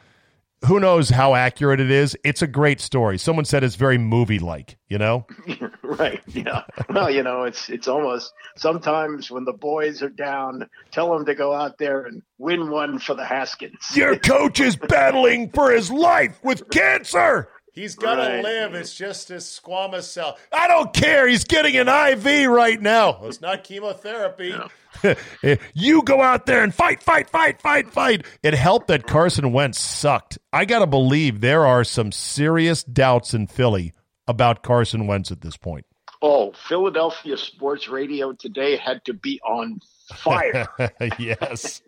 Who 0.66 0.78
knows 0.78 1.11
how 1.11 1.35
accurate 1.35 1.80
it 1.80 1.90
is? 1.90 2.16
It's 2.22 2.40
a 2.40 2.46
great 2.46 2.80
story. 2.80 3.18
Someone 3.18 3.44
said 3.44 3.64
it's 3.64 3.74
very 3.74 3.98
movie 3.98 4.38
like. 4.38 4.78
You 4.88 4.98
know. 4.98 5.26
right. 5.82 6.20
Yeah. 6.28 6.62
Well, 6.88 7.11
you 7.11 7.24
know, 7.24 7.42
it's 7.42 7.68
it's 7.68 7.88
almost 7.88 8.32
sometimes 8.56 9.28
when 9.28 9.44
the 9.44 9.52
boys 9.52 10.02
are 10.02 10.08
down, 10.08 10.68
tell 10.92 11.12
them 11.12 11.26
to 11.26 11.35
go 11.35 11.52
out 11.52 11.78
there 11.78 12.04
and 12.04 12.22
win 12.38 12.70
one 12.70 13.00
for 13.00 13.14
the 13.14 13.24
Haskins. 13.24 13.96
Your 13.96 14.16
coach 14.16 14.61
is 14.61 14.76
battling 14.76 15.50
for 15.50 15.72
his 15.72 15.90
life 15.90 16.38
with 16.44 16.70
cancer. 16.70 17.48
He's 17.72 17.94
got 17.94 18.16
to 18.16 18.42
live. 18.42 18.74
It's 18.74 18.94
just 18.94 19.30
a 19.30 19.37
squamous 19.37 20.02
cell. 20.02 20.37
I 20.52 20.68
don't 20.68 20.92
care. 20.92 21.26
He's 21.26 21.44
getting 21.44 21.74
an 21.78 21.88
IV 21.88 22.50
right 22.50 22.80
now. 22.80 23.20
It's 23.24 23.40
not 23.40 23.64
chemotherapy. 23.64 24.54
you 25.74 26.02
go 26.02 26.20
out 26.20 26.44
there 26.44 26.62
and 26.62 26.74
fight, 26.74 27.02
fight, 27.02 27.30
fight, 27.30 27.62
fight, 27.62 27.90
fight. 27.90 28.26
It 28.42 28.52
helped 28.52 28.88
that 28.88 29.06
Carson 29.06 29.52
Wentz 29.52 29.80
sucked. 29.80 30.38
I 30.52 30.66
got 30.66 30.80
to 30.80 30.87
believe 30.87 31.40
there 31.40 31.64
are 31.64 31.82
some 31.82 32.12
serious 32.12 32.85
doubts 32.85 33.32
in 33.32 33.46
Philly 33.46 33.94
about 34.28 34.62
Carson 34.62 35.06
Wentz 35.06 35.32
at 35.32 35.40
this 35.40 35.56
point. 35.56 35.87
Oh, 36.20 36.52
Philadelphia 36.68 37.38
sports 37.38 37.88
radio 37.88 38.32
today 38.32 38.76
had 38.76 39.04
to 39.06 39.14
be 39.14 39.40
on 39.40 39.80
fire. 40.14 40.68
yes. 41.18 41.82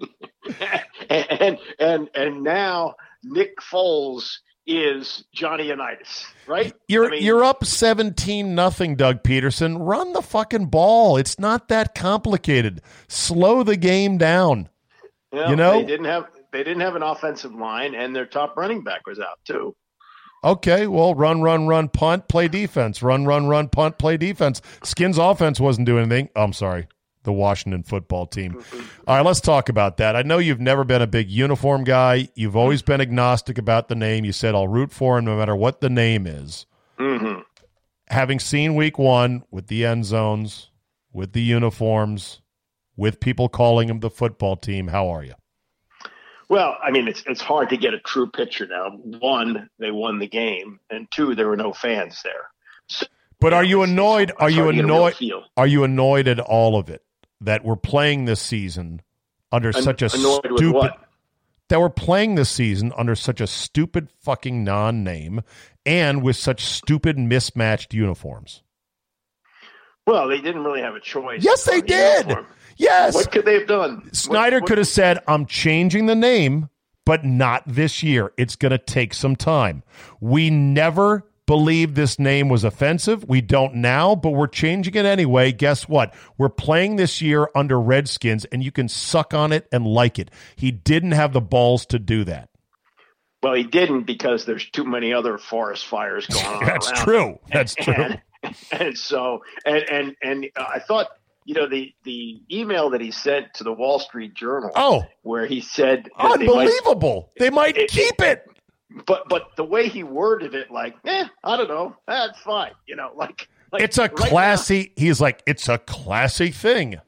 and 1.10 1.58
and 1.78 2.08
and 2.14 2.42
now 2.42 2.94
Nick 3.22 3.58
Foles 3.58 4.38
is 4.66 5.24
Johnny 5.34 5.68
Unitas, 5.68 6.26
right? 6.46 6.72
You're 6.88 7.06
I 7.06 7.10
mean, 7.10 7.22
you're 7.22 7.44
up 7.44 7.64
17 7.64 8.54
nothing 8.54 8.96
Doug 8.96 9.22
Pederson. 9.22 9.76
Run 9.80 10.12
the 10.12 10.22
fucking 10.22 10.66
ball. 10.66 11.16
It's 11.16 11.38
not 11.38 11.68
that 11.68 11.94
complicated. 11.94 12.80
Slow 13.08 13.62
the 13.62 13.76
game 13.76 14.18
down. 14.18 14.68
well, 15.32 15.50
you 15.50 15.56
know- 15.56 15.80
they 15.80 15.86
didn't 15.86 16.06
have 16.06 16.26
they 16.52 16.62
didn't 16.62 16.80
have 16.82 16.94
an 16.94 17.02
offensive 17.02 17.52
line, 17.54 17.94
and 17.94 18.14
their 18.14 18.26
top 18.26 18.56
running 18.56 18.82
back 18.84 19.06
was 19.06 19.18
out 19.18 19.38
too. 19.44 19.74
Okay, 20.44 20.86
well, 20.86 21.14
run, 21.14 21.40
run, 21.40 21.66
run, 21.66 21.88
punt, 21.88 22.28
play 22.28 22.48
defense. 22.48 23.02
Run, 23.02 23.24
run, 23.24 23.46
run, 23.46 23.68
punt, 23.68 23.96
play 23.98 24.18
defense. 24.18 24.60
Skins 24.82 25.16
offense 25.16 25.58
wasn't 25.58 25.86
doing 25.86 26.02
anything. 26.02 26.28
Oh, 26.36 26.42
I'm 26.44 26.52
sorry. 26.52 26.86
The 27.24 27.32
Washington 27.32 27.82
football 27.82 28.26
team. 28.26 28.62
All 29.06 29.16
right, 29.16 29.24
let's 29.24 29.40
talk 29.40 29.68
about 29.70 29.96
that. 29.96 30.14
I 30.14 30.22
know 30.22 30.38
you've 30.38 30.60
never 30.60 30.84
been 30.84 31.02
a 31.02 31.06
big 31.06 31.30
uniform 31.30 31.82
guy. 31.82 32.28
You've 32.34 32.54
always 32.56 32.82
been 32.82 33.00
agnostic 33.00 33.58
about 33.58 33.88
the 33.88 33.94
name. 33.94 34.24
You 34.24 34.32
said 34.32 34.54
I'll 34.54 34.68
root 34.68 34.92
for 34.92 35.18
him 35.18 35.24
no 35.24 35.36
matter 35.36 35.56
what 35.56 35.80
the 35.80 35.90
name 35.90 36.26
is. 36.26 36.66
hmm 36.98 37.40
Having 38.08 38.40
seen 38.40 38.74
week 38.74 38.98
one 38.98 39.42
with 39.50 39.68
the 39.68 39.86
end 39.86 40.04
zones, 40.04 40.70
with 41.12 41.32
the 41.32 41.40
uniforms, 41.40 42.42
with 42.96 43.20
people 43.20 43.48
calling 43.48 43.88
him 43.88 44.00
the 44.00 44.10
football 44.10 44.56
team, 44.56 44.88
how 44.88 45.08
are 45.08 45.24
you? 45.24 45.32
Well, 46.50 46.76
I 46.84 46.90
mean, 46.90 47.08
it's 47.08 47.22
it's 47.26 47.40
hard 47.40 47.70
to 47.70 47.78
get 47.78 47.94
a 47.94 47.98
true 48.00 48.28
picture 48.30 48.66
now. 48.66 48.90
One, 48.90 49.70
they 49.78 49.90
won 49.90 50.18
the 50.18 50.28
game, 50.28 50.78
and 50.90 51.10
two, 51.10 51.34
there 51.34 51.48
were 51.48 51.56
no 51.56 51.72
fans 51.72 52.20
there. 52.22 52.50
So, 52.88 53.06
But 53.40 53.54
are 53.54 53.64
you 53.64 53.82
annoyed? 53.82 54.30
Are 54.36 54.50
you 54.50 54.64
hard 54.64 54.74
to 54.74 54.82
get 54.82 54.84
a 54.84 54.92
real 54.92 55.06
annoyed? 55.06 55.14
Are 55.56 55.66
you 55.66 55.84
annoyed 55.84 56.28
at 56.28 56.38
all 56.38 56.76
of 56.76 56.90
it 56.90 57.02
that 57.40 57.64
we're 57.64 57.76
playing 57.76 58.24
this 58.24 58.40
season 58.40 59.02
under 59.52 59.68
An- 59.70 59.82
such 59.82 60.02
a 60.02 60.08
stupid 60.08 60.92
that 61.68 61.80
we're 61.80 61.88
playing 61.88 62.34
this 62.34 62.50
season 62.50 62.92
under 62.96 63.14
such 63.14 63.40
a 63.40 63.46
stupid 63.46 64.08
fucking 64.20 64.62
non-name 64.64 65.40
and 65.86 66.22
with 66.22 66.36
such 66.36 66.62
stupid 66.64 67.18
mismatched 67.18 67.94
uniforms? 67.94 68.62
Well, 70.06 70.28
they 70.28 70.40
didn't 70.40 70.64
really 70.64 70.82
have 70.82 70.94
a 70.94 71.00
choice. 71.00 71.42
Yes, 71.42 71.64
they 71.64 71.80
the 71.80 71.86
did. 71.86 72.26
uniform. 72.26 72.46
Yes, 72.76 73.14
What 73.14 73.32
could 73.32 73.44
they 73.46 73.54
have 73.54 73.66
done? 73.68 74.12
Snyder 74.12 74.56
What- 74.56 74.62
what- 74.62 74.68
could 74.68 74.78
have 74.78 74.86
said, 74.88 75.18
"I'm 75.28 75.46
changing 75.46 76.06
the 76.06 76.14
name, 76.14 76.68
but 77.06 77.24
not 77.24 77.62
this 77.66 78.02
year. 78.02 78.32
It's 78.36 78.56
going 78.56 78.72
to 78.72 78.78
take 78.78 79.14
some 79.14 79.36
time." 79.36 79.82
We 80.20 80.50
never 80.50 81.24
believed 81.46 81.94
this 81.94 82.18
name 82.18 82.48
was 82.48 82.64
offensive. 82.64 83.24
We 83.28 83.40
don't 83.40 83.76
now, 83.76 84.14
but 84.14 84.30
we're 84.30 84.46
changing 84.46 84.94
it 84.94 85.04
anyway. 85.04 85.52
Guess 85.52 85.88
what? 85.88 86.14
We're 86.38 86.48
playing 86.48 86.96
this 86.96 87.20
year 87.20 87.48
under 87.54 87.80
Redskins, 87.80 88.44
and 88.46 88.62
you 88.64 88.72
can 88.72 88.88
suck 88.88 89.34
on 89.34 89.52
it 89.52 89.66
and 89.72 89.86
like 89.86 90.18
it. 90.18 90.30
He 90.56 90.70
didn't 90.70 91.12
have 91.12 91.32
the 91.32 91.40
balls 91.40 91.86
to 91.86 91.98
do 91.98 92.24
that. 92.24 92.48
Well, 93.42 93.54
he 93.54 93.64
didn't 93.64 94.04
because 94.04 94.46
there's 94.46 94.68
too 94.70 94.84
many 94.84 95.12
other 95.12 95.36
forest 95.36 95.86
fires 95.86 96.26
going 96.26 96.46
on. 96.46 96.64
That's 96.66 96.90
around. 96.90 97.04
true. 97.04 97.38
That's 97.52 97.74
true. 97.74 97.94
And, 97.94 98.22
and 98.72 98.98
so, 98.98 99.42
and 99.66 99.82
and 99.90 100.16
and 100.22 100.46
uh, 100.56 100.64
I 100.74 100.78
thought, 100.78 101.08
you 101.44 101.52
know, 101.54 101.68
the 101.68 101.92
the 102.04 102.40
email 102.50 102.88
that 102.90 103.02
he 103.02 103.10
sent 103.10 103.52
to 103.54 103.64
the 103.64 103.72
Wall 103.72 103.98
Street 103.98 104.32
Journal, 104.32 104.70
Oh, 104.74 105.02
where 105.20 105.44
he 105.44 105.60
said, 105.60 106.04
that 106.18 106.38
they 106.38 106.46
might- 106.46 106.68
unbelievable! 106.68 107.32
They 107.38 107.50
might 107.50 107.76
It- 107.76 107.90
keep 107.90 108.18
it. 108.22 108.46
But 109.06 109.28
but 109.28 109.56
the 109.56 109.64
way 109.64 109.88
he 109.88 110.02
worded 110.02 110.54
it, 110.54 110.70
like, 110.70 110.94
eh, 111.04 111.24
I 111.42 111.56
don't 111.56 111.68
know, 111.68 111.96
that's 112.06 112.38
fine, 112.40 112.72
you 112.86 112.96
know, 112.96 113.10
like, 113.14 113.48
like 113.72 113.82
It's 113.82 113.98
a 113.98 114.02
right 114.02 114.18
now- 114.18 114.26
classy. 114.26 114.92
he's 114.96 115.20
like, 115.20 115.42
it's 115.46 115.68
a 115.68 115.78
classy 115.78 116.50
thing. 116.50 117.00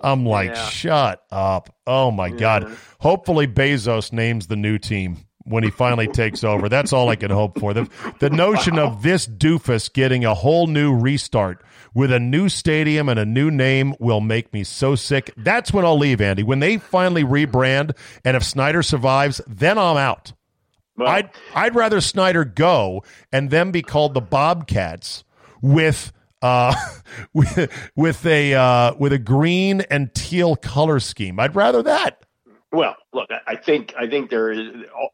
I'm 0.00 0.26
like, 0.26 0.50
Yeah. 0.50 0.68
shut 0.68 1.22
up. 1.30 1.74
Oh 1.86 2.10
my 2.10 2.28
god. 2.28 2.76
Hopefully 3.00 3.46
Bezos 3.46 4.12
names 4.12 4.48
the 4.48 4.56
new 4.56 4.76
team 4.76 5.24
when 5.44 5.62
he 5.62 5.70
finally 5.70 6.08
takes 6.08 6.44
over. 6.44 6.68
That's 6.68 6.92
all 6.92 7.08
I 7.08 7.16
can 7.16 7.30
hope 7.30 7.58
for. 7.58 7.72
The 7.72 7.88
the 8.18 8.28
notion 8.44 8.78
of 8.78 9.02
this 9.02 9.26
doofus 9.26 9.90
getting 9.90 10.24
a 10.26 10.34
whole 10.34 10.66
new 10.66 10.94
restart 10.94 11.64
with 11.94 12.12
a 12.12 12.20
new 12.20 12.50
stadium 12.50 13.08
and 13.08 13.18
a 13.18 13.24
new 13.24 13.50
name 13.50 13.94
will 13.98 14.20
make 14.20 14.52
me 14.52 14.62
so 14.64 14.94
sick. 14.94 15.32
That's 15.38 15.72
when 15.72 15.86
I'll 15.86 15.96
leave, 15.98 16.20
Andy. 16.20 16.42
When 16.42 16.58
they 16.58 16.76
finally 16.76 17.24
rebrand 17.24 17.92
and 18.26 18.36
if 18.36 18.42
Snyder 18.44 18.82
survives, 18.82 19.40
then 19.46 19.78
I'm 19.78 19.96
out. 19.96 20.32
Well, 20.96 21.08
I'd 21.08 21.30
I'd 21.54 21.74
rather 21.74 22.00
Snyder 22.00 22.44
go 22.44 23.02
and 23.32 23.50
then 23.50 23.70
be 23.70 23.82
called 23.82 24.14
the 24.14 24.20
Bobcats 24.20 25.24
with 25.60 26.12
uh 26.42 26.74
with 27.34 27.70
with 27.96 28.24
a 28.26 28.54
uh 28.54 28.94
with 28.98 29.12
a 29.12 29.18
green 29.18 29.80
and 29.82 30.14
teal 30.14 30.56
color 30.56 31.00
scheme. 31.00 31.40
I'd 31.40 31.56
rather 31.56 31.82
that. 31.82 32.24
Well, 32.72 32.96
look, 33.12 33.28
I- 33.46 33.56
think 33.56 33.94
I 33.98 34.08
think 34.08 34.30
there 34.30 34.50
is 34.52 34.68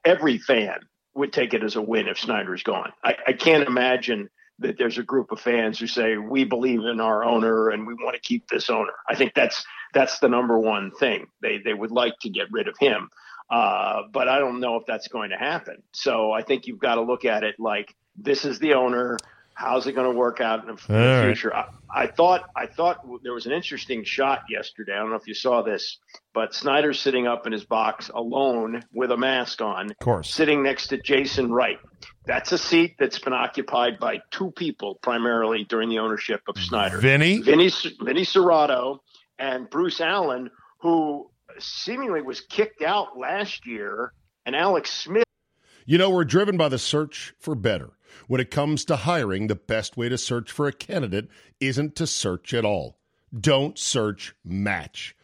every 0.04 0.38
fan 0.38 0.80
would 1.14 1.32
take 1.32 1.54
it 1.54 1.62
as 1.62 1.76
a 1.76 1.82
win 1.82 2.08
if 2.08 2.18
Snyder's 2.18 2.62
gone. 2.62 2.92
I, 3.04 3.16
I 3.28 3.32
can't 3.32 3.66
imagine 3.66 4.28
that 4.60 4.76
there's 4.78 4.98
a 4.98 5.02
group 5.02 5.32
of 5.32 5.40
fans 5.40 5.78
who 5.78 5.86
say 5.86 6.16
we 6.16 6.44
believe 6.44 6.80
in 6.80 7.00
our 7.00 7.24
owner 7.24 7.70
and 7.70 7.86
we 7.86 7.94
want 7.94 8.14
to 8.14 8.20
keep 8.20 8.46
this 8.48 8.68
owner. 8.70 8.92
I 9.08 9.14
think 9.14 9.32
that's 9.34 9.64
that's 9.94 10.18
the 10.20 10.28
number 10.28 10.58
one 10.58 10.90
thing. 10.98 11.26
They 11.42 11.58
they 11.58 11.74
would 11.74 11.90
like 11.90 12.14
to 12.22 12.30
get 12.30 12.46
rid 12.50 12.68
of 12.68 12.76
him, 12.78 13.08
uh, 13.50 14.02
but 14.12 14.28
I 14.28 14.38
don't 14.38 14.60
know 14.60 14.76
if 14.76 14.86
that's 14.86 15.08
going 15.08 15.30
to 15.30 15.36
happen. 15.36 15.82
So 15.92 16.30
I 16.32 16.42
think 16.42 16.66
you've 16.66 16.78
got 16.78 16.94
to 16.96 17.02
look 17.02 17.24
at 17.24 17.42
it 17.44 17.56
like 17.58 17.94
this 18.16 18.44
is 18.44 18.58
the 18.58 18.74
owner. 18.74 19.16
How's 19.54 19.86
it 19.86 19.92
going 19.92 20.10
to 20.10 20.16
work 20.16 20.40
out 20.40 20.60
in 20.66 20.74
the, 20.74 20.82
All 20.94 20.96
right. 20.98 21.24
future? 21.26 21.54
I, 21.54 21.66
I 21.94 22.06
thought 22.06 22.48
I 22.56 22.66
thought 22.66 22.98
there 23.22 23.34
was 23.34 23.44
an 23.44 23.52
interesting 23.52 24.04
shot 24.04 24.44
yesterday. 24.48 24.92
I 24.94 24.98
don't 25.00 25.10
know 25.10 25.16
if 25.16 25.26
you 25.26 25.34
saw 25.34 25.60
this, 25.60 25.98
but 26.32 26.54
Snyder's 26.54 26.98
sitting 26.98 27.26
up 27.26 27.46
in 27.46 27.52
his 27.52 27.64
box 27.64 28.08
alone 28.14 28.82
with 28.94 29.10
a 29.10 29.18
mask 29.18 29.60
on, 29.60 29.90
Of 29.90 29.98
course. 29.98 30.32
sitting 30.32 30.62
next 30.62 30.86
to 30.88 30.96
Jason 31.02 31.52
Wright. 31.52 31.78
That's 32.24 32.52
a 32.52 32.58
seat 32.58 32.94
that's 32.98 33.18
been 33.18 33.32
occupied 33.34 33.98
by 33.98 34.20
two 34.30 34.50
people 34.52 34.94
primarily 35.02 35.64
during 35.64 35.90
the 35.90 35.98
ownership 35.98 36.40
of 36.48 36.56
Snyder. 36.56 36.98
Vinny? 36.98 37.42
Vinny, 37.42 37.70
Vinny 38.00 38.22
Cerrato 38.24 39.00
and 39.38 39.68
Bruce 39.68 40.00
Allen, 40.00 40.50
who 40.80 41.29
seemingly 41.58 42.22
was 42.22 42.40
kicked 42.40 42.82
out 42.82 43.18
last 43.18 43.66
year, 43.66 44.12
and 44.46 44.54
Alex 44.54 44.90
Smith. 44.90 45.24
You 45.84 45.98
know, 45.98 46.10
we're 46.10 46.24
driven 46.24 46.56
by 46.56 46.68
the 46.68 46.78
search 46.78 47.34
for 47.38 47.54
better. 47.54 47.90
When 48.26 48.40
it 48.40 48.50
comes 48.50 48.84
to 48.86 48.96
hiring, 48.96 49.46
the 49.46 49.54
best 49.54 49.96
way 49.96 50.08
to 50.08 50.18
search 50.18 50.50
for 50.50 50.66
a 50.66 50.72
candidate 50.72 51.28
isn't 51.60 51.96
to 51.96 52.06
search 52.06 52.54
at 52.54 52.64
all. 52.64 52.98
Don't 53.38 53.78
search, 53.78 54.34
match 54.44 55.14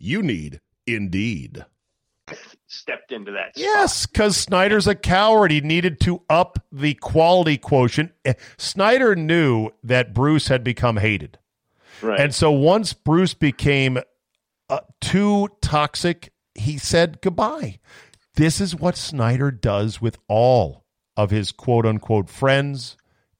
You 0.00 0.22
need 0.22 0.60
Indeed. 0.86 1.64
stepped 2.66 3.12
into 3.12 3.32
that. 3.32 3.54
spot. 3.56 3.56
Yes, 3.56 4.06
because 4.06 4.36
Snyder's 4.36 4.86
a 4.86 4.94
coward. 4.94 5.50
He 5.50 5.60
needed 5.60 6.00
to 6.00 6.22
up 6.30 6.58
the 6.72 6.94
quality 6.94 7.58
quotient. 7.58 8.12
Eh, 8.24 8.34
Snyder 8.56 9.14
knew 9.14 9.70
that 9.84 10.14
Bruce 10.14 10.48
had 10.48 10.64
become 10.64 10.96
hated. 10.96 11.38
right. 12.02 12.18
And 12.20 12.34
so 12.34 12.50
once 12.50 12.92
Bruce 12.92 13.34
became 13.34 13.98
uh, 14.68 14.80
too 15.00 15.48
toxic, 15.60 16.32
he 16.54 16.78
said 16.78 17.20
goodbye. 17.20 17.78
This 18.34 18.60
is 18.60 18.74
what 18.74 18.96
Snyder 18.96 19.50
does 19.50 20.00
with 20.00 20.16
all 20.28 20.84
of 21.16 21.30
his 21.30 21.52
quote 21.52 21.84
unquote 21.84 22.30
friends 22.30 22.96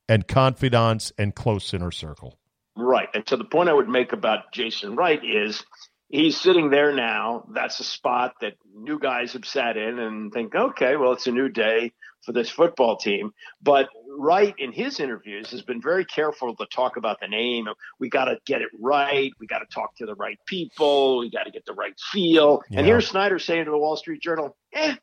and 0.09 0.27
confidants 0.29 1.13
and 1.17 1.35
close 1.35 1.73
inner 1.73 1.93
circle. 1.93 2.39
Right. 2.77 3.09
And 3.15 3.23
so 3.29 3.37
the 3.37 3.45
point 3.45 3.69
I 3.69 3.73
would 3.73 3.89
make 3.89 4.13
about 4.13 4.53
Jason 4.53 4.97
Wright 4.97 5.21
is 5.25 5.65
he's 6.11 6.39
sitting 6.39 6.71
there 6.71 6.93
now. 6.93 7.45
That's 7.55 7.81
a 7.81 7.85
spot 7.85 8.35
that 8.41 8.55
new 8.75 8.99
guys 8.99 9.33
have 9.33 9.47
sat 9.47 9.77
in 9.77 9.99
and 9.99 10.33
think, 10.33 10.55
okay, 10.55 10.97
well, 10.97 11.13
it's 11.13 11.27
a 11.27 11.33
new 11.33 11.49
day 11.49 11.93
for 12.23 12.33
this 12.33 12.51
football 12.51 12.97
team. 12.97 13.33
But 13.63 13.89
Wright, 14.09 14.55
in 14.59 14.73
his 14.73 15.01
interviews, 15.01 15.51
has 15.53 15.63
been 15.63 15.81
very 15.81 16.05
careful 16.05 16.55
to 16.57 16.67
talk 16.67 16.97
about 16.97 17.21
the 17.21 17.29
name. 17.29 17.67
We 17.99 18.11
got 18.11 18.27
to 18.27 18.37
get 18.45 18.61
it 18.61 18.69
right. 18.79 19.31
We 19.39 19.47
got 19.47 19.61
to 19.61 19.67
talk 19.73 19.97
to 19.97 20.07
the 20.07 20.15
right 20.17 20.39
people. 20.47 21.21
We 21.21 21.31
got 21.31 21.45
to 21.45 21.51
get 21.51 21.65
the 21.65 21.73
right 21.73 21.99
feel. 22.13 22.63
Yeah. 22.69 22.79
And 22.79 22.87
here's 22.87 23.09
Snyder 23.09 23.39
saying 23.39 23.65
to 23.65 23.71
the 23.71 23.79
Wall 23.79 23.97
Street 23.97 24.21
Journal, 24.21 24.57
eh, 24.75 24.97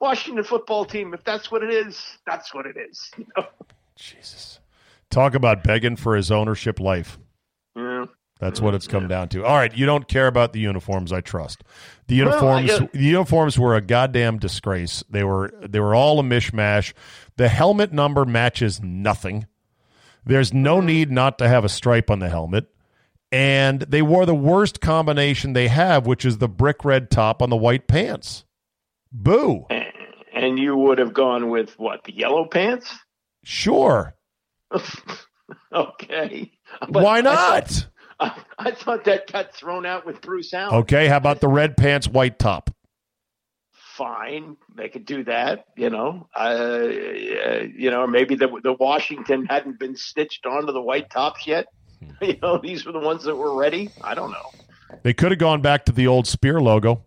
Washington 0.00 0.42
football 0.44 0.84
team, 0.84 1.14
if 1.14 1.22
that's 1.24 1.50
what 1.52 1.62
it 1.62 1.72
is, 1.72 2.02
that's 2.26 2.52
what 2.52 2.66
it 2.66 2.76
is. 2.76 3.10
You 3.16 3.26
know? 3.36 3.46
Jesus. 3.96 4.58
Talk 5.10 5.34
about 5.34 5.62
begging 5.62 5.94
for 5.94 6.16
his 6.16 6.32
ownership 6.32 6.80
life. 6.80 7.18
Yeah. 7.76 8.06
That's 8.40 8.60
what 8.60 8.74
it's 8.74 8.88
come 8.88 9.06
down 9.08 9.28
to. 9.30 9.44
All 9.44 9.56
right, 9.56 9.74
you 9.74 9.86
don't 9.86 10.08
care 10.08 10.26
about 10.26 10.52
the 10.52 10.60
uniforms. 10.60 11.12
I 11.12 11.20
trust 11.20 11.62
the 12.08 12.16
uniforms. 12.16 12.70
I- 12.70 12.88
the 12.92 12.98
uniforms 12.98 13.58
were 13.58 13.76
a 13.76 13.80
goddamn 13.80 14.38
disgrace. 14.38 15.04
They 15.08 15.24
were 15.24 15.52
they 15.62 15.80
were 15.80 15.94
all 15.94 16.20
a 16.20 16.22
mishmash. 16.22 16.92
The 17.36 17.48
helmet 17.48 17.92
number 17.92 18.24
matches 18.24 18.82
nothing. 18.82 19.46
There's 20.26 20.52
no 20.52 20.78
mm-hmm. 20.78 20.86
need 20.86 21.10
not 21.10 21.38
to 21.38 21.48
have 21.48 21.64
a 21.64 21.68
stripe 21.68 22.10
on 22.10 22.18
the 22.18 22.28
helmet, 22.28 22.66
and 23.30 23.80
they 23.82 24.02
wore 24.02 24.26
the 24.26 24.34
worst 24.34 24.80
combination 24.80 25.52
they 25.52 25.68
have, 25.68 26.06
which 26.06 26.24
is 26.24 26.38
the 26.38 26.48
brick 26.48 26.84
red 26.84 27.10
top 27.10 27.40
on 27.40 27.50
the 27.50 27.56
white 27.56 27.86
pants. 27.86 28.44
Boo. 29.12 29.66
And 30.34 30.58
you 30.58 30.76
would 30.76 30.98
have 30.98 31.14
gone 31.14 31.50
with 31.50 31.78
what, 31.78 32.04
the 32.04 32.14
yellow 32.14 32.46
pants? 32.46 32.92
Sure. 33.44 34.14
okay. 35.72 36.52
Why 36.88 37.18
I 37.18 37.20
not? 37.20 37.86
I, 38.20 38.40
I 38.58 38.70
thought 38.72 39.04
that 39.04 39.30
got 39.32 39.54
thrown 39.54 39.84
out 39.86 40.06
with 40.06 40.20
Bruce 40.20 40.52
Allen. 40.54 40.74
Okay. 40.82 41.08
How 41.08 41.16
about 41.16 41.40
the 41.40 41.48
red 41.48 41.76
pants, 41.76 42.06
white 42.08 42.38
top? 42.38 42.70
Fine, 43.96 44.56
they 44.76 44.88
could 44.88 45.04
do 45.04 45.22
that. 45.24 45.66
You 45.76 45.88
know, 45.88 46.28
uh, 46.36 46.80
you 46.88 47.90
know, 47.92 48.06
maybe 48.08 48.34
the 48.34 48.48
the 48.62 48.72
Washington 48.72 49.46
hadn't 49.46 49.78
been 49.78 49.94
stitched 49.94 50.46
onto 50.46 50.72
the 50.72 50.82
white 50.82 51.10
tops 51.10 51.46
yet. 51.46 51.66
Hmm. 52.00 52.10
You 52.26 52.36
know, 52.42 52.58
these 52.58 52.84
were 52.84 52.92
the 52.92 52.98
ones 52.98 53.22
that 53.24 53.36
were 53.36 53.54
ready. 53.56 53.90
I 54.02 54.14
don't 54.14 54.30
know. 54.30 54.50
They 55.04 55.14
could 55.14 55.30
have 55.32 55.38
gone 55.38 55.62
back 55.62 55.84
to 55.86 55.92
the 55.92 56.06
old 56.08 56.26
spear 56.26 56.60
logo. 56.60 57.04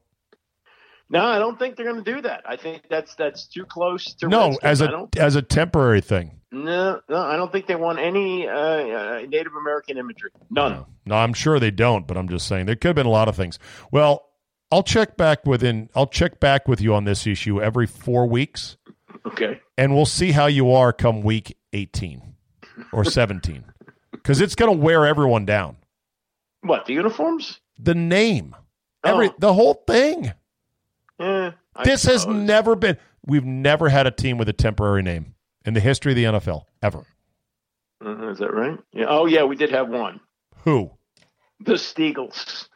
No, 1.10 1.26
I 1.26 1.40
don't 1.40 1.58
think 1.60 1.76
they're 1.78 1.86
going 1.86 2.04
to 2.04 2.14
do 2.16 2.22
that. 2.22 2.44
I 2.46 2.56
think 2.58 2.84
that's 2.90 3.16
that's 3.16 3.48
too 3.48 3.66
close 3.66 4.14
to 4.16 4.28
No, 4.28 4.48
Redskins. 4.50 4.64
as 4.64 4.82
a 4.82 5.08
as 5.18 5.36
a 5.36 5.42
temporary 5.42 6.02
thing. 6.02 6.37
No, 6.52 7.02
no, 7.10 7.18
I 7.18 7.36
don't 7.36 7.52
think 7.52 7.68
they 7.68 7.76
want 7.76 8.00
any 8.00 8.48
uh, 8.48 8.54
uh, 8.56 9.22
Native 9.28 9.54
American 9.56 9.98
imagery. 9.98 10.32
None. 10.50 10.72
No, 10.72 10.88
no, 11.06 11.16
I'm 11.16 11.34
sure 11.34 11.60
they 11.60 11.72
don't, 11.72 12.08
but 12.08 12.18
I'm 12.18 12.30
just 12.30 12.48
saying 12.48 12.66
there 12.66 12.76
could 12.76 12.90
have 12.90 12.96
been 12.96 13.06
a 13.06 13.10
lot 13.12 13.28
of 13.28 13.36
things. 13.36 13.60
Well, 13.92 14.24
I'll 14.72 14.84
check 14.84 15.18
back 15.18 15.46
within. 15.46 15.90
I'll 15.96 16.08
check 16.08 16.40
back 16.40 16.68
with 16.68 16.82
you 16.82 16.94
on 16.94 17.04
this 17.06 17.26
issue 17.28 17.62
every 17.62 17.88
four 17.88 18.28
weeks, 18.28 18.78
Okay. 19.26 19.62
and 19.78 19.94
we'll 19.96 20.06
see 20.06 20.32
how 20.32 20.46
you 20.48 20.72
are 20.72 20.92
come 20.94 21.22
week 21.22 21.58
18 21.74 22.22
or 22.94 23.04
17, 23.04 23.64
because 24.12 24.40
it's 24.42 24.56
going 24.56 24.72
to 24.78 24.84
wear 24.84 25.06
everyone 25.06 25.46
down. 25.46 25.78
What 26.62 26.86
the 26.86 26.94
uniforms? 26.94 27.60
The 27.80 27.96
name, 27.96 28.56
every 29.06 29.30
Oh. 29.30 29.36
the 29.40 29.54
whole 29.54 29.84
thing. 29.88 30.34
Yeah. 31.20 31.52
I 31.76 31.84
This 31.84 32.04
has 32.06 32.26
never 32.26 32.76
been. 32.76 32.98
We've 33.26 33.46
never 33.46 33.90
had 33.90 34.08
a 34.08 34.12
team 34.12 34.38
with 34.38 34.50
a 34.50 34.54
temporary 34.54 35.04
name 35.04 35.34
in 35.68 35.74
the 35.74 35.80
history 35.80 36.14
of 36.14 36.16
the 36.16 36.24
NFL 36.24 36.64
ever. 36.82 37.06
Uh, 38.04 38.32
is 38.32 38.40
that 38.40 38.54
right? 38.54 38.80
Yeah. 38.94 39.06
Oh, 39.10 39.26
yeah. 39.26 39.44
We 39.44 39.56
did 39.56 39.70
have 39.72 39.90
one. 39.90 40.20
Who? 40.64 40.92
The 41.60 41.74
Steagles. 41.74 42.70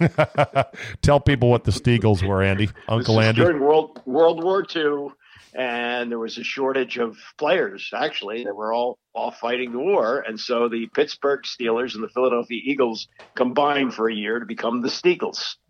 Tell 1.02 1.20
people 1.20 1.48
what 1.48 1.64
the 1.64 1.70
Steagles 1.70 2.26
were, 2.26 2.42
Andy. 2.42 2.68
Uncle 2.88 3.20
Andy. 3.20 3.40
during 3.40 3.60
World 3.60 4.02
World 4.04 4.42
War 4.42 4.66
II, 4.74 5.10
and 5.54 6.10
there 6.10 6.18
was 6.18 6.38
a 6.38 6.42
shortage 6.42 6.98
of 6.98 7.16
players. 7.38 7.90
Actually, 7.94 8.42
they 8.42 8.50
were 8.50 8.72
all 8.72 8.98
all 9.14 9.30
fighting 9.30 9.70
the 9.70 9.78
war, 9.78 10.24
and 10.26 10.40
so 10.40 10.68
the 10.68 10.88
Pittsburgh 10.92 11.42
Steelers 11.44 11.94
and 11.94 12.02
the 12.02 12.08
Philadelphia 12.08 12.60
Eagles 12.64 13.06
combined 13.36 13.94
for 13.94 14.10
a 14.10 14.14
year 14.14 14.40
to 14.40 14.46
become 14.46 14.82
the 14.82 14.88
Steagles. 14.88 15.54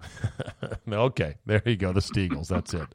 Okay, 0.88 1.35
there 1.44 1.62
you 1.66 1.76
go. 1.76 1.92
The 1.92 2.00
Steagles. 2.00 2.46
That's 2.46 2.72
it. 2.72 2.87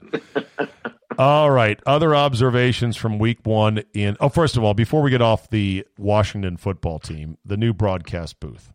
all 1.21 1.51
right. 1.51 1.79
Other 1.85 2.15
observations 2.15 2.97
from 2.97 3.19
week 3.19 3.39
one 3.43 3.83
in. 3.93 4.17
Oh, 4.19 4.29
first 4.29 4.57
of 4.57 4.63
all, 4.63 4.73
before 4.73 5.03
we 5.03 5.11
get 5.11 5.21
off 5.21 5.51
the 5.51 5.85
Washington 5.99 6.57
football 6.57 6.97
team, 6.97 7.37
the 7.45 7.57
new 7.57 7.73
broadcast 7.73 8.39
booth. 8.39 8.73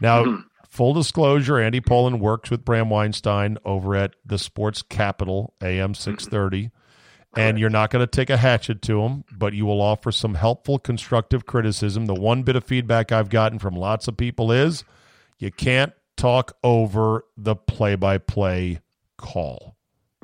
Now, 0.00 0.24
hmm. 0.24 0.36
full 0.70 0.94
disclosure: 0.94 1.58
Andy 1.58 1.82
Poland 1.82 2.22
works 2.22 2.50
with 2.50 2.64
Bram 2.64 2.88
Weinstein 2.88 3.58
over 3.66 3.94
at 3.94 4.14
the 4.24 4.38
Sports 4.38 4.80
Capital 4.80 5.52
AM 5.60 5.90
hmm. 5.90 5.94
six 5.94 6.26
thirty. 6.26 6.70
And 7.36 7.58
you're 7.58 7.68
not 7.68 7.90
going 7.90 8.00
to 8.00 8.06
take 8.06 8.30
a 8.30 8.36
hatchet 8.36 8.80
to 8.82 9.02
him, 9.02 9.24
but 9.36 9.54
you 9.54 9.66
will 9.66 9.82
offer 9.82 10.12
some 10.12 10.36
helpful, 10.36 10.78
constructive 10.78 11.46
criticism. 11.46 12.06
The 12.06 12.14
one 12.14 12.44
bit 12.44 12.54
of 12.54 12.62
feedback 12.62 13.10
I've 13.10 13.28
gotten 13.28 13.58
from 13.58 13.74
lots 13.74 14.06
of 14.06 14.16
people 14.16 14.52
is 14.52 14.84
you 15.40 15.50
can't 15.50 15.92
talk 16.16 16.56
over 16.62 17.24
the 17.36 17.56
play 17.56 17.96
by 17.96 18.18
play 18.18 18.78
call. 19.18 19.74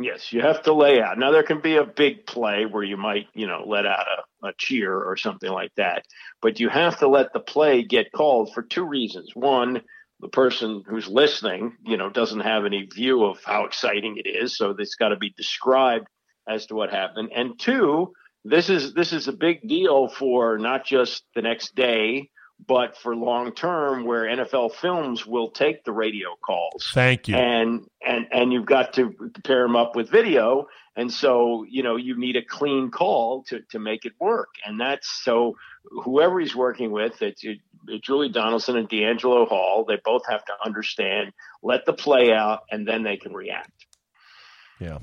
Yes, 0.01 0.33
you 0.33 0.41
have 0.41 0.63
to 0.63 0.73
lay 0.73 1.01
out. 1.03 1.19
Now 1.19 1.31
there 1.31 1.43
can 1.43 1.61
be 1.61 1.77
a 1.77 1.85
big 1.85 2.25
play 2.27 2.65
where 2.65 2.83
you 2.83 2.97
might, 2.97 3.27
you 3.35 3.47
know, 3.47 3.65
let 3.67 3.85
out 3.87 4.07
a, 4.43 4.49
a 4.49 4.53
cheer 4.57 4.95
or 4.95 5.17
something 5.17 5.51
like 5.51 5.73
that, 5.77 6.05
but 6.41 6.59
you 6.59 6.71
have 6.71 6.99
to 7.01 7.09
let 7.09 7.33
the 7.35 7.41
play 7.41 7.83
get 7.83 8.13
called 8.13 8.53
for 8.55 8.63
two 8.63 8.85
reasons. 8.85 9.33
One, 9.35 9.83
the 10.21 10.29
person 10.29 10.83
who's 10.87 11.07
listening, 11.07 11.77
you 11.85 11.99
know, 11.99 12.09
doesn't 12.09 12.41
have 12.41 12.65
any 12.65 12.85
view 12.87 13.25
of 13.25 13.45
how 13.45 13.65
exciting 13.67 14.17
it 14.17 14.29
is, 14.29 14.57
so 14.57 14.75
it's 14.79 14.95
got 14.95 15.11
to 15.11 15.17
be 15.17 15.35
described 15.37 16.07
as 16.49 16.67
to 16.67 16.75
what 16.75 16.91
happened. 16.91 17.31
And 17.35 17.59
two, 17.59 18.13
this 18.45 18.71
is 18.71 18.95
this 18.95 19.13
is 19.13 19.29
a 19.29 19.33
big 19.33 19.69
deal 19.69 20.09
for 20.09 20.57
not 20.59 20.87
just 20.87 21.25
the 21.35 21.43
next 21.43 21.75
day, 21.75 22.31
but 22.67 22.97
for 22.97 23.17
long 23.17 23.53
term, 23.53 24.05
where 24.05 24.25
NFL 24.25 24.75
Films 24.75 25.27
will 25.27 25.51
take 25.51 25.85
the 25.85 25.93
radio 25.93 26.29
calls 26.45 26.91
Thank 26.93 27.29
you. 27.29 27.37
and 27.37 27.87
and 28.05 28.27
and 28.33 28.53
you've 28.53 28.67
got 28.67 28.95
to 28.95 29.15
pair 29.45 29.63
them 29.63 29.77
up 29.77 29.97
with 29.97 30.11
video 30.11 30.67
and 30.97 31.13
so 31.13 31.65
you 31.69 31.83
know 31.83 31.97
you 31.97 32.19
need 32.19 32.37
a 32.37 32.43
clean 32.45 32.91
call 32.91 33.43
to 33.45 33.61
to 33.71 33.79
make 33.79 34.05
it 34.05 34.13
work 34.21 34.49
and 34.65 34.81
that's 34.81 35.09
so 35.23 35.57
whoever 36.05 36.41
he's 36.41 36.55
working 36.55 36.91
with 36.91 37.21
it's 37.23 37.43
it, 37.45 37.59
Julie 38.03 38.29
Donaldson 38.31 38.77
and 38.77 38.89
DeAngelo 38.89 39.49
Hall 39.49 39.85
they 39.87 39.99
both 40.05 40.23
have 40.29 40.45
to 40.45 40.53
understand 40.65 41.33
let 41.63 41.87
the 41.87 41.93
play 41.93 42.33
out 42.33 42.61
and 42.71 42.87
then 42.87 43.03
they 43.03 43.17
can 43.17 43.33
react 43.33 43.87
Yeah. 44.79 44.99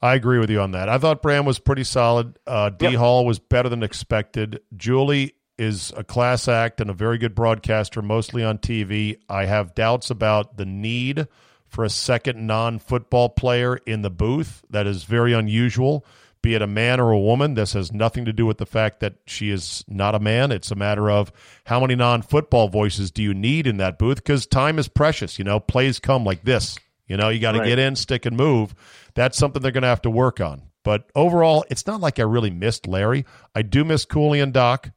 I 0.00 0.14
agree 0.14 0.38
with 0.38 0.48
you 0.48 0.60
on 0.60 0.70
that. 0.72 0.88
I 0.88 0.98
thought 0.98 1.22
Bram 1.22 1.44
was 1.44 1.58
pretty 1.58 1.82
solid. 1.82 2.38
Uh, 2.46 2.70
D 2.70 2.84
Yep. 2.86 2.94
Hall 2.94 3.26
was 3.26 3.40
better 3.40 3.68
than 3.68 3.82
expected. 3.82 4.60
Julie 4.76 5.34
is 5.58 5.92
a 5.96 6.04
class 6.04 6.48
act 6.48 6.80
and 6.80 6.88
a 6.90 6.94
very 6.94 7.18
good 7.18 7.34
broadcaster, 7.34 8.00
mostly 8.02 8.44
on 8.44 8.58
TV. 8.58 9.18
I 9.28 9.44
have 9.46 9.74
doubts 9.74 10.10
about 10.10 10.56
the 10.56 10.66
need 10.66 11.26
for 11.66 11.84
a 11.84 11.90
second 11.90 12.46
non 12.46 12.78
football 12.78 13.28
player 13.28 13.76
in 13.86 14.02
the 14.02 14.10
booth. 14.10 14.62
That 14.70 14.86
is 14.86 15.04
very 15.04 15.32
unusual 15.32 16.04
be 16.42 16.54
it 16.54 16.62
a 16.62 16.66
man 16.66 17.00
or 17.00 17.10
a 17.10 17.18
woman. 17.18 17.54
This 17.54 17.72
has 17.72 17.92
nothing 17.92 18.24
to 18.24 18.32
do 18.32 18.46
with 18.46 18.58
the 18.58 18.66
fact 18.66 19.00
that 19.00 19.14
she 19.26 19.50
is 19.50 19.84
not 19.88 20.14
a 20.14 20.20
man. 20.20 20.52
It's 20.52 20.70
a 20.70 20.76
matter 20.76 21.10
of 21.10 21.32
how 21.64 21.80
many 21.80 21.94
non 21.94 22.22
football 22.22 22.68
voices 22.68 23.10
do 23.10 23.22
you 23.22 23.34
need 23.34 23.66
in 23.66 23.78
that 23.78 23.98
booth 23.98 24.16
because 24.16 24.46
time 24.46 24.78
is 24.78 24.88
precious. 24.88 25.38
You 25.38 25.44
know, 25.44 25.60
plays 25.60 25.98
come 25.98 26.24
like 26.24 26.44
this. 26.44 26.78
You 27.06 27.16
know, 27.16 27.28
you 27.28 27.40
got 27.40 27.52
to 27.52 27.60
Right. 27.60 27.68
get 27.68 27.78
in, 27.78 27.96
stick, 27.96 28.26
and 28.26 28.36
move. 28.36 28.74
That's 29.14 29.38
something 29.38 29.62
they're 29.62 29.72
going 29.72 29.82
to 29.82 29.88
have 29.88 30.02
to 30.02 30.10
work 30.10 30.40
on. 30.40 30.62
But 30.84 31.10
overall, 31.16 31.64
it's 31.70 31.86
not 31.86 32.00
like 32.00 32.18
I 32.18 32.22
really 32.22 32.50
missed 32.50 32.86
Larry. 32.86 33.24
I 33.54 33.62
do 33.62 33.84
miss 33.84 34.04
Cooley 34.04 34.40
and 34.40 34.52
Doc, 34.52 34.90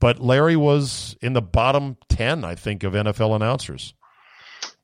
but 0.00 0.18
Larry 0.20 0.56
was 0.56 1.16
in 1.20 1.32
the 1.34 1.42
bottom 1.42 1.96
10, 2.08 2.44
I 2.44 2.54
think, 2.54 2.82
of 2.82 2.94
NFL 2.94 3.36
announcers. 3.36 3.94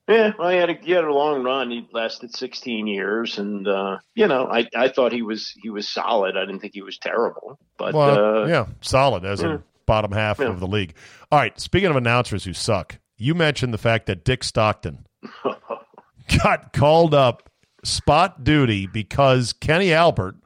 Yeah, 0.09 0.31
well, 0.38 0.50
he 0.50 0.57
had 0.59 0.70
a, 0.70 0.74
he 0.74 0.92
had 0.92 1.02
a 1.02 1.12
long 1.12 1.42
run. 1.42 1.68
He 1.68 1.88
lasted 1.92 2.33
16 2.33 2.87
years, 2.87 3.38
and 3.38 3.66
uh, 3.66 3.98
you 4.14 4.29
know, 4.29 4.46
I, 4.46 4.68
I 4.76 4.87
thought 4.88 5.11
he 5.11 5.22
was 5.22 5.52
he 5.61 5.68
was 5.68 5.88
solid. 5.88 6.37
I 6.37 6.42
didn't 6.46 6.61
think 6.61 6.74
he 6.74 6.83
was 6.83 6.96
terrible, 6.96 7.59
but 7.76 7.92
Well, 7.92 8.44
uh, 8.44 8.46
yeah, 8.46 8.66
solid 8.83 9.24
as 9.24 9.42
yeah. 9.42 9.55
in 9.55 9.64
bottom 9.85 10.12
half 10.12 10.38
Yeah. 10.38 10.46
of 10.46 10.61
the 10.61 10.66
league. 10.68 10.94
All 11.33 11.40
right, 11.40 11.59
speaking 11.59 11.90
of 11.90 11.96
announcers 11.96 12.44
who 12.44 12.52
suck, 12.52 13.00
you 13.16 13.35
mentioned 13.35 13.74
the 13.74 13.79
fact 13.79 14.07
that 14.07 14.24
Dick 14.24 14.44
Stockton 14.44 15.07
got 16.42 16.72
called 16.72 17.12
up 17.12 17.50
spot 17.83 18.44
duty 18.44 18.87
because 18.87 19.52
Kenny 19.52 19.92
Albert, 19.92 20.37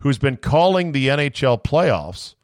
who's 0.00 0.16
been 0.18 0.38
calling 0.38 0.92
the 0.92 1.08
NHL 1.08 1.62
playoffs, 1.62 2.34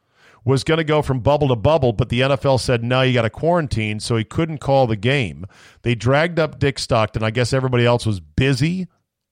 was 0.45 0.63
going 0.63 0.77
to 0.77 0.83
go 0.83 1.01
from 1.01 1.19
bubble 1.19 1.49
to 1.49 1.55
bubble, 1.55 1.93
but 1.93 2.09
the 2.09 2.21
NFL 2.21 2.59
said, 2.59 2.83
no, 2.83 3.01
you 3.01 3.13
got 3.13 3.23
to 3.23 3.29
quarantine, 3.29 3.99
so 3.99 4.15
he 4.15 4.23
couldn't 4.23 4.59
call 4.59 4.87
the 4.87 4.95
game. 4.95 5.45
They 5.81 5.95
dragged 5.95 6.39
up 6.39 6.59
Dick 6.59 6.79
Stockton. 6.79 7.23
I 7.23 7.31
guess 7.31 7.53
everybody 7.53 7.85
else 7.85 8.05
was 8.05 8.19
busy 8.19 8.87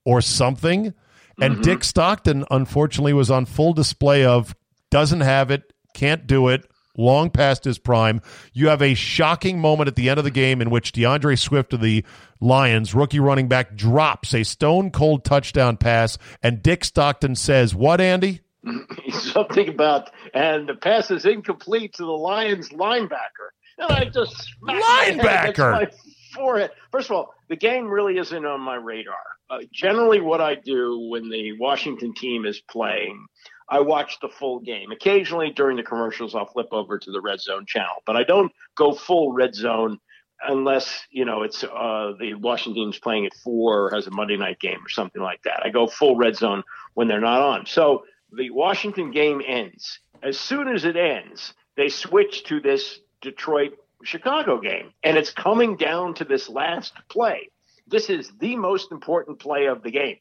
or 0.05 0.21
something. 0.21 0.93
And 1.39 1.55
mm-hmm. 1.55 1.61
Dick 1.61 1.83
Stockton, 1.83 2.45
unfortunately, 2.49 3.13
was 3.13 3.31
on 3.31 3.45
full 3.45 3.73
display 3.73 4.25
of 4.25 4.55
doesn't 4.89 5.21
have 5.21 5.51
it, 5.51 5.73
can't 5.93 6.27
do 6.27 6.47
it, 6.47 6.69
long 6.97 7.29
past 7.29 7.63
his 7.63 7.77
prime. 7.77 8.21
You 8.53 8.69
have 8.69 8.81
a 8.81 8.95
shocking 8.95 9.59
moment 9.59 9.87
at 9.87 9.95
the 9.95 10.09
end 10.09 10.17
of 10.17 10.23
the 10.23 10.31
game 10.31 10.61
in 10.61 10.69
which 10.69 10.91
DeAndre 10.91 11.39
Swift 11.39 11.73
of 11.73 11.81
the 11.81 12.03
Lions, 12.41 12.93
rookie 12.93 13.19
running 13.19 13.47
back, 13.47 13.75
drops 13.75 14.33
a 14.33 14.43
stone 14.43 14.91
cold 14.91 15.23
touchdown 15.23 15.77
pass, 15.77 16.17
and 16.41 16.61
Dick 16.61 16.83
Stockton 16.83 17.35
says, 17.35 17.73
What, 17.73 18.01
Andy? 18.01 18.41
something 19.11 19.69
about 19.69 20.09
and 20.37 20.69
the 20.69 20.75
pass 20.75 21.09
is 21.09 21.25
incomplete 21.25 21.93
to 21.95 22.03
the 22.03 22.11
Lions 22.11 22.69
linebacker. 22.69 23.49
And 23.79 23.91
I 23.91 24.05
just 24.05 24.35
smacked 24.59 24.79
my 24.87 25.03
head 25.03 25.19
against 25.19 25.57
Linebacker! 25.57 25.71
my 25.71 25.91
forehead. 26.35 26.71
First 26.91 27.09
of 27.09 27.15
all, 27.15 27.33
the 27.49 27.55
game 27.55 27.87
really 27.87 28.19
isn't 28.19 28.45
on 28.45 28.61
my 28.61 28.75
radar. 28.75 29.15
Uh, 29.49 29.59
generally, 29.71 30.21
what 30.21 30.39
I 30.39 30.53
do 30.53 31.07
when 31.09 31.29
the 31.29 31.53
Washington 31.59 32.13
team 32.13 32.45
is 32.45 32.61
playing, 32.69 33.25
I 33.67 33.79
watch 33.79 34.19
the 34.21 34.29
full 34.29 34.59
game. 34.59 34.91
Occasionally, 34.91 35.51
during 35.55 35.77
the 35.77 35.83
commercials, 35.83 36.35
I'll 36.35 36.45
flip 36.45 36.67
over 36.71 36.99
to 36.99 37.11
the 37.11 37.21
red 37.21 37.41
zone 37.41 37.65
channel, 37.65 38.03
but 38.05 38.15
I 38.15 38.23
don't 38.23 38.51
go 38.75 38.93
full 38.93 39.33
red 39.33 39.55
zone 39.55 39.99
unless 40.47 41.01
you 41.09 41.25
know 41.25 41.41
it's 41.41 41.63
uh, 41.63 42.13
the 42.19 42.35
Washington 42.35 42.83
team's 42.83 42.99
playing 42.99 43.25
at 43.25 43.33
four 43.43 43.85
or 43.85 43.89
has 43.89 44.05
a 44.05 44.11
Monday 44.11 44.37
night 44.37 44.59
game 44.59 44.85
or 44.85 44.89
something 44.89 45.21
like 45.21 45.41
that. 45.43 45.63
I 45.65 45.69
go 45.69 45.87
full 45.87 46.15
red 46.15 46.35
zone 46.35 46.61
when 46.93 47.07
they're 47.07 47.19
not 47.19 47.41
on. 47.41 47.65
So 47.65 48.03
the 48.31 48.49
Washington 48.49 49.11
game 49.11 49.41
ends. 49.45 49.99
As 50.23 50.39
soon 50.39 50.67
as 50.67 50.85
it 50.85 50.95
ends, 50.95 51.53
they 51.75 51.89
switch 51.89 52.43
to 52.45 52.59
this 52.59 52.99
Detroit 53.21 53.77
Chicago 54.03 54.59
game, 54.59 54.93
and 55.03 55.17
it's 55.17 55.31
coming 55.31 55.75
down 55.75 56.13
to 56.15 56.23
this 56.23 56.49
last 56.49 56.93
play. 57.09 57.49
This 57.87 58.09
is 58.09 58.31
the 58.39 58.55
most 58.55 58.91
important 58.91 59.39
play 59.39 59.67
of 59.67 59.81
the 59.83 59.91
game, 59.91 60.17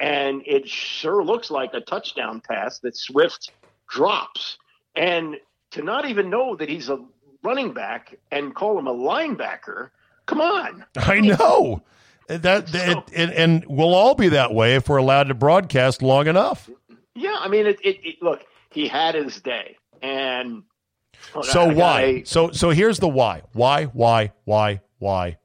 and 0.00 0.42
it 0.46 0.68
sure 0.68 1.24
looks 1.24 1.50
like 1.50 1.74
a 1.74 1.80
touchdown 1.80 2.40
pass 2.40 2.78
that 2.80 2.96
Swift 2.96 3.50
drops, 3.88 4.58
and 4.96 5.36
to 5.72 5.82
not 5.82 6.06
even 6.06 6.30
know 6.30 6.56
that 6.56 6.68
he's 6.68 6.88
a 6.88 6.98
running 7.42 7.72
back 7.72 8.16
and 8.30 8.54
call 8.54 8.78
him 8.78 8.86
a 8.86 8.94
linebacker. 8.94 9.90
Come 10.26 10.40
on. 10.40 10.84
I 10.96 11.20
know. 11.20 11.82
That, 12.28 12.68
that 12.68 13.10
and, 13.14 13.32
and 13.32 13.64
we'll 13.66 13.94
all 13.94 14.14
be 14.14 14.28
that 14.30 14.54
way 14.54 14.76
if 14.76 14.88
we're 14.88 14.98
allowed 14.98 15.24
to 15.24 15.34
broadcast 15.34 16.02
long 16.02 16.28
enough. 16.28 16.70
Yeah, 17.14 17.36
I 17.38 17.48
mean, 17.48 17.66
it, 17.66 17.78
it, 17.84 17.98
it 18.02 18.22
look, 18.22 18.44
he 18.72 18.88
had 18.88 19.14
his 19.14 19.40
day, 19.40 19.76
and 20.02 20.62
look, 21.34 21.44
So 21.44 21.62
I- 21.62 21.74
why? 21.74 22.02
I- 22.02 22.22
so 22.24 22.50
so 22.50 22.70
here's 22.70 22.98
the 22.98 23.08
why. 23.08 23.42
Why? 23.52 23.84
Why? 23.86 24.32
Why? 24.44 24.80
Why? 24.98 25.38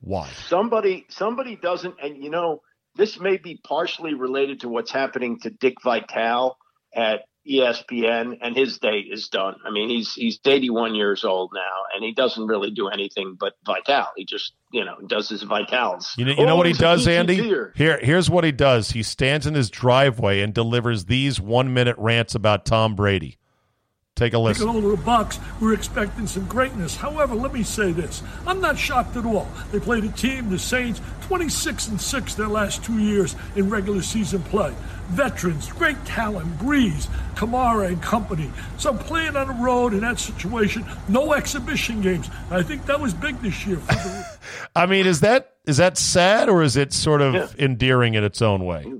Why? 0.00 0.28
somebody 0.48 1.06
somebody 1.08 1.54
doesn't 1.56 1.94
and 2.02 2.22
you 2.22 2.28
know 2.28 2.60
this 2.96 3.20
may 3.20 3.36
be 3.36 3.60
partially 3.62 4.14
related 4.14 4.60
to 4.60 4.68
what's 4.68 4.90
happening 4.90 5.38
to 5.40 5.50
Dick 5.50 5.74
Vitale 5.82 6.58
at 6.94 7.20
ESPN 7.48 8.38
and 8.40 8.56
his 8.56 8.78
day 8.78 8.98
is 8.98 9.28
done. 9.28 9.56
I 9.66 9.70
mean 9.70 9.88
he's 9.88 10.12
he's 10.14 10.38
81 10.44 10.94
years 10.94 11.24
old 11.24 11.50
now 11.54 11.82
and 11.94 12.04
he 12.04 12.12
doesn't 12.12 12.46
really 12.46 12.70
do 12.70 12.88
anything 12.88 13.36
but 13.38 13.54
Vitale. 13.66 14.08
He 14.16 14.24
just, 14.24 14.52
you 14.72 14.84
know, 14.84 14.96
does 15.06 15.28
his 15.28 15.42
Vitals. 15.42 16.12
You 16.16 16.24
know, 16.24 16.32
you 16.32 16.46
know 16.46 16.52
Oh, 16.52 16.56
what 16.56 16.66
he 16.66 16.72
oh, 16.72 16.76
a 16.76 16.78
does, 16.78 17.08
Andy? 17.08 17.36
Here, 17.74 17.98
here's 18.02 18.30
what 18.30 18.44
he 18.44 18.52
does. 18.52 18.90
He 18.92 19.02
stands 19.02 19.46
in 19.46 19.54
his 19.54 19.70
driveway 19.70 20.40
and 20.40 20.54
delivers 20.54 21.06
these 21.06 21.40
one-minute 21.40 21.96
rants 21.98 22.34
about 22.34 22.64
Tom 22.64 22.94
Brady. 22.94 23.38
Take 24.14 24.34
a 24.34 24.36
Take 24.36 24.44
listen. 24.44 24.68
it 24.68 24.74
over 24.76 24.90
the 24.90 25.02
box. 25.02 25.40
We're 25.58 25.72
expecting 25.72 26.26
some 26.26 26.44
greatness. 26.46 26.94
However, 26.94 27.34
let 27.34 27.52
me 27.54 27.62
say 27.62 27.92
this: 27.92 28.22
I'm 28.46 28.60
not 28.60 28.76
shocked 28.76 29.16
at 29.16 29.24
all. 29.24 29.48
They 29.72 29.80
played 29.80 30.04
a 30.04 30.08
team, 30.10 30.50
the 30.50 30.58
Saints, 30.58 31.00
26 31.22 31.88
and 31.88 31.98
six 32.00 32.34
their 32.34 32.46
last 32.48 32.84
two 32.84 32.98
years 32.98 33.34
in 33.56 33.70
regular 33.70 34.02
season 34.02 34.42
play. 34.42 34.74
Veterans, 35.08 35.72
great 35.72 35.96
talent, 36.04 36.58
Brees, 36.58 37.06
Kamara, 37.36 37.86
and 37.88 38.02
company. 38.02 38.50
So 38.76 38.92
playing 38.92 39.34
on 39.34 39.48
the 39.48 39.54
road 39.64 39.94
in 39.94 40.00
that 40.00 40.18
situation, 40.18 40.84
no 41.08 41.32
exhibition 41.32 42.02
games. 42.02 42.28
I 42.50 42.62
think 42.62 42.84
that 42.86 43.00
was 43.00 43.14
big 43.14 43.40
this 43.40 43.66
year 43.66 43.78
for 43.78 43.94
the. 43.94 44.38
I 44.76 44.84
mean, 44.84 45.06
is 45.06 45.20
that 45.20 45.54
is 45.64 45.78
that 45.78 45.96
sad 45.96 46.50
or 46.50 46.62
is 46.62 46.76
it 46.76 46.92
sort 46.92 47.22
of 47.22 47.34
Yeah. 47.34 47.48
endearing 47.58 48.12
in 48.12 48.24
its 48.24 48.42
own 48.42 48.66
way? 48.66 48.92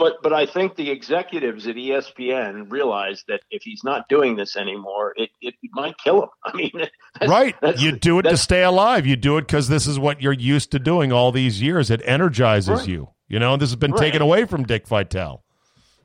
But 0.00 0.22
but 0.22 0.32
I 0.32 0.46
think 0.46 0.74
the 0.76 0.90
executives 0.90 1.66
at 1.68 1.76
ESPN 1.76 2.70
realize 2.72 3.22
that 3.28 3.42
if 3.50 3.62
he's 3.62 3.84
not 3.84 4.08
doing 4.08 4.34
this 4.34 4.56
anymore, 4.56 5.12
it, 5.16 5.30
it 5.42 5.54
might 5.72 5.96
kill 5.98 6.22
him. 6.22 6.28
I 6.44 6.56
mean, 6.56 6.70
that's- 6.74 7.28
Right. 7.30 7.54
that's- 7.60 7.82
You 7.82 7.92
do 7.92 8.18
it 8.18 8.22
to 8.22 8.36
stay 8.36 8.62
alive. 8.64 9.06
You 9.06 9.14
do 9.16 9.36
it 9.36 9.42
because 9.42 9.68
this 9.68 9.86
is 9.86 9.98
what 9.98 10.20
you're 10.22 10.32
used 10.32 10.72
to 10.72 10.78
doing 10.78 11.12
all 11.12 11.30
these 11.30 11.60
years. 11.62 11.90
It 11.90 12.00
energizes 12.04 12.70
Right. 12.80 12.88
you. 12.88 13.10
You 13.28 13.38
know, 13.38 13.56
this 13.56 13.68
has 13.68 13.76
been 13.76 13.92
Right. 13.92 14.00
taken 14.00 14.22
away 14.22 14.46
from 14.46 14.64
Dick 14.64 14.88
Vitale 14.88 15.44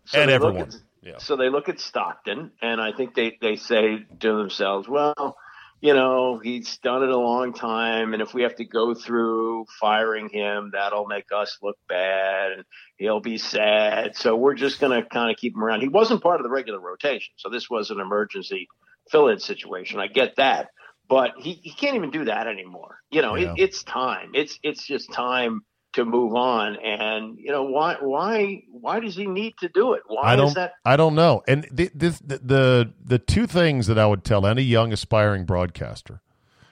So 0.05 0.21
and 0.21 0.29
everyone. 0.29 0.63
at- 0.63 0.75
Yeah. 1.01 1.17
So 1.19 1.35
they 1.37 1.49
look 1.49 1.69
at 1.69 1.79
Stockton, 1.79 2.51
and 2.61 2.81
I 2.81 2.91
think 2.91 3.15
they, 3.15 3.37
they 3.41 3.55
say 3.55 4.05
to 4.19 4.37
themselves, 4.37 4.87
well, 4.89 5.37
you 5.85 5.93
know, 5.93 6.39
he's 6.39 6.77
done 6.79 7.03
it 7.03 7.09
a 7.09 7.17
long 7.17 7.53
time, 7.53 8.13
and 8.13 8.21
if 8.23 8.33
we 8.33 8.41
have 8.41 8.55
to 8.55 8.65
go 8.65 8.95
through 8.95 9.65
firing 9.79 10.29
him, 10.29 10.71
that'll 10.73 11.05
make 11.05 11.25
us 11.31 11.59
look 11.61 11.77
bad, 11.87 12.53
and 12.53 12.63
he'll 12.97 13.19
be 13.19 13.37
sad. 13.37 14.15
So 14.15 14.35
we're 14.35 14.55
just 14.55 14.79
going 14.79 14.99
to 14.99 15.07
kind 15.07 15.29
of 15.29 15.37
keep 15.37 15.53
him 15.53 15.63
around. 15.63 15.81
He 15.81 15.87
wasn't 15.87 16.23
part 16.23 16.39
of 16.39 16.43
the 16.43 16.49
regular 16.49 16.79
rotation, 16.79 17.33
so 17.37 17.49
this 17.49 17.69
was 17.69 17.91
an 17.91 17.99
emergency 17.99 18.67
fill-in 19.11 19.39
situation. 19.39 19.99
I 19.99 20.07
get 20.07 20.37
that, 20.37 20.69
but 21.07 21.33
he, 21.37 21.53
he 21.53 21.71
can't 21.71 21.95
even 21.95 22.09
do 22.09 22.25
that 22.25 22.47
anymore. 22.47 22.97
You 23.11 23.21
know, 23.21 23.35
Yeah. 23.35 23.53
it, 23.55 23.61
it's 23.61 23.83
time. 23.83 24.31
It's 24.33 24.57
it's 24.63 24.87
just 24.87 25.13
time 25.13 25.63
to 25.95 26.05
move 26.05 26.35
on. 26.35 26.75
And 26.77 27.37
you 27.37 27.51
know 27.51 27.63
why 27.63 27.95
why 27.99 28.63
why 28.69 28.99
does 28.99 29.15
he 29.15 29.25
need 29.25 29.55
to 29.59 29.69
do 29.69 29.93
it? 29.93 30.03
Why 30.07 30.33
I 30.33 30.35
don't. 30.35 30.47
is 30.47 30.53
that? 30.53 30.73
I 30.85 30.95
don't 30.95 31.15
know. 31.15 31.43
And 31.47 31.67
the, 31.71 31.89
this, 31.93 32.19
the 32.19 32.37
the 32.37 32.93
the 33.03 33.19
two 33.19 33.47
things 33.47 33.87
that 33.87 33.97
I 33.97 34.05
would 34.05 34.23
tell 34.23 34.45
any 34.45 34.61
young 34.61 34.93
aspiring 34.93 35.45
broadcaster, 35.45 36.21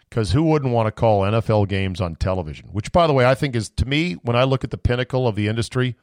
because 0.10 0.32
who 0.32 0.44
wouldn't 0.44 0.74
want 0.74 0.88
to 0.88 0.92
call 0.92 1.22
NFL 1.22 1.68
games 1.68 2.00
on 2.00 2.16
television? 2.16 2.70
Which, 2.72 2.92
by 2.92 3.08
the 3.08 3.14
way, 3.14 3.26
I 3.26 3.36
think 3.36 3.56
is 3.56 3.70
to 3.72 3.86
me 3.86 4.14
when 4.24 4.36
I 4.36 4.44
look 4.44 4.64
at 4.64 4.72
the 4.72 4.78
pinnacle 4.78 5.28
of 5.28 5.36
the 5.36 5.48
industry, 5.48 5.96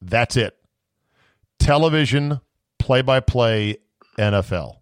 that's 0.00 0.36
it. 0.36 0.56
Television, 1.58 2.40
play 2.78 3.02
by 3.02 3.20
play, 3.20 3.78
NFL. 4.18 4.76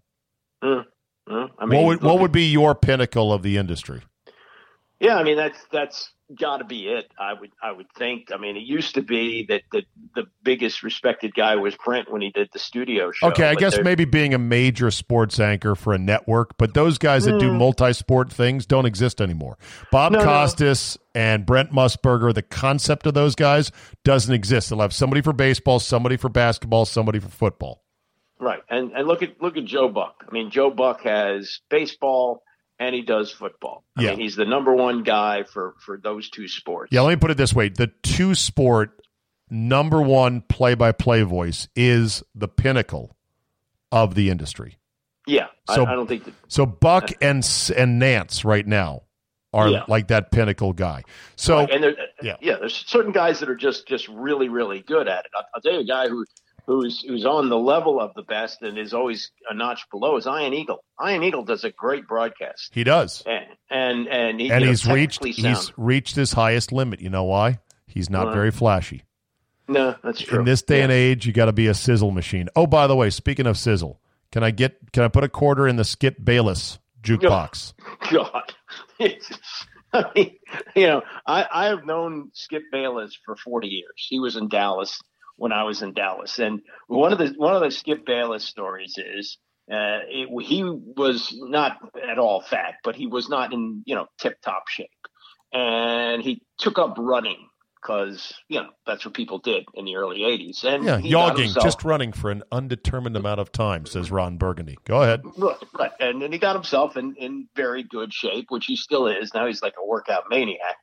Uh, 0.63 0.83
uh, 1.31 1.49
I 1.59 1.67
mean, 1.67 1.83
what 1.83 1.87
would 1.87 2.03
what 2.03 2.19
would 2.21 2.33
be 2.33 2.51
your 2.51 2.75
pinnacle 2.75 3.33
of 3.33 3.43
the 3.43 3.57
industry? 3.57 4.03
Yeah, 5.01 5.17
I 5.17 5.25
mean 5.25 5.37
that's 5.37 5.59
that's 5.71 6.11
got 6.35 6.59
to 6.59 6.65
be 6.65 6.89
it. 6.89 7.11
I 7.19 7.33
would 7.35 7.51
I 7.63 7.73
would 7.73 7.87
think. 7.97 8.33
I 8.33 8.37
mean, 8.37 8.57
it 8.57 8.65
used 8.65 8.95
to 8.95 9.03
be 9.03 9.47
that 9.49 9.63
the 9.71 9.83
the 10.15 10.25
biggest 10.43 10.83
respected 10.83 11.35
guy 11.35 11.57
was 11.57 11.75
Brent 11.85 12.11
when 12.11 12.23
he 12.23 12.31
did 12.31 12.49
the 12.53 12.59
studio 12.59 13.13
show. 13.13 13.29
Okay, 13.29 13.45
I 13.45 13.55
guess 13.55 13.79
maybe 13.83 14.05
being 14.05 14.35
a 14.35 14.39
major 14.39 14.91
sports 14.91 15.39
anchor 15.39 15.75
for 15.75 15.93
a 15.93 15.99
network, 15.99 16.57
but 16.59 16.75
those 16.75 16.99
guys 16.99 17.25
that 17.25 17.39
do 17.39 17.51
hmm. 17.51 17.59
multi-sport 17.59 18.33
things 18.33 18.67
don't 18.67 18.87
exist 18.87 19.21
anymore. 19.21 19.59
Bob 19.93 20.13
No, 20.13 20.19
no. 20.19 20.25
Costas 20.25 20.99
and 21.15 21.47
Brent 21.47 21.73
Musburger, 21.73 22.35
the 22.35 22.43
concept 22.43 23.07
of 23.07 23.15
those 23.15 23.35
guys 23.35 23.71
doesn't 24.05 24.35
exist. 24.35 24.71
They'll 24.71 24.81
have 24.81 24.93
somebody 24.93 25.23
for 25.23 25.33
baseball, 25.33 25.79
somebody 25.79 26.17
for 26.17 26.29
basketball, 26.29 26.85
somebody 26.85 27.19
for 27.19 27.29
football. 27.29 27.83
Right, 28.39 28.61
and 28.69 28.93
and 28.93 29.07
look 29.07 29.23
at 29.23 29.41
look 29.41 29.57
at 29.57 29.65
Joe 29.65 29.89
Buck. 29.89 30.25
I 30.29 30.33
mean, 30.33 30.51
Joe 30.51 30.71
Buck 30.71 31.03
has 31.03 31.61
baseball 31.71 32.43
and 32.79 32.95
he 32.95 33.03
does 33.03 33.31
football. 33.31 33.85
I 33.97 34.03
Yeah. 34.03 34.11
mean, 34.11 34.21
he's 34.21 34.37
the 34.37 34.45
number 34.45 34.75
one 34.75 35.03
guy 35.03 35.45
for 35.45 35.75
for 35.85 35.97
those 35.99 36.29
two 36.31 36.49
sports. 36.49 36.93
Yeah, 36.93 37.03
let 37.03 37.11
me 37.11 37.17
put 37.17 37.31
it 37.31 37.37
this 37.37 37.55
way: 37.55 37.69
the 37.69 37.91
two 38.03 38.35
sport 38.35 39.01
number 39.51 40.03
one 40.03 40.41
play 40.43 40.75
by 40.75 40.93
play 40.93 41.23
voice 41.23 41.69
is 41.77 42.23
the 42.35 42.49
pinnacle 42.49 43.17
of 43.93 44.15
the 44.15 44.31
industry. 44.31 44.79
Yeah, 45.27 45.47
So- 45.71 45.85
I, 45.85 45.93
I 45.93 45.95
don't 45.95 46.07
think 46.07 46.25
that. 46.25 46.35
So 46.49 46.67
Buck 46.67 47.11
and 47.21 47.45
and 47.77 47.99
Nance 47.99 48.45
right 48.45 48.67
now 48.67 49.03
are 49.53 49.69
Yeah. 49.69 49.85
like 49.89 50.09
that 50.09 50.31
pinnacle 50.33 50.73
guy. 50.73 51.03
So 51.37 51.59
and 51.61 51.83
there, 51.83 51.97
yeah. 52.23 52.37
yeah. 52.41 52.57
there's 52.59 52.75
certain 52.87 53.13
guys 53.13 53.41
that 53.41 53.49
are 53.49 53.57
just 53.57 53.87
just 53.89 54.07
really 54.09 54.49
really 54.49 54.81
good 54.81 55.09
at 55.09 55.25
it. 55.25 55.31
I'll, 55.35 55.45
I'll 55.55 55.61
tell 55.63 55.73
you 55.73 55.81
a 55.81 55.85
guy 55.85 56.09
who 56.09 56.25
who's 56.67 57.03
who's 57.03 57.25
on 57.25 57.49
the 57.49 57.59
level 57.59 58.01
of 58.01 58.13
the 58.15 58.23
best 58.23 58.63
and 58.63 58.79
is 58.79 58.93
always 58.95 59.31
a 59.49 59.55
notch 59.55 59.83
below 59.91 60.17
is 60.17 60.27
Ian 60.27 60.53
Eagle. 60.55 60.85
Ian 61.05 61.23
Eagle 61.23 61.45
does 61.45 61.65
a 61.65 61.71
great 61.71 62.07
broadcast, 62.09 62.71
he 62.73 62.85
does, 62.85 63.23
and 63.27 63.45
and 63.71 64.09
and, 64.09 64.41
he, 64.41 64.51
and 64.51 64.61
you 64.61 64.67
know, 64.67 64.71
he's 64.71 64.87
reached 64.87 65.23
sound. 65.23 65.35
he's 65.35 65.73
reached 65.77 66.17
his 66.17 66.33
highest 66.33 66.73
limit. 66.73 67.01
You 67.01 67.11
know 67.11 67.25
why? 67.25 67.59
He's 67.87 68.11
not 68.11 68.27
Why? 68.27 68.35
very 68.35 68.51
flashy. 68.51 69.05
no, 69.69 69.95
that's 70.05 70.21
true. 70.21 70.41
In 70.41 70.45
this 70.45 70.61
day 70.63 70.79
Yeah. 70.79 70.85
and 70.85 70.93
age, 70.93 71.27
you 71.27 71.33
got 71.33 71.47
to 71.47 71.53
be 71.53 71.67
a 71.69 71.75
sizzle 71.75 72.11
machine. 72.11 72.49
Oh, 72.55 72.67
by 72.67 72.87
the 72.87 72.95
way, 72.97 73.09
speaking 73.11 73.47
of 73.47 73.57
sizzle, 73.57 74.01
can 74.33 74.43
I 74.45 74.51
get 74.51 74.93
can 74.93 75.03
I 75.05 75.09
put 75.09 75.25
a 75.25 75.29
quarter 75.29 75.67
in 75.67 75.77
the 75.77 75.85
Skip 75.85 76.17
Bayless 76.23 76.79
jukebox? 77.03 77.73
God. 78.11 78.53
I 79.93 80.05
mean, 80.15 80.37
you 80.75 80.87
know, 80.89 81.03
I, 81.27 81.47
I 81.51 81.67
have 81.67 81.87
known 81.87 82.31
Skip 82.35 82.65
Bayless 82.71 83.17
for 83.25 83.37
40 83.37 83.69
years. 83.69 83.93
He 83.97 84.19
was 84.19 84.37
in 84.37 84.49
Dallas 84.49 85.01
when 85.37 85.53
I 85.53 85.65
was 85.65 85.83
in 85.83 85.93
Dallas. 85.93 86.39
And 86.39 86.61
one 86.89 87.13
of 87.13 87.19
the 87.19 87.35
one 87.37 87.55
of 87.55 87.63
the 87.63 87.71
Skip 87.71 88.05
Bayless 88.05 88.45
stories 88.45 88.95
is 88.99 89.39
uh, 89.71 90.01
it, 90.09 90.29
he 90.45 90.63
was 90.63 91.35
not 91.37 91.79
at 92.09 92.19
all 92.19 92.41
fat, 92.41 92.75
but 92.85 92.95
he 92.95 93.07
was 93.07 93.29
not 93.29 93.53
in, 93.53 93.83
you 93.85 93.95
know, 93.95 94.07
tip 94.19 94.41
top 94.43 94.69
shape. 94.69 94.91
And 95.53 96.23
he 96.23 96.43
took 96.59 96.79
up 96.79 96.97
running 96.99 97.49
because, 97.81 98.33
you 98.49 98.61
know, 98.61 98.69
that's 98.87 99.05
what 99.05 99.15
people 99.15 99.39
did 99.39 99.65
in 99.75 99.85
the 99.85 99.97
early 99.97 100.21
80s. 100.21 100.65
And 100.65 100.85
Yeah, 100.85 101.01
jogging, 101.01 101.45
himself- 101.45 101.65
just 101.65 101.85
running 101.85 102.13
for 102.13 102.31
an 102.31 102.43
undetermined 102.51 103.17
amount 103.17 103.41
of 103.41 103.53
time, 103.53 103.87
says 103.87 104.11
Ron 104.11 104.39
Burgundy. 104.39 104.77
Go 104.85 105.03
ahead. 105.03 105.23
Right, 105.37 105.57
right. 105.79 105.93
And 106.01 106.21
then 106.21 106.33
he 106.33 106.39
got 106.39 106.55
himself 106.55 106.97
in, 106.97 107.15
in 107.17 107.49
very 107.55 107.85
good 107.85 108.13
shape, 108.13 108.47
which 108.49 108.67
he 108.67 108.77
still 108.77 109.07
is. 109.07 109.33
Now 109.35 109.47
he's 109.47 109.63
like 109.63 109.75
a 109.81 109.87
workout 109.87 110.25
maniac. 110.31 110.77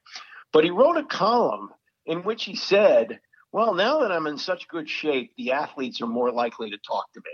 But 0.51 0.63
he 0.63 0.69
wrote 0.69 0.97
a 0.97 1.03
column 1.03 1.69
in 2.05 2.23
which 2.23 2.45
he 2.45 2.55
said, 2.55 3.19
Well, 3.53 3.73
now 3.75 3.99
that 4.01 4.11
I'm 4.11 4.27
in 4.27 4.37
such 4.37 4.67
good 4.67 4.89
shape, 4.89 5.31
the 5.37 5.53
athletes 5.53 6.01
are 6.01 6.07
more 6.07 6.31
likely 6.31 6.71
to 6.71 6.77
talk 6.77 7.05
to 7.13 7.21
me. 7.23 7.31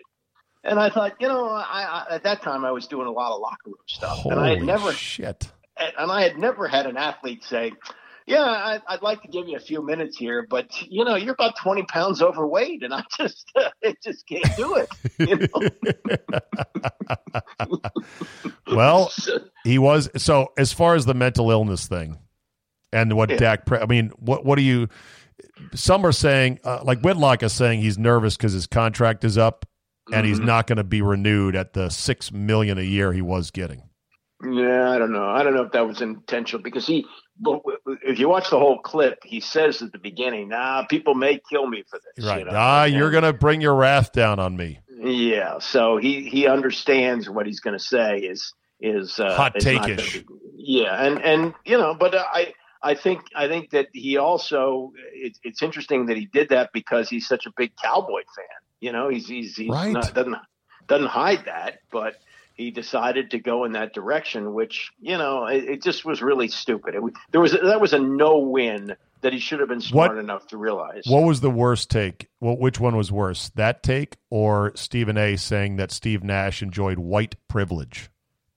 And 0.63 0.77
I 0.77 0.89
thought, 0.89 1.15
you 1.19 1.27
know, 1.27 1.47
I, 1.47 2.05
I, 2.09 2.15
at 2.15 2.23
that 2.23 2.41
time 2.41 2.65
I 2.65 2.71
was 2.71 2.85
doing 2.87 3.07
a 3.07 3.11
lot 3.11 3.31
of 3.31 3.39
locker 3.39 3.67
room 3.67 3.75
stuff, 3.87 4.25
and 4.25 4.37
I 4.37 4.49
had 4.49 4.61
never, 4.61 4.91
shit. 4.91 5.49
and 5.77 6.11
I 6.11 6.21
had 6.23 6.37
never 6.37 6.67
had 6.67 6.85
an 6.85 6.97
athlete 6.97 7.45
say, 7.45 7.71
"Yeah, 8.27 8.41
I, 8.41 8.81
I'd 8.85 9.01
like 9.01 9.21
to 9.21 9.29
give 9.29 9.47
you 9.47 9.55
a 9.55 9.61
few 9.61 9.81
minutes 9.81 10.17
here, 10.17 10.45
but 10.49 10.69
you 10.91 11.05
know, 11.05 11.15
you're 11.15 11.33
about 11.33 11.55
20 11.63 11.83
pounds 11.83 12.21
overweight, 12.21 12.83
and 12.83 12.93
I 12.93 13.03
just, 13.17 13.49
I 13.55 13.95
just 14.03 14.27
can't 14.27 14.53
do 14.57 14.75
it." 14.75 14.89
You 15.17 15.47
know? 15.47 15.69
Well, 18.71 19.11
he 19.63 19.77
was 19.77 20.09
so 20.17 20.53
as 20.57 20.73
far 20.73 20.95
as 20.95 21.05
the 21.05 21.13
mental 21.13 21.51
illness 21.51 21.87
thing 21.87 22.17
and 22.91 23.15
what 23.15 23.29
Yeah. 23.29 23.37
Dak 23.37 23.71
I 23.71 23.85
mean, 23.85 24.11
what 24.17 24.45
what 24.45 24.57
do 24.57 24.61
you 24.61 24.89
some 25.73 26.05
are 26.05 26.11
saying 26.11 26.59
uh, 26.63 26.79
like 26.83 26.99
Whitlock 27.01 27.43
is 27.43 27.53
saying 27.53 27.81
he's 27.81 27.97
nervous 27.97 28.37
cuz 28.37 28.53
his 28.53 28.67
contract 28.67 29.23
is 29.23 29.37
up 29.37 29.65
and 30.11 30.25
he's 30.25 30.39
Mhm. 30.39 30.45
not 30.45 30.67
going 30.67 30.77
to 30.77 30.83
be 30.83 31.01
renewed 31.01 31.55
at 31.55 31.73
the 31.73 31.89
6 31.89 32.31
million 32.31 32.77
a 32.79 32.81
year 32.83 33.13
he 33.13 33.21
was 33.21 33.51
getting. 33.51 33.83
Yeah, 34.43 34.89
I 34.91 34.97
don't 34.97 35.11
know. 35.11 35.27
I 35.29 35.43
don't 35.43 35.53
know 35.53 35.63
if 35.63 35.73
that 35.73 35.85
was 35.85 36.01
intentional 36.01 36.63
because 36.63 36.87
he, 36.87 37.05
if 38.03 38.17
you 38.19 38.29
watch 38.29 38.49
the 38.49 38.57
whole 38.57 38.79
clip, 38.79 39.19
he 39.25 39.39
says 39.41 39.81
at 39.81 39.91
the 39.91 39.97
beginning, 39.99 40.47
"Nah, 40.49 40.85
people 40.85 41.13
may 41.13 41.39
kill 41.49 41.67
me 41.67 41.83
for 41.89 41.99
this." 42.15 42.25
Right. 42.25 42.39
You 42.39 42.45
know? 42.45 42.51
ah, 42.55 42.85
you're 42.85 43.11
going 43.11 43.25
to 43.25 43.33
bring 43.33 43.59
your 43.59 43.75
wrath 43.75 44.13
down 44.13 44.39
on 44.39 44.55
me. 44.55 44.79
Yeah. 44.97 45.59
So 45.59 45.97
he 45.97 46.29
he 46.29 46.47
understands 46.47 47.29
what 47.29 47.45
he's 47.47 47.59
going 47.59 47.77
to 47.77 47.83
say 47.83 48.19
is 48.19 48.53
is 48.79 49.19
uh, 49.19 49.35
Hot 49.35 49.57
is 49.57 49.63
take-ish. 49.63 50.19
be- 50.19 50.25
Yeah, 50.55 50.95
and 51.05 51.21
and 51.21 51.53
you 51.65 51.77
know, 51.77 51.93
but 51.93 52.15
I. 52.15 52.53
I 52.81 52.95
think 52.95 53.21
I 53.35 53.47
think 53.47 53.71
that 53.71 53.87
he 53.93 54.17
also 54.17 54.93
it's 55.13 55.39
it's 55.43 55.61
interesting 55.61 56.05
that 56.07 56.17
he 56.17 56.25
did 56.25 56.49
that 56.49 56.71
because 56.73 57.09
he's 57.09 57.27
such 57.27 57.45
a 57.45 57.51
big 57.57 57.71
cowboy 57.81 58.21
fan. 58.35 58.45
You 58.79 58.91
know, 58.93 59.09
he's 59.09 59.27
he's, 59.27 59.55
he's 59.57 59.69
Right. 59.69 59.91
not 59.91 60.13
doesn't 60.13 60.35
doesn't 60.87 61.07
hide 61.07 61.45
that, 61.45 61.79
but 61.91 62.15
he 62.53 62.71
decided 62.71 63.31
to 63.31 63.39
go 63.39 63.63
in 63.65 63.73
that 63.73 63.93
direction, 63.93 64.53
which 64.53 64.91
you 64.99 65.17
know 65.17 65.45
it, 65.47 65.63
it 65.65 65.83
just 65.83 66.05
was 66.05 66.21
really 66.21 66.47
stupid. 66.47 66.95
It, 66.95 67.03
there 67.31 67.41
was 67.41 67.51
that 67.51 67.81
was 67.81 67.93
a 67.93 67.99
no 67.99 68.39
win 68.39 68.95
that 69.21 69.33
he 69.33 69.39
should 69.39 69.59
have 69.59 69.67
been 69.67 69.81
smart 69.81 70.11
What- 70.11 70.17
enough 70.19 70.47
to 70.47 70.57
realize. 70.57 71.03
What 71.05 71.23
was 71.25 71.41
the 71.41 71.49
worst 71.49 71.89
take? 71.91 72.29
Well, 72.39 72.55
which 72.57 72.79
one 72.79 72.95
was 72.95 73.11
worse? 73.11 73.49
That 73.55 73.83
take 73.83 74.15
or 74.29 74.71
Stephen 74.75 75.17
A 75.17 75.35
saying 75.35 75.75
that 75.75 75.91
Steve 75.91 76.23
Nash 76.23 76.61
enjoyed 76.61 76.99
white 76.99 77.35
privilege 77.49 78.09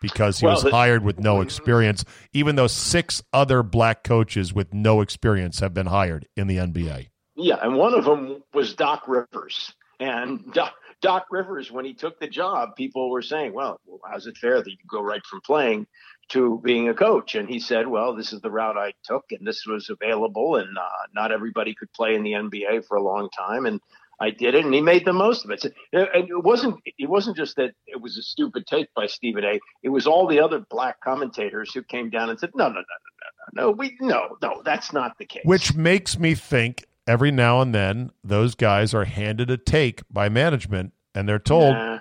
because 0.02 0.40
he 0.40 0.46
Well, 0.46 0.56
was 0.56 0.64
the- 0.64 0.70
hired 0.72 1.02
with 1.04 1.18
no 1.18 1.40
experience, 1.40 2.04
even 2.34 2.56
though 2.56 2.66
six 2.66 3.22
other 3.32 3.62
black 3.62 4.04
coaches 4.04 4.52
with 4.52 4.74
no 4.74 5.00
experience 5.00 5.60
have 5.60 5.72
been 5.72 5.86
hired 5.86 6.26
in 6.36 6.48
the 6.48 6.58
NBA. 6.58 7.08
Yeah, 7.36 7.56
and 7.62 7.76
one 7.76 7.94
of 7.94 8.04
them 8.04 8.42
was 8.52 8.74
Doc 8.74 9.04
Rivers. 9.08 9.72
And 9.98 10.52
Doc, 10.52 10.74
Doc 11.00 11.26
Rivers, 11.30 11.70
when 11.70 11.84
he 11.84 11.94
took 11.94 12.18
the 12.20 12.26
job, 12.28 12.76
people 12.76 13.10
were 13.10 13.22
saying, 13.22 13.54
well, 13.54 13.80
how's 14.04 14.26
it 14.26 14.36
fair 14.36 14.60
that 14.60 14.70
you 14.70 14.76
go 14.88 15.00
right 15.00 15.24
from 15.24 15.40
playing 15.40 15.86
to 16.30 16.60
being 16.62 16.88
a 16.88 16.94
coach? 16.94 17.34
And 17.34 17.48
he 17.48 17.58
said, 17.60 17.86
well, 17.86 18.14
this 18.14 18.32
is 18.32 18.40
the 18.40 18.50
route 18.50 18.76
I 18.76 18.92
took, 19.04 19.24
and 19.30 19.46
this 19.46 19.64
was 19.66 19.88
available, 19.90 20.56
and 20.56 20.76
uh, 20.76 20.82
not 21.14 21.32
everybody 21.32 21.74
could 21.74 21.92
play 21.92 22.14
in 22.14 22.22
the 22.22 22.32
NBA 22.32 22.84
for 22.86 22.96
a 22.96 23.02
long 23.02 23.30
time. 23.30 23.64
And 23.66 23.80
I 24.20 24.30
did 24.30 24.54
it, 24.54 24.64
and 24.64 24.72
he 24.72 24.80
made 24.80 25.04
the 25.04 25.12
most 25.12 25.44
of 25.44 25.50
it. 25.50 25.62
So, 25.62 25.70
and 25.92 26.28
it 26.28 26.44
wasn't 26.44 26.76
it 26.84 27.08
wasn't 27.08 27.36
just 27.36 27.56
that 27.56 27.72
it 27.86 28.00
was 28.00 28.16
a 28.16 28.22
stupid 28.22 28.66
take 28.66 28.92
by 28.94 29.06
Stephen 29.06 29.44
A. 29.44 29.58
It 29.82 29.88
was 29.88 30.06
all 30.06 30.26
the 30.26 30.40
other 30.40 30.60
black 30.70 31.00
commentators 31.00 31.72
who 31.74 31.82
came 31.82 32.10
down 32.10 32.30
and 32.30 32.38
said, 32.38 32.50
no, 32.54 32.68
no, 32.68 32.74
no, 32.74 32.80
no, 32.80 32.84
no, 32.84 33.64
no, 33.64 33.68
no, 33.68 33.70
we 33.72 33.96
no, 34.00 34.36
no, 34.42 34.62
that's 34.64 34.92
not 34.92 35.18
the 35.18 35.24
case. 35.24 35.42
Which 35.44 35.74
makes 35.74 36.18
me 36.18 36.34
think 36.34 36.84
every 37.06 37.32
now 37.32 37.60
and 37.60 37.74
then 37.74 38.10
those 38.22 38.54
guys 38.54 38.94
are 38.94 39.04
handed 39.04 39.50
a 39.50 39.56
take 39.56 40.02
by 40.10 40.28
management 40.28 40.92
and 41.14 41.28
they're 41.28 41.38
told, 41.38 41.74
Nah. 41.74 41.98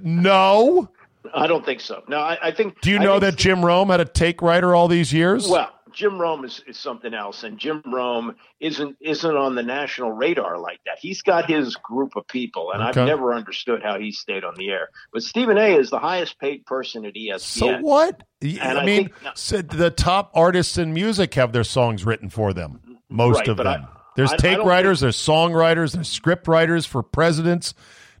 No. 0.00 0.88
I 1.34 1.46
don't 1.46 1.64
think 1.64 1.80
so. 1.80 2.02
No, 2.06 2.18
I, 2.18 2.38
I 2.42 2.52
think. 2.52 2.80
Do 2.80 2.90
you 2.90 2.98
know 2.98 3.18
think 3.18 3.34
that 3.34 3.36
Jim 3.36 3.64
Rome 3.64 3.88
had 3.88 4.00
a 4.00 4.04
take 4.04 4.42
writer 4.42 4.74
all 4.74 4.88
these 4.88 5.12
years? 5.12 5.48
Well, 5.48 5.70
Jim 5.94 6.20
Rome 6.20 6.44
is, 6.44 6.60
is 6.66 6.76
something 6.78 7.14
else, 7.14 7.44
and 7.44 7.56
Jim 7.58 7.82
Rome 7.86 8.34
isn't 8.60 8.96
isn't 9.00 9.36
on 9.36 9.54
the 9.54 9.62
national 9.62 10.10
radar 10.12 10.58
like 10.58 10.80
that. 10.86 10.98
He's 11.00 11.22
got 11.22 11.48
his 11.48 11.76
group 11.76 12.16
of 12.16 12.26
people, 12.26 12.72
and 12.72 12.82
Okay. 12.82 13.00
I've 13.00 13.06
never 13.06 13.32
understood 13.32 13.82
how 13.82 13.98
he 13.98 14.10
stayed 14.12 14.44
on 14.44 14.54
the 14.56 14.70
air. 14.70 14.88
But 15.12 15.22
Stephen 15.22 15.56
A. 15.56 15.76
is 15.78 15.90
the 15.90 15.98
highest 15.98 16.38
paid 16.40 16.66
person 16.66 17.04
at 17.06 17.14
ESPN. 17.14 17.40
So 17.40 17.78
what? 17.78 18.22
And 18.42 18.60
I, 18.60 18.82
I 18.82 18.84
mean, 18.84 19.04
think- 19.08 19.14
said 19.36 19.68
the 19.70 19.90
top 19.90 20.30
artists 20.34 20.76
in 20.76 20.92
music 20.92 21.32
have 21.34 21.52
their 21.52 21.64
songs 21.64 22.04
written 22.04 22.28
for 22.28 22.52
them. 22.52 22.80
Most 23.08 23.38
Right, 23.38 23.48
of 23.48 23.56
but 23.56 23.66
I- 23.66 23.76
them. 23.78 23.86
there's 24.16 24.32
I- 24.32 24.36
take 24.36 24.58
writers, 24.58 25.00
there's 25.00 25.16
songwriters, 25.16 25.92
there's 25.92 26.08
script 26.08 26.48
writers 26.48 26.84
for 26.86 27.02
presidents. 27.02 27.72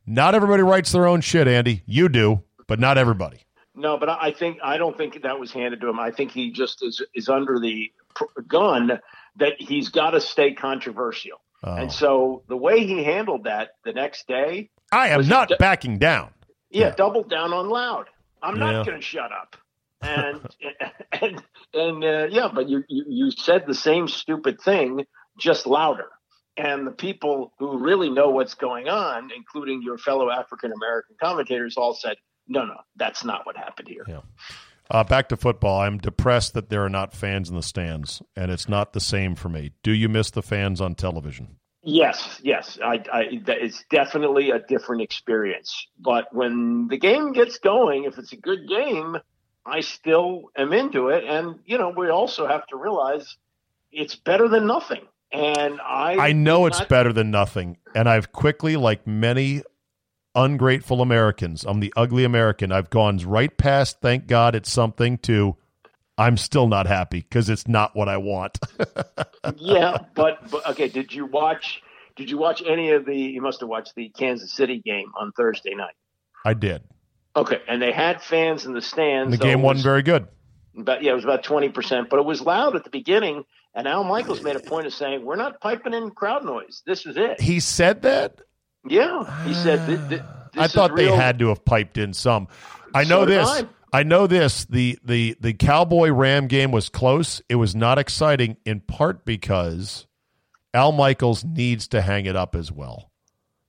Not 0.06 0.34
everybody 0.34 0.62
writes 0.62 0.92
their 0.92 1.06
own 1.06 1.20
shit, 1.22 1.48
Andy. 1.48 1.82
You 1.86 2.08
do, 2.08 2.42
but 2.66 2.78
not 2.78 2.98
everybody. 2.98 3.38
No, 3.74 3.98
but 3.98 4.08
I 4.08 4.30
think 4.32 4.58
I 4.62 4.76
don't 4.76 4.96
think 4.96 5.22
that 5.22 5.38
was 5.40 5.52
handed 5.52 5.80
to 5.80 5.88
him. 5.88 5.98
I 5.98 6.10
think 6.10 6.30
he 6.30 6.50
just 6.52 6.82
is 6.84 7.02
is 7.14 7.28
under 7.28 7.58
the 7.58 7.90
gun 8.46 9.00
that 9.36 9.54
he's 9.58 9.88
got 9.88 10.10
to 10.10 10.20
stay 10.20 10.52
controversial. 10.52 11.38
Oh. 11.64 11.74
And 11.74 11.90
so 11.90 12.42
the 12.48 12.56
way 12.56 12.86
he 12.86 13.02
handled 13.02 13.44
that 13.44 13.70
the 13.84 13.92
next 13.92 14.28
day, 14.28 14.70
I 14.92 15.08
am 15.08 15.26
not 15.26 15.50
backing 15.58 15.98
down. 15.98 16.30
yeah, 16.70 16.88
Yeah. 16.88 16.94
double 16.94 17.24
down 17.24 17.52
on 17.52 17.68
loud. 17.68 18.06
I'm 18.42 18.56
Yeah. 18.56 18.72
not 18.72 18.86
going 18.86 18.98
to 19.00 19.04
shut 19.04 19.32
up. 19.32 19.56
And 20.02 20.40
and 21.12 21.42
and 21.72 22.04
uh, 22.04 22.26
yeah, 22.30 22.48
but 22.54 22.68
you, 22.68 22.84
you 22.88 23.04
you 23.08 23.30
said 23.32 23.64
the 23.66 23.74
same 23.74 24.06
stupid 24.08 24.60
thing 24.60 25.04
just 25.38 25.66
louder. 25.66 26.10
And 26.56 26.86
the 26.86 26.92
people 26.92 27.52
who 27.58 27.78
really 27.78 28.08
know 28.10 28.30
what's 28.30 28.54
going 28.54 28.88
on, 28.88 29.30
including 29.36 29.82
your 29.82 29.98
fellow 29.98 30.30
African 30.30 30.70
American 30.72 31.16
commentators, 31.20 31.76
all 31.76 31.94
said, 31.94 32.16
"No, 32.48 32.64
no, 32.64 32.76
that's 32.96 33.24
not 33.24 33.46
what 33.46 33.56
happened 33.56 33.88
here." 33.88 34.04
Yeah. 34.06 34.20
Uh, 34.90 35.02
back 35.02 35.28
to 35.30 35.36
football. 35.36 35.80
I'm 35.80 35.96
depressed 35.98 36.52
that 36.54 36.68
there 36.68 36.84
are 36.84 36.90
not 36.90 37.14
fans 37.14 37.48
in 37.48 37.56
the 37.56 37.62
stands, 37.62 38.20
and 38.36 38.50
it's 38.50 38.68
not 38.68 38.92
the 38.92 39.00
same 39.00 39.34
for 39.34 39.48
me. 39.48 39.72
Do 39.82 39.92
you 39.92 40.08
miss 40.10 40.30
the 40.30 40.42
fans 40.42 40.80
on 40.80 40.94
television? 40.94 41.56
Yes, 41.82 42.40
yes, 42.42 42.78
I, 42.82 43.02
I, 43.12 43.24
it's 43.30 43.84
definitely 43.90 44.50
a 44.50 44.58
different 44.58 45.02
experience. 45.02 45.86
But 45.98 46.26
when 46.32 46.88
the 46.88 46.96
game 46.98 47.32
gets 47.32 47.58
going, 47.58 48.04
if 48.04 48.16
it's 48.18 48.32
a 48.32 48.38
good 48.38 48.66
game, 48.68 49.18
I 49.66 49.80
still 49.80 50.50
am 50.56 50.72
into 50.72 51.08
it. 51.08 51.24
And 51.24 51.58
you 51.66 51.76
know, 51.78 51.92
we 51.94 52.08
also 52.08 52.46
have 52.46 52.66
to 52.68 52.76
realize 52.76 53.36
it's 53.92 54.16
better 54.16 54.48
than 54.48 54.66
nothing. 54.66 55.02
And 55.32 55.80
I, 55.80 56.28
I 56.28 56.32
know 56.32 56.66
it's 56.66 56.78
not- 56.78 56.88
better 56.88 57.12
than 57.12 57.30
nothing, 57.30 57.78
and 57.94 58.08
I've 58.08 58.32
quickly, 58.32 58.76
like 58.76 59.06
many 59.06 59.62
ungrateful 60.34 61.00
Americans, 61.00 61.64
I'm 61.64 61.80
the 61.80 61.92
ugly 61.96 62.24
American. 62.24 62.72
I've 62.72 62.90
gone 62.90 63.18
right 63.18 63.56
past. 63.56 63.98
Thank 64.00 64.26
God 64.26 64.54
it's 64.54 64.70
something 64.70 65.18
to 65.18 65.56
I'm 66.16 66.36
still 66.36 66.68
not 66.68 66.86
happy 66.86 67.20
because 67.20 67.48
it's 67.48 67.66
not 67.66 67.96
what 67.96 68.08
I 68.08 68.18
want. 68.18 68.58
yeah, 69.56 69.98
but, 70.14 70.48
but 70.50 70.66
okay. 70.70 70.88
Did 70.88 71.12
you 71.12 71.26
watch? 71.26 71.82
Did 72.16 72.30
you 72.30 72.38
watch 72.38 72.62
any 72.64 72.90
of 72.92 73.04
the? 73.04 73.16
You 73.16 73.42
must 73.42 73.60
have 73.60 73.68
watched 73.68 73.94
the 73.96 74.10
Kansas 74.10 74.52
City 74.52 74.80
game 74.84 75.10
on 75.18 75.32
Thursday 75.32 75.74
night. 75.74 75.94
I 76.44 76.54
did. 76.54 76.82
Okay, 77.36 77.60
and 77.66 77.82
they 77.82 77.90
had 77.90 78.22
fans 78.22 78.64
in 78.64 78.74
the 78.74 78.82
stands. 78.82 79.32
And 79.32 79.40
the 79.40 79.44
game 79.44 79.60
wasn't 79.60 79.82
very 79.82 80.02
good. 80.02 80.28
But 80.76 81.02
yeah, 81.02 81.12
it 81.12 81.14
was 81.16 81.24
about 81.24 81.42
twenty 81.42 81.68
percent, 81.68 82.10
but 82.10 82.20
it 82.20 82.24
was 82.24 82.40
loud 82.40 82.76
at 82.76 82.84
the 82.84 82.90
beginning. 82.90 83.44
And 83.74 83.88
Al 83.88 84.04
Michaels 84.04 84.40
made 84.40 84.54
a 84.54 84.60
point 84.60 84.86
of 84.86 84.94
saying, 84.94 85.24
"We're 85.24 85.34
not 85.34 85.60
piping 85.60 85.94
in 85.94 86.10
crowd 86.12 86.44
noise. 86.44 86.82
This 86.86 87.06
is 87.06 87.16
it." 87.16 87.40
He 87.40 87.58
said 87.58 88.02
that. 88.02 88.40
Yeah, 88.86 89.44
he 89.46 89.54
said. 89.54 89.86
Th- 89.86 90.08
th- 90.08 90.22
I 90.56 90.68
thought 90.68 90.94
they 90.94 91.10
had 91.10 91.38
to 91.40 91.48
have 91.48 91.64
piped 91.64 91.98
in 91.98 92.12
some. 92.12 92.48
I 92.94 93.04
know 93.04 93.22
So 93.22 93.26
this. 93.26 93.48
I. 93.48 93.68
I 93.92 94.02
know 94.02 94.26
this. 94.26 94.64
The 94.64 94.98
the 95.04 95.36
the 95.40 95.52
Cowboy 95.54 96.10
Ram 96.10 96.48
game 96.48 96.72
was 96.72 96.88
close. 96.88 97.40
It 97.48 97.54
was 97.56 97.74
not 97.76 97.98
exciting 97.98 98.56
in 98.64 98.80
part 98.80 99.24
because 99.24 100.06
Al 100.74 100.90
Michaels 100.92 101.44
needs 101.44 101.86
to 101.88 102.02
hang 102.02 102.26
it 102.26 102.34
up 102.36 102.56
as 102.56 102.72
well. 102.72 103.10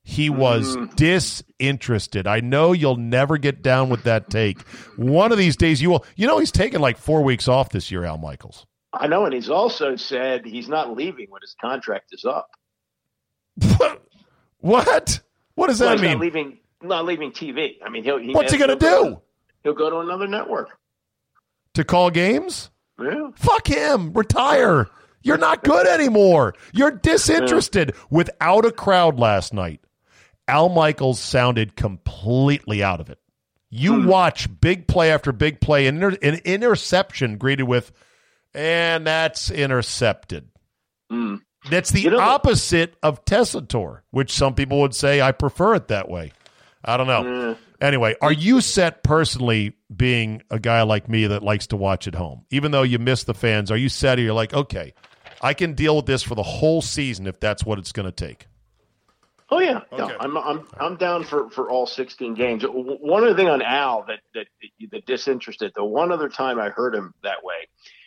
He 0.04 0.30
was 0.32 0.76
Mm. 0.76 0.96
disinterested. 0.96 2.28
I 2.28 2.40
know 2.40 2.74
you'll 2.74 2.96
never 2.98 3.38
get 3.38 3.62
down 3.64 3.90
with 3.90 4.04
that 4.04 4.30
take. 4.30 4.62
One 4.98 5.32
of 5.32 5.38
these 5.38 5.56
days 5.56 5.82
you 5.82 5.90
will. 5.92 6.06
You 6.16 6.26
know 6.28 6.40
he's 6.40 6.52
taken 6.52 6.82
like 6.82 6.98
4 6.98 7.22
weeks 7.24 7.48
off 7.48 7.70
this 7.70 7.92
year 7.92 8.04
Al 8.04 8.18
Michaels. 8.18 8.66
I 8.94 9.08
know, 9.08 9.26
and 9.26 9.34
he's 9.34 9.50
also 9.50 9.96
said 9.96 10.46
he's 10.46 10.68
not 10.70 10.96
leaving 10.96 11.28
when 11.30 11.42
his 11.42 11.56
contract 11.62 12.10
is 12.14 12.26
up. 12.26 12.48
What? 14.60 15.22
What 15.56 15.68
does 15.68 15.80
Well, 15.80 15.90
that 15.90 15.96
he's 16.00 16.02
not 16.04 16.10
mean? 16.12 16.20
leaving. 16.20 16.58
Not 16.82 17.06
leaving 17.06 17.32
TV. 17.32 17.76
I 17.84 17.90
mean, 17.90 18.04
he'll. 18.04 18.18
He, 18.18 18.32
What's 18.34 18.52
he 18.52 18.58
going 18.58 18.70
to 18.70 18.76
do? 18.76 18.80
go- 18.86 19.22
He'll 19.64 19.74
go 19.74 19.90
to 19.90 19.98
another 20.00 20.28
network. 20.28 20.70
To 21.74 21.84
call 21.84 22.12
games? 22.12 22.70
Yeah. 23.02 23.30
Fuck 23.36 23.68
him. 23.68 24.14
Retire. 24.14 24.88
You're 25.24 25.38
not 25.40 25.64
good 25.64 25.88
anymore. 25.88 26.54
You're 26.72 26.92
disinterested. 27.04 27.96
Without 28.12 28.64
a 28.66 28.72
crowd 28.72 29.18
last 29.20 29.54
night, 29.54 29.82
Al 30.48 30.70
Michaels 30.70 31.20
sounded 31.20 31.76
completely 31.76 32.84
out 32.84 33.02
of 33.02 33.10
it. 33.10 33.18
You 33.72 34.06
watch 34.08 34.48
big 34.62 34.88
play 34.88 35.12
after 35.12 35.32
big 35.32 35.60
play, 35.60 35.88
and 35.88 35.98
inter- 36.02 36.18
an 36.22 36.36
interception 36.46 37.38
greeted 37.38 37.64
with, 37.64 37.92
and 38.54 39.06
that's 39.08 39.50
intercepted. 39.52 40.48
Mm. 41.12 41.42
That's 41.70 41.90
the 41.92 42.02
You 42.02 42.12
know- 42.12 42.20
opposite 42.20 42.96
of 43.02 43.26
Tessitore, 43.26 44.02
which 44.12 44.32
some 44.32 44.54
people 44.56 44.82
would 44.82 44.94
say 44.96 45.22
I 45.22 45.32
prefer 45.32 45.76
it 45.76 45.88
that 45.90 46.10
way. 46.10 46.32
I 46.84 46.98
don't 46.98 47.08
know. 47.08 47.56
Anyway, 47.82 48.16
are 48.22 48.32
you 48.32 48.62
set 48.62 49.04
personally 49.04 49.74
being 49.96 50.42
a 50.50 50.60
guy 50.60 50.84
like 50.84 51.10
me 51.10 51.28
that 51.28 51.44
likes 51.44 51.68
to 51.68 51.76
watch 51.78 52.08
at 52.08 52.16
home? 52.16 52.46
Even 52.52 52.72
though 52.72 52.84
you 52.84 53.00
miss 53.00 53.24
the 53.24 53.34
fans, 53.34 53.70
are 53.72 53.78
you 53.78 53.90
set 53.90 54.18
or 54.18 54.22
you're 54.22 54.34
like, 54.34 54.54
okay, 54.54 54.94
I 55.42 55.54
can 55.54 55.74
deal 55.74 55.96
with 55.98 56.06
this 56.06 56.24
for 56.24 56.36
the 56.36 56.44
whole 56.44 56.82
season 56.82 57.28
if 57.28 57.40
that's 57.40 57.66
what 57.66 57.80
it's 57.80 57.92
going 57.92 58.06
to 58.06 58.12
take? 58.12 58.48
Oh 59.52 59.60
yeah, 59.60 59.82
Okay. 59.92 59.98
no, 59.98 60.18
I'm 60.20 60.38
I'm 60.38 60.68
I'm 60.80 60.96
down 60.96 61.24
for, 61.24 61.52
for 61.52 61.70
all 61.70 61.86
16 61.86 62.34
games. 62.34 62.64
One 62.68 63.24
other 63.24 63.36
thing 63.36 63.48
on 63.48 63.62
Al 63.62 64.04
that 64.08 64.20
that 64.34 64.48
that 64.92 65.06
disinterested. 65.06 65.72
The 65.76 65.84
one 65.86 66.12
other 66.12 66.30
time 66.30 66.60
I 66.60 66.70
heard 66.70 66.96
him 66.96 67.14
that 67.22 67.44
way, 67.44 67.54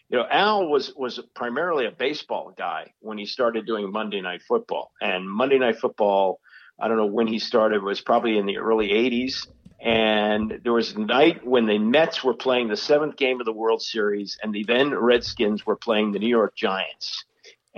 you 0.09 0.19
know, 0.19 0.25
Al 0.29 0.69
was 0.69 0.93
was 0.97 1.21
primarily 1.35 1.87
a 1.87 1.91
baseball 1.91 2.55
guy 2.57 2.93
when 3.01 3.19
he 3.19 3.27
started 3.27 3.67
doing 3.67 3.91
Monday 3.91 4.21
Night 4.21 4.43
Football, 4.47 4.93
and 5.01 5.29
Monday 5.29 5.59
Night 5.59 5.79
Football. 5.79 6.41
I 6.81 6.89
don't 6.89 6.97
know 6.97 7.07
when 7.07 7.27
he 7.27 7.39
started. 7.39 7.83
Was 7.83 8.01
probably 8.01 8.39
in 8.39 8.47
the 8.47 8.59
early 8.59 8.89
80s. 8.89 9.47
And 9.81 10.61
there 10.65 10.73
was 10.73 10.93
a 10.93 10.99
night 10.99 11.47
when 11.47 11.67
the 11.67 11.79
Mets 11.79 12.25
were 12.25 12.35
playing 12.35 12.67
the 12.67 12.77
seventh 12.77 13.17
game 13.17 13.39
of 13.39 13.47
the 13.47 13.53
World 13.53 13.81
Series, 13.81 14.37
and 14.43 14.53
the 14.53 14.65
then 14.65 14.93
Redskins 14.93 15.65
were 15.65 15.77
playing 15.77 16.11
the 16.11 16.19
New 16.19 16.29
York 16.29 16.57
Giants 16.57 17.25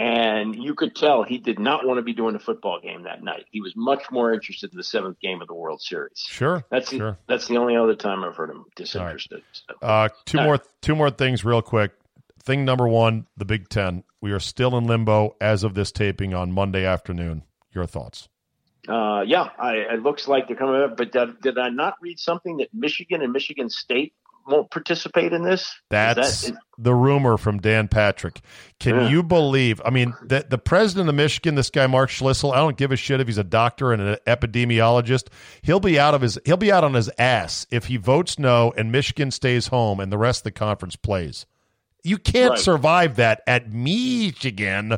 and 0.01 0.57
you 0.57 0.75
could 0.75 0.97
tell 0.97 1.25
he 1.25 1.37
did 1.37 1.59
not 1.59 1.87
want 1.87 1.99
to 1.99 2.03
be 2.03 2.15
doing 2.15 2.35
a 2.35 2.39
football 2.39 2.81
game 2.81 3.03
that 3.03 3.23
night. 3.23 3.45
He 3.51 3.61
was 3.61 3.75
much 3.77 4.05
more 4.11 4.33
interested 4.33 4.73
in 4.73 4.79
the 4.79 4.83
seventh 4.83 5.21
game 5.21 5.43
of 5.43 5.49
the 5.49 5.55
World 5.55 5.83
Series. 5.83 6.25
Sure. 6.27 6.65
That's 6.71 6.89
sure. 6.89 7.13
the, 7.13 7.19
that's 7.29 7.49
the 7.49 7.59
only 7.59 7.77
other 7.77 7.95
time 7.95 8.25
I've 8.25 8.35
heard 8.35 8.49
him 8.49 8.65
disinterested. 8.77 9.43
So, 9.53 9.75
Uh, 9.83 10.09
two 10.25 10.39
All 10.39 10.45
more 10.45 10.53
right. 10.55 10.63
two 10.81 10.95
more 10.95 11.11
things 11.11 11.45
real 11.45 11.61
quick. 11.61 11.93
Thing 12.43 12.65
number 12.65 12.89
one, 12.89 13.27
the 13.37 13.45
Big 13.45 13.69
Ten. 13.69 14.05
We 14.21 14.33
are 14.33 14.41
still 14.41 14.77
in 14.79 14.85
limbo 14.87 15.37
as 15.41 15.63
of 15.65 15.75
this 15.75 15.93
taping 15.93 16.35
on 16.35 16.53
Monday 16.53 16.85
afternoon. 16.85 17.43
Your 17.73 17.87
thoughts? 17.87 18.29
uh, 18.89 19.23
yeah, 19.27 19.51
I, 19.59 19.75
it 19.77 20.03
looks 20.03 20.27
like 20.27 20.49
they're 20.49 20.57
coming 20.57 20.81
up. 20.83 20.97
But 20.97 21.13
did, 21.13 21.41
did 21.43 21.59
I 21.59 21.69
not 21.69 21.95
read 22.01 22.19
something 22.19 22.57
that 22.57 22.69
Michigan 22.75 23.23
and 23.23 23.33
Michigan 23.33 23.69
State 23.71 24.15
won't 24.47 24.71
participate 24.71 25.33
in 25.35 25.45
this? 25.45 25.61
Is 25.63 25.69
That's 25.91 26.43
that- 26.49 26.57
the 26.79 26.95
rumor 26.95 27.37
from 27.37 27.59
Dan 27.61 27.87
Patrick. 27.89 28.41
Can 28.81 28.97
Yeah. 28.97 29.09
you 29.11 29.23
believe? 29.23 29.81
I 29.85 29.91
mean, 29.91 30.15
the, 30.25 30.45
the 30.49 30.59
president 30.59 31.09
of 31.11 31.15
Michigan, 31.15 31.55
this 31.55 31.69
guy 31.71 31.87
Mark 31.87 32.09
Schlissel. 32.11 32.53
I 32.53 32.57
don't 32.57 32.77
give 32.79 32.91
a 32.91 32.97
shit 32.97 33.21
if 33.21 33.29
he's 33.29 33.39
a 33.39 33.45
doctor 33.45 33.93
and 33.93 34.01
an 34.03 34.17
epidemiologist. 34.27 35.29
He'll 35.63 35.79
be 35.79 35.99
out 36.01 36.15
of 36.15 36.23
his. 36.23 36.39
He'll 36.47 36.57
be 36.57 36.73
out 36.73 36.83
on 36.83 36.95
his 36.95 37.11
ass 37.19 37.67
if 37.71 37.85
he 37.85 37.99
votes 37.99 38.39
no 38.39 38.73
and 38.77 38.91
Michigan 38.91 39.31
stays 39.31 39.67
home 39.69 40.01
and 40.01 40.11
the 40.11 40.19
rest 40.19 40.41
of 40.41 40.45
the 40.45 40.53
conference 40.53 40.97
plays. 40.97 41.45
You 42.05 42.19
can't 42.19 42.51
Right. 42.51 42.59
survive 42.59 43.17
that 43.17 43.43
at 43.47 43.71
Michigan. 43.73 44.97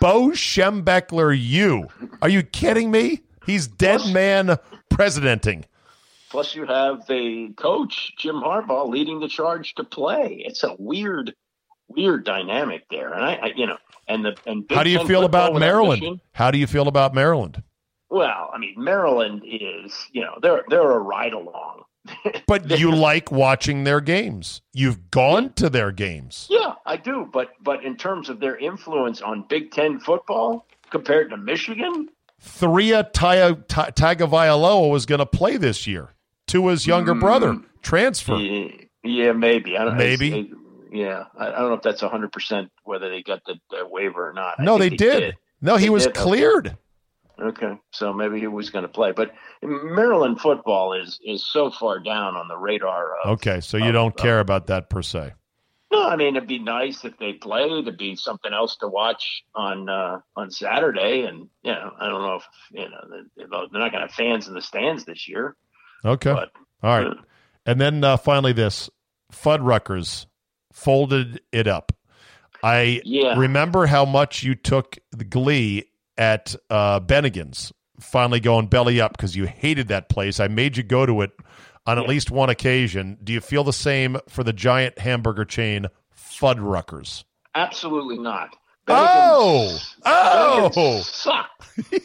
Bo 0.00 0.28
Schembechler, 0.30 1.36
you 1.38 1.88
are 2.22 2.28
you 2.28 2.42
kidding 2.42 2.90
me? 2.90 3.20
He's 3.46 3.66
dead 3.66 4.00
Plus- 4.00 4.12
man 4.12 4.56
presidenting. 4.90 5.64
Plus, 6.30 6.54
you 6.54 6.66
have 6.66 7.06
the 7.06 7.52
coach 7.56 8.12
Jim 8.18 8.36
Harbaugh 8.36 8.88
leading 8.88 9.20
the 9.20 9.28
charge 9.28 9.74
to 9.74 9.84
play. 9.84 10.42
It's 10.44 10.64
a 10.64 10.74
weird, 10.80 11.32
weird 11.88 12.24
dynamic 12.24 12.82
there. 12.90 13.12
And 13.12 13.24
I, 13.24 13.34
I 13.34 13.46
you 13.54 13.66
know, 13.66 13.76
and 14.08 14.24
the 14.24 14.36
and 14.46 14.66
Big 14.66 14.76
How 14.76 14.82
do 14.82 14.90
you 14.90 14.98
Ten 14.98 15.06
feel 15.06 15.24
about 15.24 15.54
Maryland? 15.54 16.00
Michigan- 16.00 16.20
How 16.32 16.50
do 16.50 16.58
you 16.58 16.66
feel 16.66 16.88
about 16.88 17.14
Maryland? 17.14 17.62
Well, 18.10 18.50
I 18.52 18.58
mean, 18.58 18.74
Maryland 18.76 19.42
is, 19.44 19.92
you 20.12 20.22
know, 20.22 20.38
they're 20.42 20.64
they're 20.68 20.90
a 20.90 20.98
ride 20.98 21.32
along. 21.34 21.82
But 22.46 22.70
you 22.78 22.94
like 22.94 23.30
watching 23.30 23.84
their 23.84 24.00
games. 24.00 24.62
You've 24.72 25.10
gone 25.10 25.52
to 25.54 25.70
their 25.70 25.92
games. 25.92 26.46
Yeah, 26.50 26.74
I 26.86 26.96
do, 26.96 27.28
but 27.32 27.50
but 27.62 27.84
in 27.84 27.96
terms 27.96 28.28
of 28.28 28.40
their 28.40 28.56
influence 28.56 29.20
on 29.20 29.44
Big 29.48 29.70
Ten 29.70 29.98
football 29.98 30.66
compared 30.90 31.30
to 31.30 31.36
Michigan, 31.36 32.08
Ta- 33.68 33.90
Tagovailoa 33.90 34.90
was 34.90 35.06
going 35.06 35.20
to 35.20 35.26
play 35.26 35.56
this 35.56 35.86
year. 35.86 36.14
Tua's 36.46 36.86
younger 36.86 37.14
hmm. 37.14 37.20
brother 37.20 37.60
transfer. 37.82 38.36
yeah, 38.36 38.68
yeah, 39.02 39.32
maybe. 39.32 39.76
I 39.76 39.84
don't, 39.84 39.96
Maybe. 39.96 40.52
Yeah, 40.90 41.24
I, 41.36 41.46
don't 41.50 41.68
know 41.70 41.74
if 41.74 41.82
that's 41.82 42.02
hundred 42.02 42.32
percent 42.32 42.70
whether 42.84 43.10
they 43.10 43.22
got 43.22 43.42
the, 43.46 43.56
the 43.70 43.86
waiver 43.86 44.28
or 44.28 44.32
not. 44.32 44.60
No, 44.60 44.78
they 44.78 44.90
think 44.90 45.00
did. 45.00 45.36
No, 45.60 45.76
he 45.76 45.86
They 45.86 45.90
was 45.90 46.04
did, 46.04 46.14
cleared. 46.14 46.76
Okay, 47.40 47.72
so 47.92 48.12
maybe 48.12 48.38
he 48.40 48.46
was 48.46 48.70
going 48.70 48.82
to 48.84 48.88
play, 48.88 49.10
but 49.12 49.32
Maryland 49.62 50.40
football 50.40 50.92
is 50.92 51.18
is 51.24 51.44
so 51.50 51.70
far 51.70 51.98
down 51.98 52.36
on 52.36 52.46
the 52.48 52.56
radar. 52.56 53.16
Of, 53.24 53.32
Okay, 53.34 53.60
so 53.60 53.76
you 53.76 53.88
of- 53.88 53.92
don't 53.94 54.14
of- 54.14 54.22
care 54.22 54.40
about 54.40 54.68
that 54.68 54.88
per 54.88 55.02
se. 55.02 55.32
No, 55.92 56.02
I 56.08 56.16
mean 56.16 56.34
it'd 56.36 56.48
be 56.48 56.58
nice 56.58 57.04
if 57.04 57.16
they 57.18 57.34
played. 57.34 57.70
It'd 57.70 57.96
be 57.98 58.16
something 58.16 58.52
else 58.52 58.76
to 58.78 58.88
watch 58.88 59.44
on 59.54 59.88
uh, 59.88 60.20
on 60.36 60.50
Saturday, 60.50 61.22
and 61.24 61.48
you 61.62 61.72
know 61.72 61.90
I 62.00 62.08
don't 62.08 62.22
know 62.22 62.34
if 62.36 62.44
you 62.72 62.88
know 62.88 63.22
they're 63.36 63.48
not 63.48 63.70
going 63.92 63.92
to 63.92 64.00
have 64.00 64.10
fans 64.12 64.48
in 64.48 64.54
the 64.54 64.62
stands 64.62 65.04
this 65.04 65.28
year. 65.28 65.54
Okay. 66.04 66.32
But 66.32 66.50
All 66.82 66.98
right. 66.98 67.16
And 67.66 67.80
then 67.80 68.02
uh, 68.04 68.16
finally, 68.16 68.52
this 68.52 68.90
Fuddruckers 69.32 70.26
folded 70.72 71.40
it 71.52 71.66
up. 71.66 71.92
I 72.62 73.00
Yeah. 73.04 73.38
remember 73.38 73.86
how 73.86 74.04
much 74.04 74.42
you 74.42 74.54
took 74.54 74.98
the 75.12 75.24
glee 75.24 75.84
at 76.16 76.54
uh, 76.70 77.00
Bennigan's, 77.00 77.72
finally 78.00 78.40
going 78.40 78.66
belly 78.66 79.00
up 79.00 79.12
because 79.16 79.36
you 79.36 79.46
hated 79.46 79.88
that 79.88 80.08
place. 80.08 80.40
I 80.40 80.48
made 80.48 80.76
you 80.76 80.82
go 80.82 81.06
to 81.06 81.22
it 81.22 81.30
on 81.86 81.98
at 81.98 82.08
least 82.08 82.30
one 82.30 82.50
occasion. 82.50 83.18
Do 83.22 83.32
you 83.32 83.40
feel 83.40 83.64
the 83.64 83.72
same 83.72 84.18
for 84.28 84.42
the 84.42 84.52
giant 84.52 84.98
hamburger 84.98 85.44
chain 85.44 85.86
Fuddruckers? 86.16 87.24
absolutely 87.54 88.18
not. 88.18 88.56
Oh! 88.86 89.78
Oh! 90.04 90.70
Bennigan's 90.74 91.02
suck. 91.02 91.50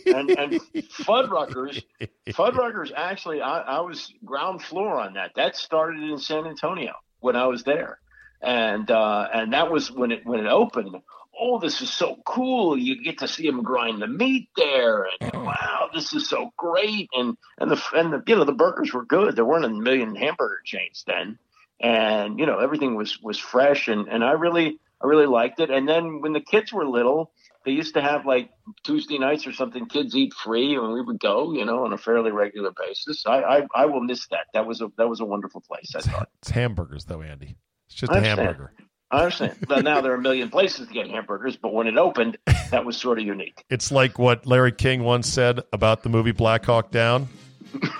and, 0.06 0.30
and 0.32 0.54
Fuddruckers, 0.74 1.84
Fuddruckers 2.30 2.92
actually, 2.96 3.42
I, 3.42 3.60
I 3.60 3.80
was 3.82 4.14
ground 4.24 4.62
floor 4.62 5.00
on 5.00 5.14
that. 5.14 5.32
That 5.36 5.56
started 5.56 6.02
in 6.02 6.18
San 6.18 6.46
Antonio 6.46 6.94
when 7.20 7.36
I 7.36 7.48
was 7.48 7.64
there, 7.64 8.00
and 8.42 8.90
uh, 8.90 9.28
and 9.34 9.54
that 9.54 9.70
was 9.70 9.92
when 9.92 10.12
it 10.12 10.26
when 10.26 10.40
it 10.40 10.48
opened. 10.48 10.96
Oh, 11.40 11.60
this 11.60 11.82
is 11.82 11.92
so 11.92 12.18
cool! 12.26 12.78
You 12.78 13.02
get 13.04 13.20
to 13.20 13.28
see 13.28 13.48
them 13.48 13.64
grind 13.64 14.02
the 14.02 14.08
meat 14.08 14.50
there, 14.58 15.08
and 15.22 15.32
wow, 15.34 15.90
this 15.94 16.14
is 16.14 16.28
so 16.28 16.52
great. 16.58 17.10
And 17.14 17.38
and 17.58 17.72
the 17.72 17.82
and 17.94 18.14
the 18.14 18.24
you 18.28 18.36
know 18.36 18.44
the 18.44 18.52
burgers 18.52 18.94
were 18.94 19.06
good. 19.06 19.36
There 19.36 19.46
weren't 19.46 19.66
a 19.66 19.70
million 19.70 20.16
hamburger 20.16 20.62
chains 20.66 21.04
then, 21.08 21.40
and 21.80 22.40
you 22.40 22.46
know 22.46 22.60
everything 22.60 22.96
was 22.96 23.20
was 23.22 23.38
fresh, 23.38 23.88
and 23.88 24.08
and 24.08 24.24
I 24.24 24.32
really 24.34 24.80
I 25.02 25.08
really 25.08 25.28
liked 25.28 25.60
it. 25.60 25.70
And 25.70 25.88
then 25.88 26.22
when 26.22 26.34
the 26.34 26.42
kids 26.42 26.74
were 26.74 26.86
little, 26.86 27.32
they 27.66 27.72
used 27.72 27.94
to 27.94 28.02
have 28.02 28.26
like 28.26 28.50
Tuesday 28.84 29.18
nights 29.18 29.48
or 29.48 29.54
something, 29.54 29.86
kids 29.86 30.16
eat 30.16 30.34
free, 30.34 30.76
and 30.76 30.92
we 30.92 31.02
would 31.02 31.20
go, 31.20 31.54
you 31.54 31.66
know, 31.66 31.86
on 31.86 31.94
a 31.94 31.98
fairly 31.98 32.32
regular 32.32 32.72
basis. 32.72 33.24
I 33.26 33.42
I, 33.42 33.68
I 33.74 33.86
will 33.86 34.02
miss 34.02 34.28
that. 34.28 34.48
That 34.54 34.66
was 34.66 34.82
a 34.82 34.92
that 34.98 35.08
was 35.08 35.22
a 35.22 35.26
wonderful 35.26 35.62
place. 35.62 35.94
I 35.96 36.02
thought. 36.02 36.30
It's 36.42 36.50
hamburgers, 36.50 37.06
though, 37.06 37.22
Andy. 37.22 37.56
It's 37.88 37.96
just 37.96 38.12
I 38.12 38.16
a 38.16 38.18
understand. 38.18 38.40
hamburger. 38.40 38.74
I 39.12 39.20
understand. 39.20 39.58
But 39.68 39.84
now 39.84 40.02
there 40.02 40.12
are 40.12 40.16
a 40.16 40.22
million 40.22 40.50
places 40.50 40.88
to 40.88 40.94
get 40.94 41.08
hamburgers, 41.10 41.58
but 41.58 41.74
when 41.74 41.88
it 41.88 41.98
opened, 41.98 42.38
that 42.72 42.86
was 42.86 42.96
sort 42.96 43.18
of 43.20 43.26
unique. 43.26 43.64
It's 43.70 43.92
like 43.92 44.20
what 44.20 44.46
Larry 44.46 44.72
King 44.72 45.04
once 45.04 45.28
said 45.28 45.62
about 45.74 46.04
the 46.04 46.10
movie 46.10 46.32
Black 46.32 46.66
Hawk 46.66 46.92
Down. 46.92 47.28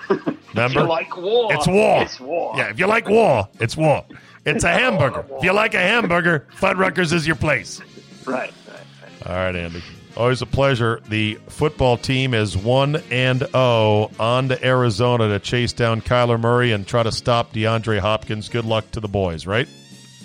Remember? 0.10 0.36
If 0.56 0.74
you 0.74 0.84
like 0.84 1.18
war, 1.18 1.54
It's 1.54 1.68
war. 1.68 2.02
It's 2.02 2.20
war. 2.20 2.54
Yeah, 2.58 2.70
if 2.70 2.80
you 2.80 2.88
like 2.88 3.08
war, 3.08 3.48
it's 3.60 3.76
war. 3.78 4.06
It's 4.46 4.64
a 4.64 4.72
oh, 4.74 4.78
hamburger. 4.78 5.26
If 5.38 5.44
you 5.44 5.54
like 5.54 5.74
a 5.74 5.80
hamburger, 5.80 6.48
Fuddruckers 6.58 7.14
is 7.14 7.26
your 7.26 7.36
place. 7.36 7.82
Right, 8.26 8.52
right, 8.68 8.80
right. 9.02 9.28
All 9.28 9.34
right, 9.36 9.56
Andy. 9.56 9.84
Always 10.18 10.42
a 10.42 10.46
pleasure. 10.46 11.02
The 11.08 11.36
football 11.48 11.98
team 11.98 12.34
is 12.34 12.58
1 12.58 12.98
and 13.12 13.40
0 13.40 14.12
on 14.20 14.50
to 14.50 14.66
Arizona 14.66 15.30
to 15.30 15.40
chase 15.40 15.72
down 15.72 16.02
Kyler 16.02 16.40
Murray 16.40 16.72
and 16.72 16.86
try 16.86 17.04
to 17.04 17.12
stop 17.12 17.54
DeAndre 17.54 18.00
Hopkins. 18.00 18.50
Good 18.50 18.66
luck 18.66 18.90
to 18.92 19.00
the 19.00 19.08
boys, 19.08 19.46
right? 19.46 19.68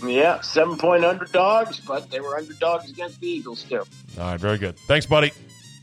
Yeah, 0.06 0.40
seven 0.40 0.76
point 0.76 1.04
underdogs, 1.04 1.80
but 1.80 2.10
they 2.10 2.20
were 2.20 2.36
underdogs 2.36 2.90
against 2.90 3.20
the 3.20 3.28
Eagles 3.28 3.62
too. 3.64 3.84
All 4.18 4.24
right, 4.30 4.40
very 4.40 4.58
good. 4.58 4.78
Thanks, 4.80 5.06
buddy. 5.06 5.32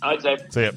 I'd 0.01 0.21
say 0.21 0.37
See 0.49 0.63
ya. 0.63 0.71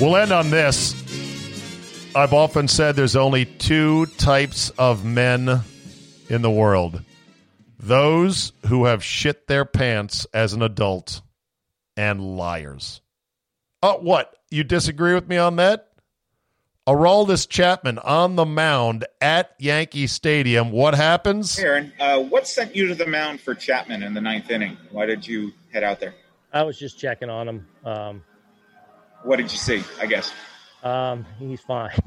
We'll 0.00 0.16
end 0.16 0.32
on 0.32 0.50
this. 0.50 0.94
I've 2.14 2.32
often 2.32 2.68
said 2.68 2.96
there's 2.96 3.16
only 3.16 3.44
two 3.44 4.06
types 4.06 4.70
of 4.70 5.04
men 5.04 5.60
in 6.28 6.42
the 6.42 6.50
world 6.50 7.02
those 7.78 8.52
who 8.66 8.86
have 8.86 9.04
shit 9.04 9.46
their 9.46 9.64
pants 9.64 10.26
as 10.34 10.52
an 10.52 10.62
adult 10.62 11.20
and 11.96 12.36
liars. 12.36 13.00
Oh, 13.82 13.98
what? 13.98 14.34
You 14.50 14.64
disagree 14.64 15.14
with 15.14 15.28
me 15.28 15.36
on 15.36 15.56
that? 15.56 15.88
Aroldis 16.86 17.48
Chapman 17.48 17.98
on 17.98 18.36
the 18.36 18.44
mound 18.46 19.06
at 19.20 19.54
Yankee 19.58 20.06
Stadium. 20.06 20.70
What 20.70 20.94
happens? 20.94 21.58
Aaron, 21.58 21.92
uh, 21.98 22.20
what 22.20 22.46
sent 22.46 22.76
you 22.76 22.86
to 22.88 22.94
the 22.94 23.06
mound 23.06 23.40
for 23.40 23.54
Chapman 23.54 24.02
in 24.04 24.14
the 24.14 24.20
ninth 24.20 24.50
inning? 24.50 24.76
Why 24.92 25.04
did 25.06 25.26
you 25.26 25.52
head 25.72 25.82
out 25.82 25.98
there? 25.98 26.14
I 26.52 26.62
was 26.62 26.78
just 26.78 26.98
checking 26.98 27.28
on 27.28 27.48
him. 27.48 27.66
Um, 27.84 28.22
What 29.24 29.36
did 29.36 29.50
you 29.50 29.58
see? 29.58 29.82
I 30.00 30.06
guess. 30.06 30.32
um, 30.82 31.26
he's 31.38 31.60
fine. 31.60 31.90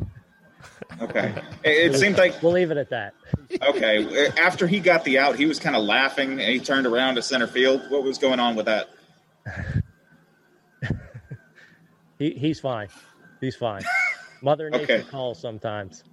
Okay. 1.01 1.33
It, 1.63 1.93
it 1.93 1.97
seemed 1.97 2.17
like 2.17 2.41
We'll 2.43 2.51
leave 2.51 2.71
it 2.71 2.77
at 2.77 2.89
that. 2.89 3.13
okay. 3.61 4.27
After 4.37 4.65
he 4.67 4.79
got 4.81 5.03
the 5.05 5.19
out, 5.19 5.37
he 5.37 5.45
was 5.45 5.57
kind 5.59 5.75
of 5.75 5.83
laughing, 5.83 6.31
and 6.31 6.41
he 6.41 6.59
turned 6.59 6.85
around 6.87 7.15
to 7.15 7.21
center 7.21 7.47
field. 7.47 7.81
What 7.89 8.03
was 8.03 8.17
going 8.17 8.39
on 8.39 8.55
with 8.55 8.65
that? 8.65 8.89
He, 12.17 12.31
he's 12.31 12.59
fine. 12.59 12.89
He's 13.39 13.55
fine. 13.55 13.81
Mother 14.41 14.69
Nature 14.69 14.83
Okay. 14.93 15.03
calls 15.09 15.39
sometimes. 15.39 16.03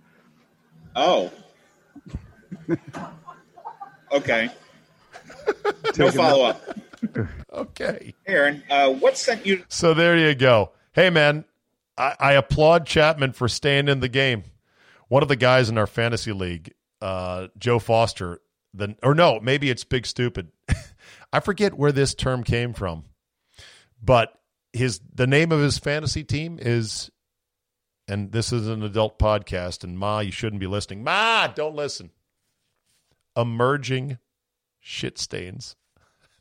Oh. 0.95 1.31
Okay. 4.12 4.49
No 5.99 6.11
follow 6.11 6.45
up. 6.45 6.62
Okay. 7.53 8.14
Aaron, 8.27 8.62
uh, 8.68 8.91
what 8.91 9.16
sent 9.16 9.47
you? 9.47 9.64
So 9.68 9.95
there 9.95 10.16
you 10.16 10.35
go. 10.35 10.72
Hey, 10.93 11.09
man, 11.09 11.45
I, 11.97 12.14
I 12.20 12.33
applaud 12.33 12.85
Chapman 12.87 13.33
for 13.33 13.49
staying 13.49 13.89
in 13.89 14.01
the 14.01 14.09
game. 14.09 14.45
One 15.09 15.22
of 15.22 15.29
the 15.29 15.37
guys 15.37 15.70
in 15.70 15.79
our 15.79 15.87
fantasy 15.87 16.33
league, 16.33 16.74
uh, 17.01 17.49
Joe 17.59 17.79
Foster, 17.79 18.41
the, 18.74 18.97
or 19.03 19.14
no, 19.14 19.41
maybe 19.41 19.70
it's 19.70 19.85
Big 19.85 20.05
Stupid. 20.05 20.51
I 21.33 21.41
forget 21.41 21.74
where 21.74 21.93
this 21.93 22.14
term 22.14 22.45
came 22.45 22.74
from, 22.74 23.05
but 24.03 24.33
his 24.72 25.01
the 25.14 25.27
name 25.27 25.51
of 25.53 25.61
his 25.61 25.79
fantasy 25.79 26.24
team 26.24 26.59
is, 26.61 27.11
and 28.09 28.32
this 28.32 28.52
is 28.52 28.68
an 28.68 28.82
adult 28.82 29.18
podcast, 29.18 29.84
and 29.84 29.98
Ma, 29.98 30.20
you 30.20 30.30
shouldn't 30.30 30.61
be 30.61 30.66
listening. 30.66 31.02
Ma, 31.02 31.48
don't 31.48 31.74
listen. 31.74 32.11
Emerging 33.36 34.18
shit 34.80 35.18
stains. 35.18 35.76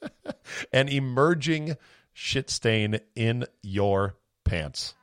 An 0.73 0.87
emerging 0.87 1.75
shit 2.13 2.49
stain 2.49 2.99
in 3.15 3.45
your 3.63 4.15
pants. 4.43 4.93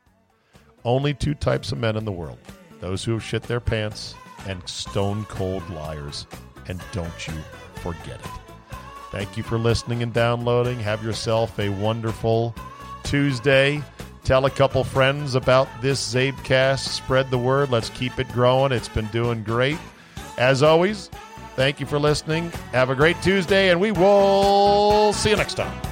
Only 0.85 1.15
two 1.15 1.35
types 1.35 1.73
of 1.73 1.79
men 1.79 1.97
in 1.97 2.05
the 2.05 2.13
world 2.13 2.39
those 2.81 3.05
who 3.05 3.13
have 3.13 3.23
shit 3.23 3.45
their 3.45 3.61
pants 3.61 4.15
and 4.47 4.67
stone 4.69 5.25
cold 5.27 5.69
liars. 5.71 6.27
And 6.69 6.81
don't 6.93 7.29
you 7.29 7.35
forget 7.77 8.21
it. 8.21 8.31
Thank 9.13 9.37
you 9.37 9.43
for 9.43 9.59
listening 9.59 10.03
and 10.03 10.13
downloading. 10.13 10.81
Have 10.81 11.05
yourself 11.05 11.59
a 11.61 11.69
wonderful 11.69 12.55
Tuesday. 13.05 13.83
Tell 14.25 14.47
a 14.47 14.51
couple 14.51 14.85
friends 14.85 15.35
about 15.35 15.69
this 15.81 16.15
Czabecast. 16.15 16.79
Spread 16.79 17.31
the 17.31 17.39
word. 17.39 17.71
Let's 17.71 17.91
keep 17.91 18.19
it 18.21 18.29
growing. 18.33 18.71
It's 18.71 18.89
been 18.89 19.07
doing 19.07 19.43
great. 19.43 19.79
As 20.39 20.63
always, 20.63 21.11
thank 21.57 21.81
you 21.81 21.87
for 21.87 21.99
listening. 21.99 22.51
Have 22.73 22.91
a 22.91 22.95
great 22.95 23.21
Tuesday, 23.21 23.71
and 23.71 23.81
we 23.81 23.91
will 23.91 25.13
see 25.13 25.31
you 25.31 25.37
next 25.37 25.55
time. 25.55 25.92